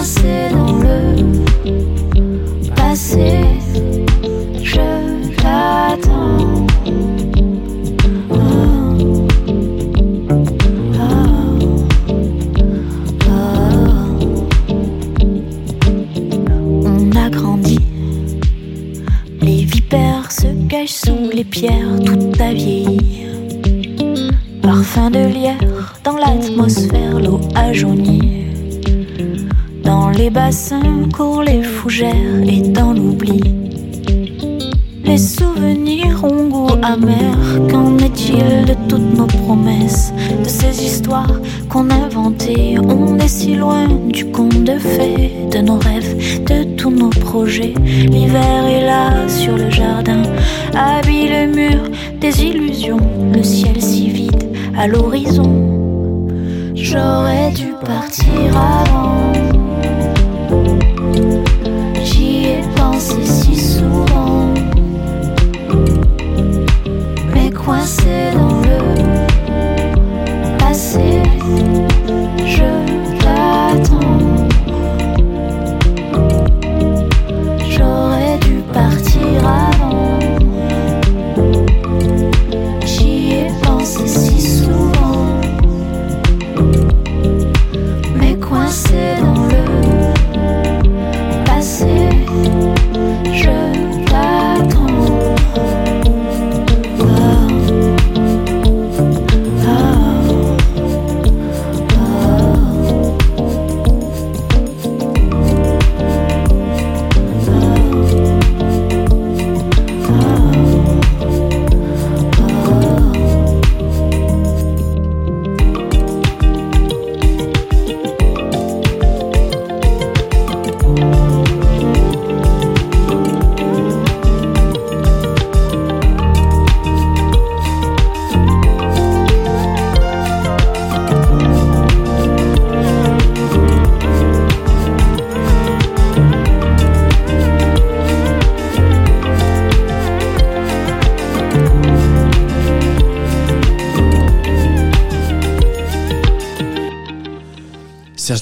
[0.05, 1.15] coincé dans le
[2.75, 3.43] passé,
[4.61, 4.75] je
[5.37, 6.67] t'attends.
[16.83, 17.79] On a grandi.
[19.41, 23.25] Les vipères se cachent sous les pierres, tout a vieilli.
[24.61, 28.44] Parfum de lierre dans l'atmosphère, l'eau a jauni.
[29.85, 33.39] Dans les bassins courent les fougères et dans l'oubli.
[35.03, 37.37] Les souvenirs ont goût amer.
[37.69, 40.11] Qu'en est-il de toutes nos promesses,
[40.43, 41.39] de ces histoires
[41.69, 46.89] qu'on inventait On est si loin du conte de fées, de nos rêves, de tous
[46.89, 47.75] nos projets.
[47.85, 50.23] L'hiver est là sur le jardin,
[50.73, 51.83] habille le mur
[52.19, 52.97] des illusions.
[53.33, 54.43] Le ciel si vide
[54.75, 55.51] à l'horizon.
[56.73, 59.24] J'aurais dû partir avant.
[62.97, 63.34] J'y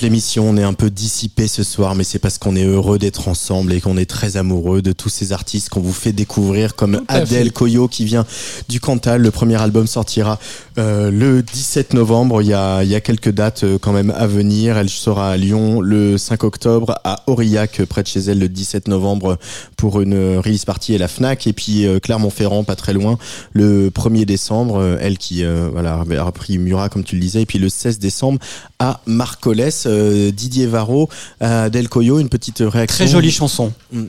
[0.02, 3.28] L'émission, on est un peu dissipé ce soir, mais c'est parce qu'on est heureux d'être
[3.28, 7.02] ensemble et qu'on est très amoureux de tous ces artistes qu'on vous fait découvrir, comme
[7.08, 7.52] Adèle.
[7.52, 8.26] Coyo qui vient
[8.70, 9.22] du Cantal.
[9.22, 10.40] Le premier album sortira
[10.78, 12.42] euh, le 17 novembre.
[12.42, 14.78] Il y a, y a quelques dates euh, quand même à venir.
[14.78, 18.50] Elle sera à Lyon le 5 octobre, à Aurillac, euh, près de chez elle, le
[18.50, 19.38] 17 novembre
[19.78, 21.48] pour une release party et la Fnac.
[21.48, 23.18] Et puis euh, Clermont-Ferrand, pas très loin,
[23.54, 24.98] le 1er décembre.
[25.00, 27.42] Elle qui euh, voilà avait repris Murat, comme tu le disais.
[27.42, 28.40] Et puis le 16 décembre
[28.80, 29.88] à Marcolès.
[29.88, 31.10] Didier Varro,
[31.40, 33.06] à Del Coyo, une petite réaction.
[33.06, 33.74] Très jolie chanson.
[33.92, 34.04] Mm.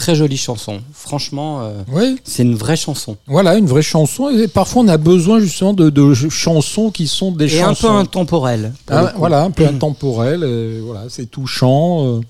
[0.00, 0.80] Très jolie chanson.
[0.94, 2.16] Franchement, euh, Oui.
[2.24, 3.18] c'est une vraie chanson.
[3.26, 4.30] Voilà, une vraie chanson.
[4.30, 7.74] Et parfois, on a besoin justement de, de chansons qui sont des Et un peu
[7.74, 7.96] chansons.
[7.96, 8.72] intemporelle.
[8.86, 9.74] pour Ah, voilà, un peu Mm.
[9.74, 10.40] intemporel.
[10.42, 12.06] euh, voilà, c'est touchant.
[12.06, 12.20] euh,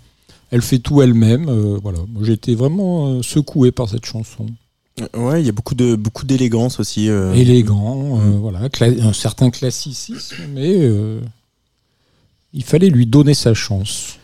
[0.51, 1.49] elle fait tout elle-même.
[1.49, 4.47] euh, voilà, j'étais vraiment euh, secoué par cette chanson.
[5.17, 7.09] Ouais, il y a beaucoup de beaucoup d'élégance aussi.
[7.09, 7.33] euh.
[7.35, 8.59] Élégant, euh, voilà,
[9.01, 11.21] un certain classicisme, mais euh,
[12.53, 14.17] il fallait lui donner sa chance.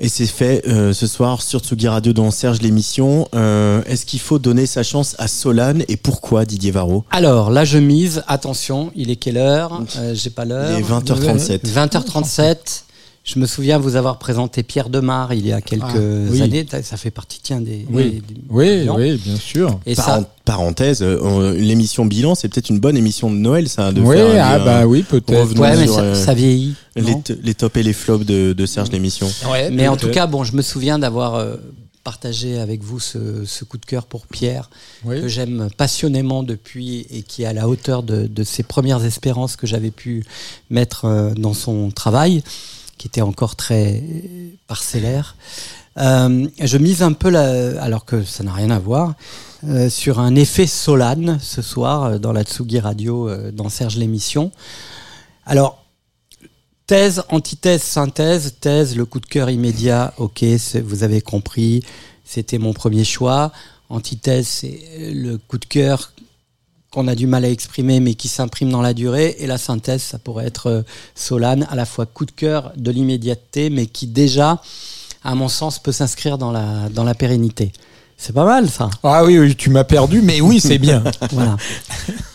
[0.00, 3.28] Et c'est fait euh, ce soir sur Tsugi Radio dans Serge l'émission.
[3.34, 7.04] Euh, Est-ce qu'il faut donner sa chance à Solane et pourquoi Didier Varro?
[7.12, 8.24] Alors là, je mise.
[8.26, 9.82] Attention, il est quelle heure?
[9.98, 10.72] Euh, J'ai pas l'heure.
[10.76, 11.60] Il est 20h37.
[11.72, 12.56] 20h37.
[13.24, 16.42] Je me souviens vous avoir présenté Pierre Demar il y a quelques Ah, oui.
[16.42, 16.66] années.
[16.82, 17.86] Ça fait partie, tiens, des.
[17.90, 19.80] Oui, des- des- oui, oui, bien sûr.
[19.86, 23.66] Et Par- ça, Parenthèse, euh, on- l'émission bilan, c'est peut-être une bonne émission de Noël,
[23.70, 23.92] ça.
[23.92, 25.58] De Oui, faire, ah euh, bah oui, peut-être.
[25.58, 26.74] ouais, mais sur, ça, euh, ça vieillit.
[26.96, 29.26] les, tops et les flops de, de Serge l'émission.
[29.72, 31.56] mais en tout cas, bon, je me souviens d'avoir euh,
[32.04, 34.68] partagé avec vous ce, ce coup de cœur pour Pierre,
[35.06, 35.22] Oui.
[35.22, 39.56] que j'aime passionnément depuis et qui est à la hauteur de, de ses premières espérances
[39.56, 40.26] que j'avais pu
[40.68, 42.42] mettre euh, dans son travail,
[43.04, 44.02] qui était encore très
[44.66, 45.36] parcellaire.
[45.98, 49.12] Euh, je mise un peu, la, alors que ça n'a rien à voir,
[49.64, 54.52] euh, sur un effet Solane ce soir euh, dans la Tsugi Radio, dans Serge l'émission.
[55.44, 55.84] Alors,
[56.86, 58.54] Thèse, antithèse, synthèse.
[58.58, 60.14] Thèse, le coup de cœur immédiat.
[60.16, 60.42] Ok,
[60.82, 61.82] vous avez compris.
[62.24, 63.52] C'était mon premier choix.
[63.90, 64.80] Antithèse, c'est
[65.12, 66.13] le coup de cœur
[66.94, 69.34] qu'on a du mal à exprimer, mais qui s'imprime dans la durée.
[69.40, 70.82] Et la synthèse, ça pourrait être euh,
[71.16, 74.62] Solane, à la fois coup de cœur de l'immédiateté, mais qui déjà,
[75.24, 77.72] à mon sens, peut s'inscrire dans la, dans la pérennité.
[78.16, 78.90] C'est pas mal, ça.
[79.02, 81.02] Ah oui, oui, tu m'as perdu, mais oui, c'est bien.
[81.32, 81.56] Voilà.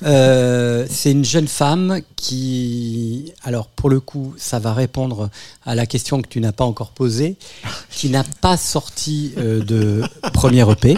[0.04, 5.30] Euh, c'est une jeune femme qui, alors pour le coup, ça va répondre
[5.66, 7.38] à la question que tu n'as pas encore posée,
[7.92, 10.04] qui n'a pas sorti euh, de
[10.34, 10.98] premier EP,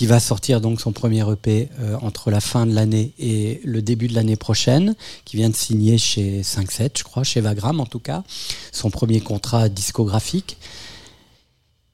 [0.00, 3.82] qui va sortir donc son premier EP euh, entre la fin de l'année et le
[3.82, 4.96] début de l'année prochaine,
[5.26, 8.24] qui vient de signer chez 5-7, je crois, chez Vagram en tout cas,
[8.72, 10.56] son premier contrat discographique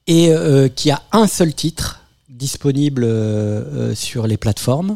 [0.07, 4.95] et euh, qui a un seul titre disponible euh, sur les plateformes.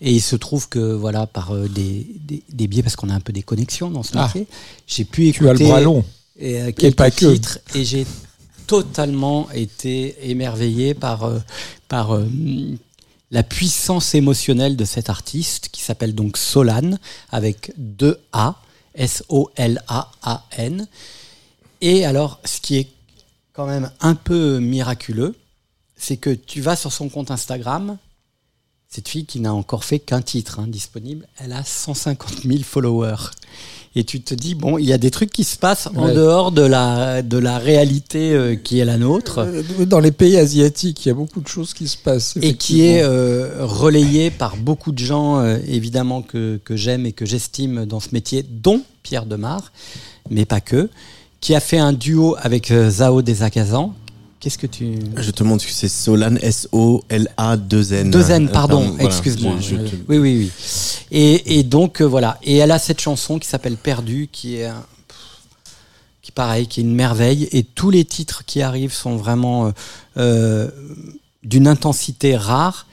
[0.00, 3.20] Et il se trouve que voilà par des, des, des biais parce qu'on a un
[3.20, 4.24] peu des connexions dans ce Ah.
[4.24, 4.46] métier,
[4.86, 6.02] j'ai pu Tu as écouter le bras long.
[6.38, 7.34] et, pas que.
[7.34, 8.06] titres et j'ai
[8.70, 11.40] totalement été émerveillé par euh,
[11.88, 12.24] par euh,
[13.32, 18.62] la puissance émotionnelle de cet artiste qui s'appelle donc Solane avec deux A
[18.94, 20.86] S O L A A N
[21.80, 22.88] et alors ce qui est
[23.52, 25.34] quand même un peu miraculeux
[25.96, 27.98] c'est que tu vas sur son compte Instagram
[28.88, 33.30] cette fille qui n'a encore fait qu'un titre hein, disponible, elle a 150 000 followers.
[33.96, 36.52] Et tu te dis, bon, il y a des trucs qui se passent en dehors
[36.52, 41.04] de la, de la réalité euh, qui est la nôtre Euh, Dans les pays asiatiques,
[41.04, 42.38] il y a beaucoup de choses qui se passent.
[42.40, 47.12] et qui est euh, relayée par beaucoup de gens, euh, évidemment, que, que j'aime et
[47.12, 49.72] que j'estime dans ce métier, dont Pierre Demar,
[50.30, 50.88] mais pas que,
[51.40, 53.92] qui a fait un duo avec Zao Desacazans.
[54.40, 54.94] Qu'est-ce que tu...
[55.18, 58.10] Je te montre que c'est Solane, S-O-L-A-2-N.
[58.10, 59.04] Deux N, Euh, pardon, voilà.
[59.04, 59.56] excuse-moi.
[59.60, 59.74] Te-
[60.08, 60.50] Oui, oui, oui.
[61.10, 62.38] Et, et donc, euh, voilà.
[62.42, 64.84] Et elle a cette chanson qui s'appelle Perdu, qui est un-
[66.22, 67.48] qui pareil, qui est une merveille.
[67.52, 69.70] Et tous les titres qui arrivent sont vraiment euh,
[70.16, 70.70] euh,
[71.42, 72.86] d'une intensité rare.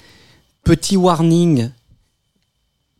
[0.65, 1.69] Petit warning,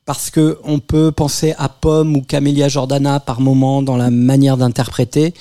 [0.06, 4.56] parce que on peut penser à Pomme ou Camélia Jordana par moment dans la manière
[4.56, 5.34] d'interpréter,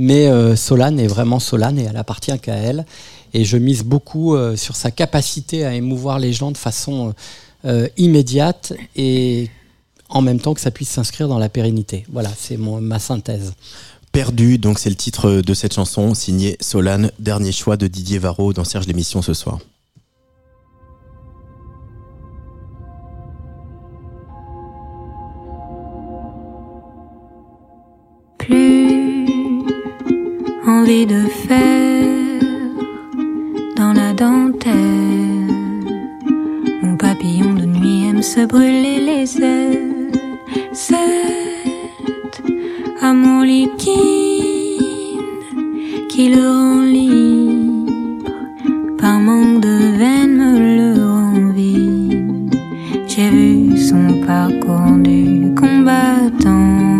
[0.00, 2.86] mais euh, Solane est vraiment Solane et elle appartient qu'à elle.
[3.34, 7.14] Et je mise beaucoup euh, sur sa capacité à émouvoir les gens de façon
[7.66, 9.50] euh, immédiate et
[10.08, 12.06] en même temps que ça puisse s'inscrire dans la pérennité.
[12.10, 13.52] Voilà, c'est mon- ma synthèse.
[14.10, 18.54] Perdu, donc c'est le titre de cette chanson, signé Solane, dernier choix de Didier Varro
[18.54, 19.58] dans Serge l'émission ce soir.
[28.38, 28.79] plus
[30.70, 32.42] envie de faire
[33.76, 35.54] dans la dentelle.
[36.82, 40.12] Mon papillon de nuit aime se brûler les ailes.
[40.72, 41.10] Cette
[43.80, 45.20] bouquine
[46.08, 47.92] qui le rend libre.
[48.98, 52.54] Par manque de veine me le rend vide.
[53.06, 56.99] J'ai vu son parcours du combattant.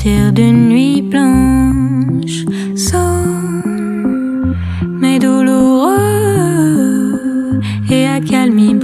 [0.00, 3.22] Sortir d'une nuit blanche, sans
[4.82, 5.98] mais douloureux
[7.90, 8.76] et accalmie.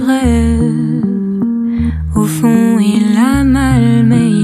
[2.15, 4.36] Au fond, il a mal, mais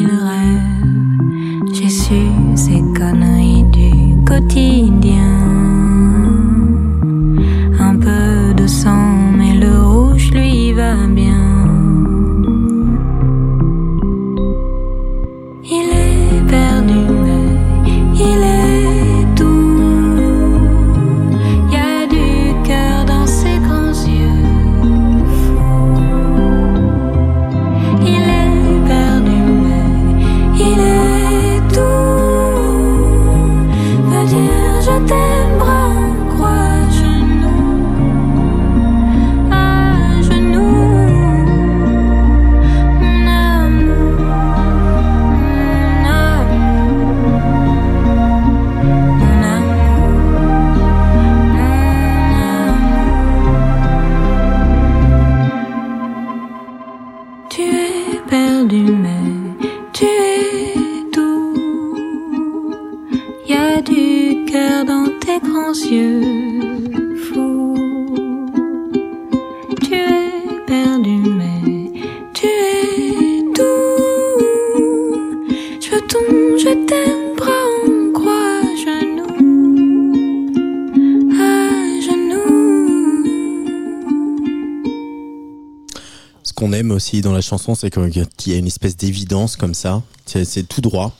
[87.43, 90.01] chanson, c'est qu'il y a une espèce d'évidence comme ça.
[90.25, 91.15] C'est tout droit.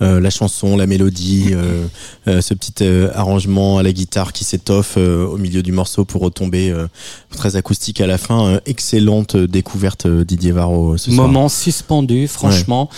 [0.00, 1.86] Euh, la chanson, la mélodie, euh,
[2.28, 6.04] euh, ce petit euh, arrangement à la guitare qui s'étoffe euh, au milieu du morceau
[6.04, 6.86] pour retomber euh,
[7.36, 8.46] très acoustique à la fin.
[8.46, 11.26] Euh, excellente découverte euh, Didier Varro ce soir.
[11.26, 12.88] Moment suspendu, franchement.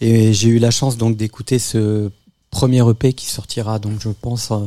[0.00, 2.10] Et j'ai eu la chance donc d'écouter ce
[2.50, 4.58] premier EP qui sortira donc je pense euh,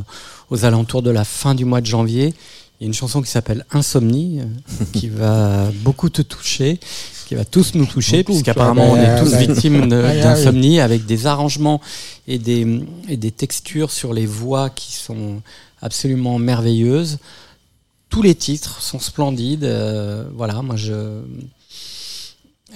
[0.50, 2.34] aux alentours de la fin du mois de janvier.
[2.80, 6.78] Il y a une chanson qui s'appelle Insomnie euh, qui va beaucoup te toucher,
[7.32, 11.06] qui va tous nous toucher puisqu'apparemment on est tous bah, victimes ah, ah, d'insomnie avec
[11.06, 11.80] des arrangements
[12.28, 12.66] et des,
[13.08, 15.40] et des textures sur les voix qui sont
[15.80, 17.18] absolument merveilleuses.
[18.10, 19.64] Tous les titres sont splendides.
[19.64, 21.22] euh, voilà, moi je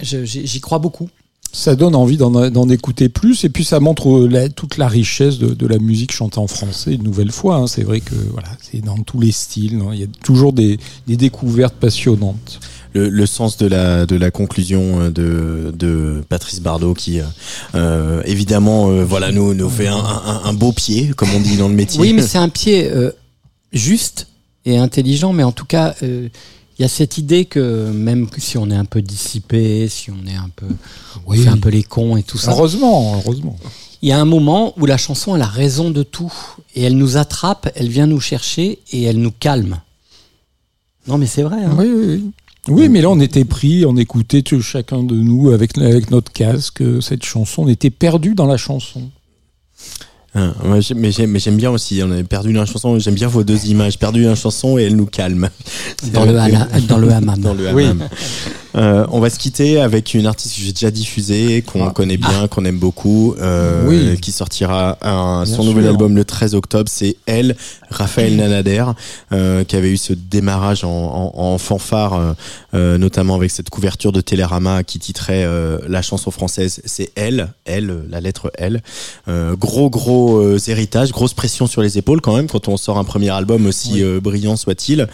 [0.02, 1.08] j'y crois beaucoup.
[1.52, 4.88] Ça donne envie d'en d'en écouter plus et puis ça montre euh, la- toute la
[4.88, 7.56] richesse de, de la musique chantée en français une nouvelle fois.
[7.56, 7.66] hein.
[7.66, 9.80] C'est vrai que voilà, c'est dans tous les styles.
[9.92, 12.60] Il y a toujours des, des découvertes passionnantes.
[12.94, 17.24] Le, le sens de la de la conclusion euh, de de Patrice Bardot qui euh,
[17.74, 21.56] euh, évidemment euh, voilà nous nous fait un, un, un beau pied comme on dit
[21.56, 22.00] dans le métier.
[22.00, 23.10] Oui, mais c'est un pied euh,
[23.72, 24.28] juste
[24.64, 26.28] et intelligent, mais en tout cas, euh,
[26.78, 30.26] il y a cette idée que même si on est un peu dissipé, si on
[30.26, 30.66] est un peu,
[31.24, 31.38] on Oui.
[31.42, 33.56] fait un peu les cons et tout ça, Heureusement, heureusement.
[34.02, 36.32] il y a un moment où la chanson elle a raison de tout
[36.74, 39.80] et elle nous attrape, elle vient nous chercher et elle nous calme.
[41.06, 41.62] Non, mais c'est vrai.
[41.64, 41.74] hein.
[41.78, 42.30] Oui, oui, oui.
[42.68, 46.80] Oui, mais là, on était pris, on écoutait chacun de nous avec, avec notre casque
[46.82, 47.62] euh, cette chanson.
[47.62, 49.02] On était perdu dans la chanson.
[50.34, 52.00] Ah, ouais, j'ai- mais j'aime bien aussi.
[52.04, 52.98] On avait perdu la chanson.
[52.98, 53.98] J'aime bien vos deux images.
[53.98, 55.48] Perdu la chanson et elle nous calme.
[56.12, 57.38] Dans le hana- dans le hammam.
[57.40, 57.86] Dans le Oui.
[58.76, 62.46] Euh, on va se quitter avec une artiste que j'ai déjà diffusée, qu'on connaît bien,
[62.48, 63.88] qu'on aime beaucoup, euh, Ah.
[63.88, 64.20] Oui.
[64.20, 66.90] qui sortira un, son nouvel album le 13 octobre.
[66.92, 67.56] C'est elle,
[67.90, 68.84] Raphaël Nanader,
[69.32, 72.32] euh, qui avait eu ce démarrage en, en- en fanfare, euh,
[72.74, 76.82] euh, notamment avec cette couverture de Télérama qui titrait euh, la chanson française.
[76.84, 78.82] C'est elle, elle, la lettre L.
[79.28, 83.04] Euh, gros gros héritage, grosse pression sur les épaules quand même quand on sort un
[83.04, 85.06] premier album aussi euh, brillant soit-il.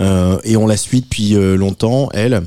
[0.00, 2.08] Euh, et on la suit depuis euh, longtemps.
[2.14, 2.42] Elle,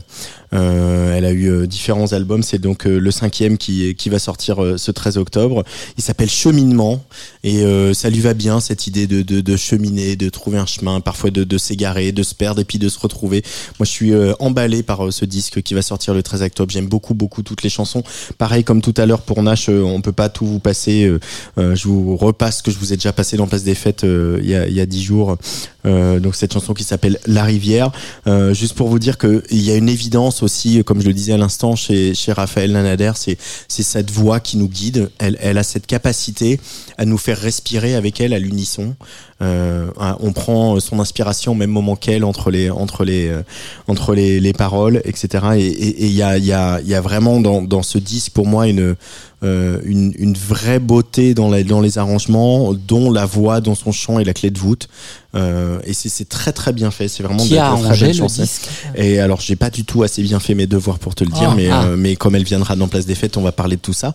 [0.53, 2.43] elle a eu euh, différents albums.
[2.43, 5.63] C'est donc euh, le cinquième qui qui va sortir euh, ce 13 octobre.
[5.97, 7.03] Il s'appelle Cheminement
[7.43, 10.65] et euh, ça lui va bien cette idée de, de, de cheminer, de trouver un
[10.65, 13.41] chemin, parfois de, de s'égarer, de se perdre et puis de se retrouver.
[13.79, 16.71] Moi, je suis euh, emballé par euh, ce disque qui va sortir le 13 octobre.
[16.71, 18.03] J'aime beaucoup beaucoup toutes les chansons.
[18.37, 21.05] Pareil comme tout à l'heure pour Nash, euh, on peut pas tout vous passer.
[21.05, 21.19] euh,
[21.57, 24.03] euh, je vous repasse ce que je vous ai déjà passé dans Place des Fêtes
[24.03, 25.37] euh, il y a il y a dix jours.
[25.85, 27.91] Euh, donc cette chanson qui s'appelle La Rivière.
[28.27, 31.13] Euh, juste pour vous dire que il y a une évidence aussi, comme je le
[31.13, 33.37] disais à l'instant chez chez Raphaël Nanader, c'est
[33.67, 35.09] c'est cette voix qui nous guide.
[35.19, 36.59] Elle elle a cette capacité
[36.97, 38.95] à nous faire respirer avec elle à l'unisson.
[39.41, 39.87] Euh,
[40.21, 43.41] on prend son inspiration au même moment qu'elle entre les entre les euh,
[43.87, 45.27] entre les, les paroles, etc.
[45.57, 47.83] Et et- et il y a il y a il y a vraiment dans dans
[47.83, 48.95] ce disque pour moi une
[49.43, 53.91] euh, une, une vraie beauté dans, la, dans les arrangements, dont la voix, dont son
[53.91, 54.87] chant est la clé de voûte.
[55.35, 57.07] Euh, et c'est très très bien fait.
[57.07, 60.21] C'est vraiment Qui de a arrangé le disque Et alors j'ai pas du tout assez
[60.21, 61.55] bien fait mes devoirs pour te le dire, Ah.
[61.57, 61.83] mais Ah.
[61.85, 64.13] euh, mais comme elle viendra dans Place des Fêtes, on va parler de tout ça.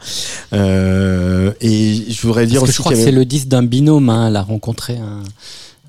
[0.52, 3.62] Euh, et je voudrais dire Parce que aussi je crois que c'est le disque d'un
[3.62, 4.09] binôme.
[4.10, 4.28] hein.
[4.28, 5.22] Elle a rencontré un,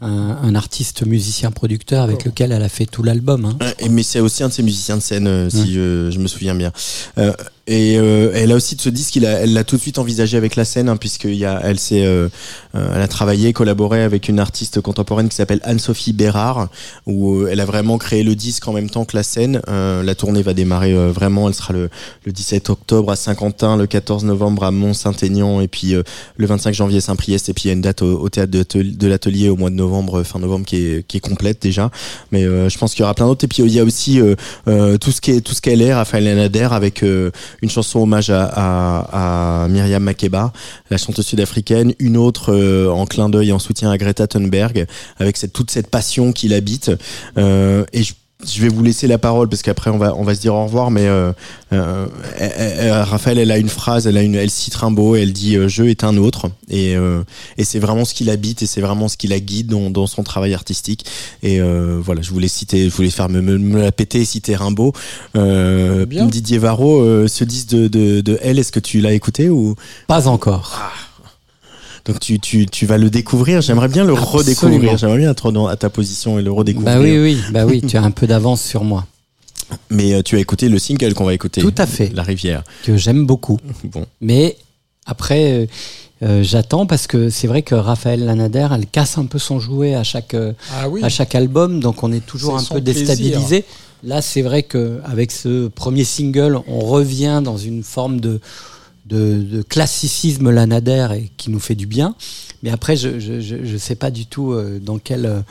[0.02, 3.46] un, un artiste musicien producteur avec lequel elle a fait tout l'album.
[3.46, 3.58] hein.
[3.62, 6.28] Euh, mais c'est aussi un de ses musiciens de scène, euh, si je, je me
[6.28, 6.72] souviens bien.
[7.18, 7.34] Euh,
[7.68, 10.56] et euh, elle a aussi de ce disque, elle l'a tout de suite envisagé avec
[10.56, 12.28] la scène, hein, puisqu'il elle s'est, euh,
[12.76, 16.70] euh, elle a travaillé, collaboré avec une artiste contemporaine qui s'appelle Anne-Sophie Bérard,
[17.06, 19.62] où euh, elle a vraiment créé le disque en même temps que la scène.
[19.68, 21.90] Euh, la tournée va démarrer vraiment, elle sera le,
[22.26, 26.98] le 17 octobre à Saint-Quentin, le 14 novembre à Mont-Saint-Aignan, et puis le 25 janvier
[26.98, 29.50] à Saint-Priest, et puis il y a une date au, théâtre de, Tel- de l'atelier
[29.50, 31.92] au mois de novembre, fin novembre, qui est, qui est complète déjà.
[32.32, 33.46] Mais je pense qu'il y aura plein d'autres.
[33.46, 34.20] Et puis il y a aussi
[34.66, 37.04] tout ce qui est tout ce qu'elle est, Raphaël Nader, avec
[37.62, 40.52] une chanson hommage à, à, Myriam Makeba,
[40.90, 44.86] la chanteuse sud-africaine, une autre euh, en clin d'œil en soutien à Greta Thunberg,
[45.18, 46.92] avec toute cette passion qui l'habite.
[47.38, 48.04] Euh, et
[48.48, 50.64] je vais vous laisser la parole parce qu'après on va on va se dire au
[50.64, 51.34] revoir mais euh,
[51.74, 52.06] euh,
[52.38, 55.58] elle- elle- Raphaël elle a une phrase elle a une elle cite Rimbaud elle dit
[55.58, 57.22] euh, je est un autre et euh,
[57.58, 60.08] et c'est vraiment ce qui l'habite et c'est vraiment ce qui la guide dans, dans
[60.08, 61.06] son travail artistique.
[61.44, 64.26] Et euh, voilà je voulais citer je voulais faire me, me, me la péter et
[64.26, 64.94] citer Rimbaud.
[65.36, 66.06] Euh.
[66.28, 69.76] Didier Varro euh, ce disque de, de, de elle est-ce que tu l'as écouté ou?
[70.08, 70.80] Pas encore.
[72.10, 74.38] Donc tu, tu, tu vas le découvrir j'aimerais bien le Absolument.
[74.38, 77.66] redécouvrir j'aimerais bien être dans, à ta position et le redécouvrir Bah oui, oui, bah
[77.66, 79.06] oui, tu as un peu d'avance sur moi.
[79.90, 82.12] mais euh, tu as écouté le single qu'on va écouter Tout à fait.
[82.16, 83.60] La Rivière Que j'aime beaucoup.
[83.84, 84.58] bon Mais
[85.06, 85.66] après, euh,
[86.24, 89.96] euh, j'attends parce que c'est vrai que Raphaël Lanader, elle casse un peu son jouet
[89.96, 90.36] à chaque,
[90.74, 91.02] Ah oui.
[91.04, 93.06] à chaque album, donc on est toujours un peu plaisir.
[93.08, 93.64] déstabilisé.
[94.04, 98.40] Là, c'est vrai que avec ce premier single, on revient dans une forme de,
[99.10, 102.16] de, classicisme Lanader et qui nous fait du bien.
[102.64, 105.42] Mais après, je je, je, je sais pas du tout euh, dans quelle euh,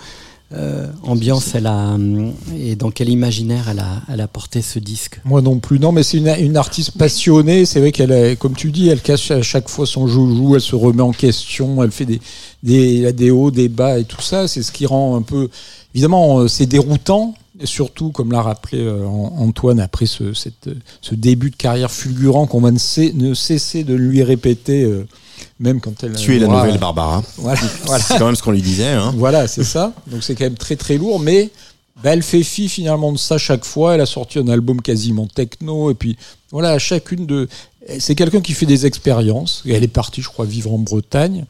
[0.55, 4.79] euh, ambiance elle a hum, et dans quel imaginaire elle a, elle a porté ce
[4.79, 5.21] disque.
[5.27, 7.67] Moi non plus, non, mais c'est une, une artiste passionnée.
[7.67, 10.75] C'est vrai qu'elle, comme tu dis, elle cache à chaque fois son joujou, elle se
[10.75, 12.21] remet en question, elle fait des,
[12.63, 14.49] des, des hauts, des bas et tout ça.
[14.49, 15.51] C'est ce qui rend un peu.
[15.95, 20.69] Évidemment, euh, c'est déroutant, et surtout, comme l'a rappelé euh, An- Antoine, après ce, cette,
[21.01, 25.07] ce début de carrière fulgurant qu'on va ne, cesse- ne cesser de lui répéter, euh,
[25.61, 26.15] même quand elle.
[26.17, 28.03] tu es la nouvelle Barbara Voilà, voilà.
[28.05, 29.13] c'est quand même ce qu'on lui disait hein.
[29.17, 29.93] Voilà, c'est ça.
[30.07, 31.51] Donc c'est quand même très très lourd, mais
[32.03, 33.95] bah, elle fait fi finalement de ça chaque fois.
[33.95, 36.17] Elle a sorti un album quasiment techno, et puis
[36.53, 37.49] voilà, chacune de.
[37.99, 39.63] C'est quelqu'un qui fait des expériences.
[39.67, 41.45] Elle est partie, je crois, vivre en Bretagne.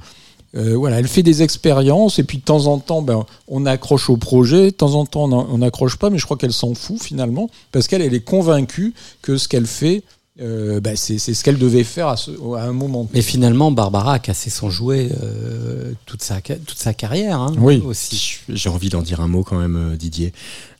[0.57, 4.09] Euh, voilà, elle fait des expériences et puis de temps en temps, ben, on accroche
[4.09, 4.66] au projet.
[4.66, 7.87] De temps en temps, on n'accroche pas, mais je crois qu'elle s'en fout finalement parce
[7.87, 10.03] qu'elle elle est convaincue que ce qu'elle fait,
[10.41, 13.07] euh, ben, c'est c'est ce qu'elle devait faire à, ce- à un moment.
[13.12, 17.83] Mais finalement, Barbara a cassé son jouet euh, toute, sa, toute sa carrière hein, Oui.
[17.85, 18.37] aussi.
[18.49, 20.33] J'ai envie d'en dire un mot quand même, euh, Didier.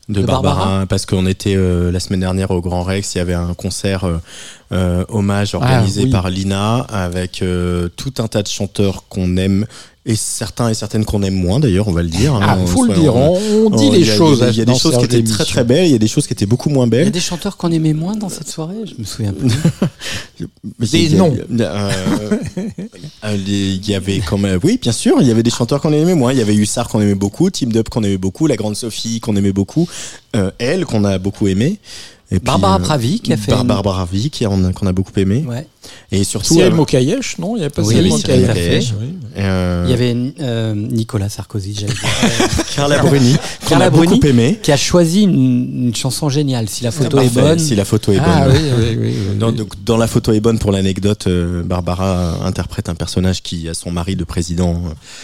[0.09, 3.19] De, De Barbara, Barbara parce qu'on était euh, la semaine dernière au Grand Rex, il
[3.19, 4.19] y avait un concert euh,
[4.73, 6.11] euh, hommage organisé Ah, oui.
[6.11, 9.67] par Lina avec euh, tout un tas de chanteurs qu'on aime
[10.09, 12.35] et certains et certaines qu'on aime moins d'ailleurs, on va le dire.
[12.35, 12.41] hein.
[12.43, 14.39] Ah, faut le dire, on, on dit il les y a- choses.
[14.39, 15.95] Il y a, il y a des choses qui étaient très très belles, il y
[15.95, 17.07] a des choses qui étaient beaucoup moins Il y belles.
[17.09, 19.51] a des chanteurs qu'on aimait moins dans cette soirée, je me souviens plus.
[20.79, 21.37] Mais Des il y a- noms.
[21.61, 22.31] euh,
[23.25, 25.93] euh, Il y avait quand même, oui, bien sûr, il y avait des chanteurs qu'on
[25.93, 26.33] aimait moins.
[26.33, 29.21] Il y avait Hussard qu'on aimait beaucoup, Team Dub qu'on aimait beaucoup, la Grande Sophie
[29.21, 29.89] qu'on aimait beaucoup,
[30.37, 31.79] euh, elle qu'on a beaucoup aimé.
[32.31, 34.31] Et puis, Barbara euh, Pravi qui a fait Barbara une- Pravi
[34.75, 35.45] qu'on a beaucoup aimé.
[35.49, 35.67] Ouais.
[36.11, 36.59] Et surtout.
[36.61, 37.57] Euh, Mokayesh, non?
[37.57, 38.93] Il n'y a pas Oui, Mokayesh.
[39.37, 42.49] Euh, Il y avait euh, Nicolas Sarkozy, j'allais dire.
[42.75, 44.59] Carla Bruni, qu'on Carla a Bruni, beaucoup aimé.
[44.63, 46.69] qui a choisi une, une chanson géniale.
[46.69, 48.57] Si la photo est Parfait, bonne, Si la photo est Ah bonne.
[48.57, 49.15] oui, oui, oui.
[49.31, 49.37] oui.
[49.39, 53.69] Dans, donc, dans la photo est bonne pour l'anecdote, euh, Barbara interprète un personnage qui
[53.69, 54.81] a son mari de président.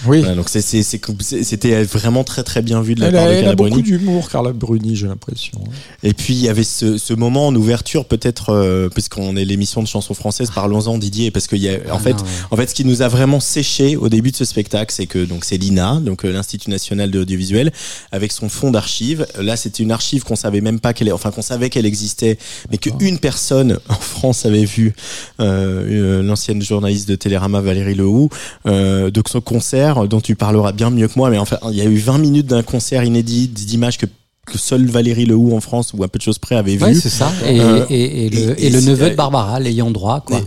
[0.06, 0.20] Oui.
[0.20, 3.12] Voilà, donc c'est- c'est- c'est- c'est- c'était vraiment très très bien vu de la Elle
[3.14, 3.82] part a, de elle a Carla beaucoup Bruni.
[3.88, 5.58] d'humour, Carla Bruni, j'ai l'impression.
[6.02, 9.82] Et puis il y avait ce, ce moment en ouverture peut-être euh, puisqu'on est l'émission
[9.82, 12.28] de chansons françaises, parlons-en Didier parce qu'il y a en Ah fait non, ouais.
[12.50, 15.24] en fait ce qui nous a vraiment séché au début de ce spectacle, c'est que
[15.24, 17.72] donc c'est l'INA, donc euh, l'Institut national de l'audiovisuel
[18.12, 19.26] avec son fonds d'archives.
[19.40, 22.38] Là, c'était une archive qu'on savait même pas qu'elle enfin qu'on savait qu'elle existait
[22.70, 24.94] mais qu'une personne en France avait vu
[25.40, 28.28] euh, l'ancienne journaliste de Télérama Valérie Lehoux
[28.66, 31.80] euh, de ce concert dont tu parleras bien mieux que moi mais enfin il y
[31.80, 34.06] a eu 20 minutes d'un concert inédit d'images que
[34.46, 36.84] que seule Valérie Lehoux en France ou à peu de choses près avait vu.
[36.84, 37.32] Ouais, c'est ça.
[37.46, 40.40] Et, Euh, et- et le, et- et le et neveu de Barbara, l'ayant droit, quoi.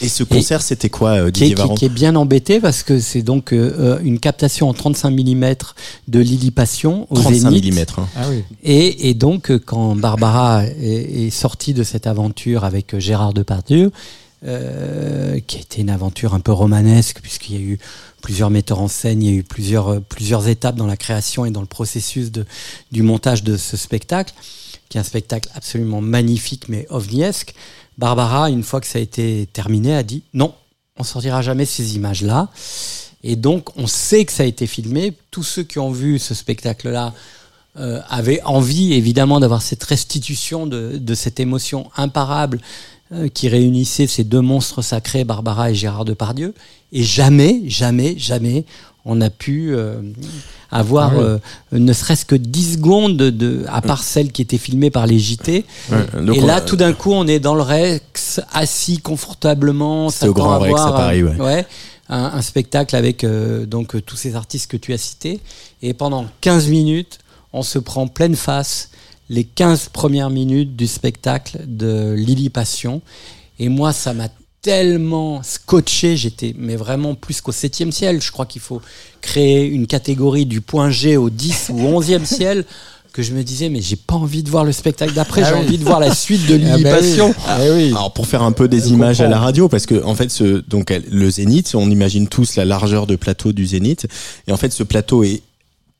[0.00, 2.98] Et ce concert, c'était quoi, euh, qui est, Didier qui- est bien embêté parce que
[3.00, 5.54] c'est donc euh, une captation en 35 mm
[6.08, 7.74] de Lily Passion au 35 Zénith.
[7.74, 7.78] mm.
[8.00, 8.08] Hein.
[8.16, 8.42] Ah oui.
[8.62, 13.92] Et, et donc, quand Barbara est, est sortie de cette aventure avec Gérard Depardieu,
[14.46, 17.78] euh, qui a été une aventure un peu romanesque, puisqu'il y a eu
[18.24, 21.44] plusieurs metteurs en scène, il y a eu plusieurs, euh, plusieurs étapes dans la création
[21.44, 22.46] et dans le processus de,
[22.90, 24.32] du montage de ce spectacle,
[24.88, 27.54] qui est un spectacle absolument magnifique, mais ovniesque.
[27.98, 30.54] Barbara, une fois que ça a été terminé, a dit non,
[30.96, 32.48] on sortira jamais ces images-là.
[33.22, 35.12] Et donc, on sait que ça a été filmé.
[35.30, 37.12] Tous ceux qui ont vu ce spectacle-là
[37.76, 42.62] euh, avaient envie, évidemment, d'avoir cette restitution de, de cette émotion imparable
[43.32, 46.54] qui réunissait ces deux monstres sacrés, Barbara et Gérard Depardieu.
[46.92, 48.64] Et jamais, jamais, jamais,
[49.04, 50.00] on a pu euh,
[50.70, 51.22] avoir Ah oui.
[51.24, 51.38] euh,
[51.78, 55.64] ne serait-ce que 10 secondes de, à part celle qui était filmée par les JT.
[56.34, 60.08] Et là, a- tout d'un coup, on est dans le Rex, assis confortablement.
[60.10, 61.66] C'était au Grand Rex, à Paris, euh, ouais.
[62.08, 65.40] un, un spectacle avec euh, donc euh, tous ces artistes que tu as cités.
[65.82, 67.18] Et pendant 15 minutes,
[67.52, 68.88] on se prend pleine face
[69.28, 73.02] les 15 premières minutes du spectacle de Lily Passion.
[73.58, 74.28] Et moi, ça m'a
[74.62, 78.20] tellement scotché, j'étais mais vraiment plus qu'au septième ciel.
[78.22, 78.80] Je crois qu'il faut
[79.20, 82.64] créer une catégorie du point G au 10 ou 11e ciel
[83.12, 85.54] que je me disais mais j'ai pas envie de voir le spectacle d'après, Ah j'ai
[85.54, 85.66] oui.
[85.66, 87.20] envie de voir la suite de Ah Lily bah oui.
[87.46, 87.88] Ah oui.
[87.90, 90.30] Alors pour faire un peu des Je images à la radio, parce que en fait,
[90.30, 94.08] ce, donc le Zénith, on imagine tous la largeur de plateau du Zénith,
[94.48, 95.42] et en fait, ce plateau est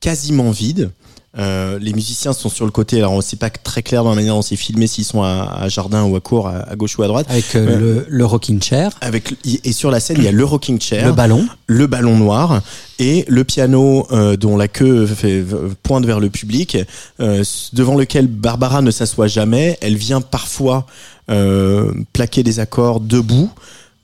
[0.01, 0.91] quasiment vide.
[1.37, 4.35] Euh, les musiciens sont sur le côté, alors c'est pas très clair dans la manière
[4.35, 7.03] dont c'est filmé s'ils sont à, à jardin ou à court, à, à gauche ou
[7.03, 7.27] à droite.
[7.29, 10.33] Avec euh, Euh, le, le rocking chair, Avec et sur la scène, il y a
[10.33, 11.45] le rocking chair, le ballon.
[11.67, 12.61] le ballon noir
[13.01, 15.45] et le piano euh, dont la queue fait,
[15.83, 16.79] pointe vers le public,
[17.21, 17.43] euh,
[17.73, 19.77] devant lequel Barbara ne s'assoit jamais.
[19.81, 20.87] Elle vient parfois
[21.31, 23.51] euh, plaquer des accords debout.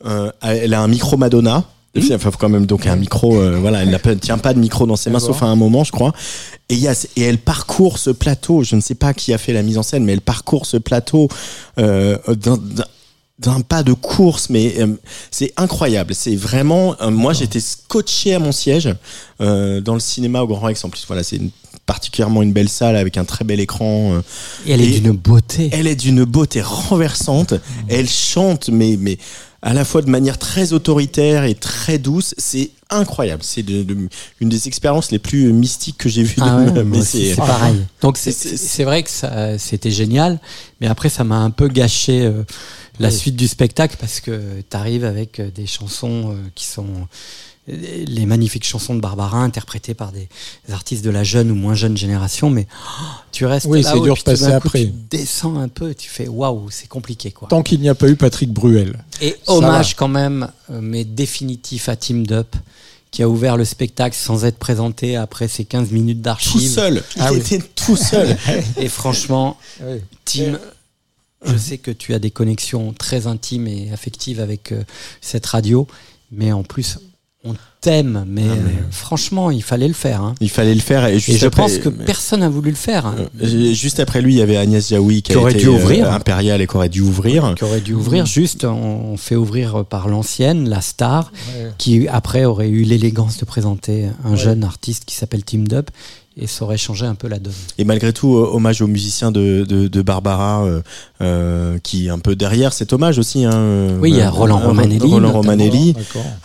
[0.07, 1.65] Euh, elle a un micro Madonna.
[2.19, 3.37] Faut quand même donc un micro.
[3.41, 5.83] euh, voilà, elle ne tient pas de micro dans ses mains, sauf à un moment,
[5.85, 6.13] je crois.
[6.69, 8.63] Et, y a, et elle parcourt ce plateau.
[8.63, 10.77] Je ne sais pas qui a fait la mise en scène, mais elle parcourt ce
[10.77, 11.29] plateau
[11.79, 14.87] euh, d'un- pas de course, mais euh,
[15.31, 16.15] c'est incroyable.
[16.15, 18.95] C'est vraiment, moi j'étais scotché à mon siège
[19.39, 20.85] dans le cinéma au Grand Rex.
[20.85, 21.51] En plus, voilà, c'est une-
[21.95, 24.13] particulièrement une belle salle avec un très bel écran.
[24.15, 24.21] euh,
[24.65, 25.71] Et elle est d'une beauté.
[25.73, 27.55] elle est d'une beauté renversante.
[27.89, 29.19] Elle chante, mais mais
[29.61, 32.33] à la fois de manière très autoritaire et très douce.
[32.39, 33.43] C'est incroyable.
[33.43, 34.09] C'est de- de-
[34.41, 36.37] une des expériences les plus mystiques que j'ai vues.
[36.41, 37.83] Ah ouais, mais c'est pareil.
[38.03, 39.11] Donc c'est vrai que
[39.59, 40.39] c'était génial,
[40.81, 42.45] mais après ça m'a un peu gâché euh,
[43.01, 43.15] la Oui.
[43.17, 44.41] suite du spectacle parce que
[44.71, 46.87] tu arrives avec euh, des chansons euh, qui sont
[47.69, 50.29] les magnifiques chansons de Barbara interprétées par des
[50.73, 54.01] artistes de la jeune ou moins jeune génération, mais oh, tu restes Oui, là c'est
[54.01, 54.87] dur de passer après.
[54.87, 57.49] Tu descends un peu, tu fais waouh, c'est compliqué quoi.
[57.49, 59.05] Tant qu'il n'y a pas eu Patrick Bruel.
[59.21, 59.95] Et Ça hommage va.
[59.97, 62.57] quand même, euh, mais définitif à Team Dup,
[63.11, 66.71] qui a ouvert le spectacle sans être présenté après ses 15 minutes tout d'archives.
[66.71, 67.03] seul.
[67.17, 67.39] Il Ah oui.
[67.41, 68.37] était tout seul.
[68.79, 69.99] Et franchement, Oui.
[70.25, 70.59] Tim,
[71.45, 74.83] je sais que tu as des connexions très intimes et affectives avec euh,
[75.21, 75.87] cette radio,
[76.33, 76.99] mais en plus,
[77.81, 78.25] t'aime.
[78.29, 80.23] Mais, Ah, mais- euh, franchement, il fallait le faire.
[80.23, 80.35] hein.
[80.41, 81.07] Il fallait le faire.
[81.07, 83.07] Et, Et juste je après- pense que personne n'a voulu le faire.
[83.07, 83.15] hein.
[83.43, 85.69] Euh, Juste après lui, il y avait Agnès Jaoui qui, Qui a aurait été, dû
[85.69, 86.13] euh, ouvrir.
[86.13, 87.55] impériale et qui aurait dû ouvrir.
[87.57, 91.71] Qui aurait dû ouvrir juste, on, fait ouvrir par l'ancienne, la star, Ouais.
[91.79, 95.91] qui après aurait eu l'élégance de présenter un jeune artiste qui s'appelle Team Dup,
[96.37, 97.53] et ça aurait changé un peu la donne.
[97.79, 100.81] Et malgré tout, euh, hommage aux musiciens de, de, de Barbara, euh,
[101.21, 103.45] euh, qui est un peu derrière cet hommage aussi.
[103.45, 105.33] Hein, euh, Oui, il y a Roland Romanelli, Roland.
[105.33, 105.95] Romanelli,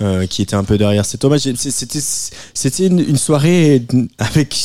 [0.02, 1.42] euh, qui était un peu derrière cet hommage.
[1.56, 3.86] C'était, une, une soirée
[4.18, 4.56] avec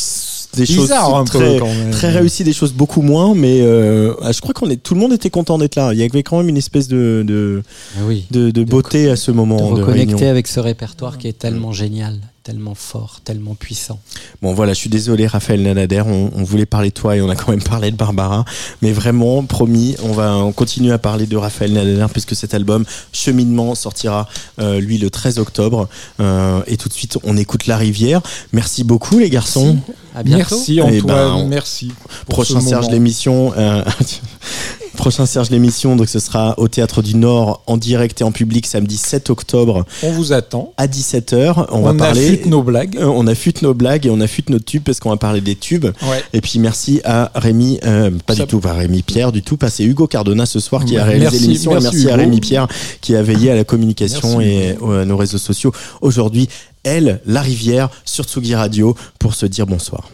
[0.54, 4.52] des Bizarre, choses un très, réussies, des choses beaucoup moins, mais euh, ah, je crois
[4.54, 5.92] qu'on est, tout le monde était content d'être là.
[5.92, 7.62] Il y avait quand même une espèce de de,
[7.96, 8.26] Ah oui.
[8.32, 10.30] de, de beauté à ce moment de de, reconnecter réunion.
[10.30, 14.00] avec ce répertoire qui est tellement génial, tellement fort, tellement puissant.
[14.40, 17.28] Bon voilà, je suis désolé Raphaël Nanader, on, on voulait parler de toi et on
[17.28, 18.44] a quand même parlé de Barbara,
[18.80, 22.84] mais vraiment promis, on va on continue à parler de Raphaël Nanader puisque cet album
[23.12, 24.26] Cheminement sortira
[24.58, 25.88] euh, lui le 13 octobre
[26.20, 28.20] Euh, et tout de suite on écoute La Rivière.
[28.52, 29.76] Merci beaucoup les garçons.
[30.14, 30.56] À bientôt.
[30.56, 31.92] Merci Eh Antoine, ben, on- merci.
[32.28, 33.52] Prochain Serge l'émission.
[33.56, 33.84] euh,
[34.96, 38.66] Prochain Serge l'émission, donc ce sera au Théâtre du Nord en direct et en public
[38.66, 40.72] samedi 7 octobre On vous attend.
[40.76, 41.66] à 17h.
[41.70, 42.26] On, va On parler.
[42.26, 42.96] affûte nos blagues.
[42.98, 45.54] Euh, on affûte nos blagues et on affûte nos tubes parce qu'on va parler des
[45.54, 45.86] tubes.
[45.86, 46.22] Ouais.
[46.32, 49.56] Et puis merci à Rémi, euh, pas Ça- du tout, pas Rémi Pierre du tout,
[49.56, 51.76] pas c'est Hugo Cardona ce soir qui a réalisé l'émission.
[51.78, 52.16] Et merci, à.
[52.16, 52.68] Rémi Pierre
[53.00, 55.72] qui a veillé à la communication Merci, et euh, à nos réseaux sociaux.
[56.02, 56.48] Aujourd'hui,
[56.82, 60.08] elle, la rivière, sur Tsugi Radio pour se dire bonsoir.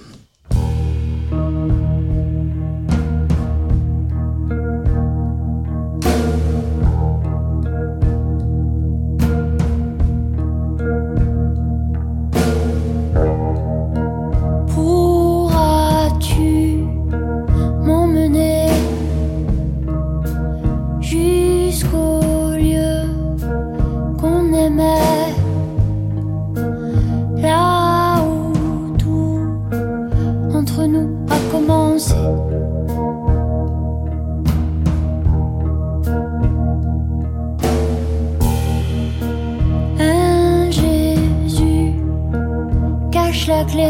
[43.48, 43.89] La clé.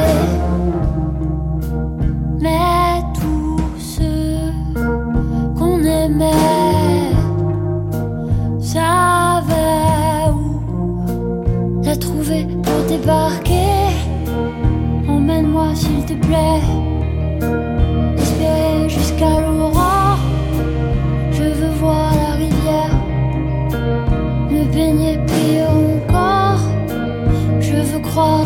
[2.41, 4.53] Mais tous ceux
[5.57, 7.13] qu'on aimait
[8.61, 13.87] savaient où la trouver pour débarquer.
[15.09, 16.63] Emmène-moi s'il te plaît,
[18.19, 20.19] espérer jusqu'à l'aurore.
[21.33, 22.95] Je veux voir la rivière,
[24.51, 26.61] me baigner, prier encore.
[27.61, 28.46] Je veux croire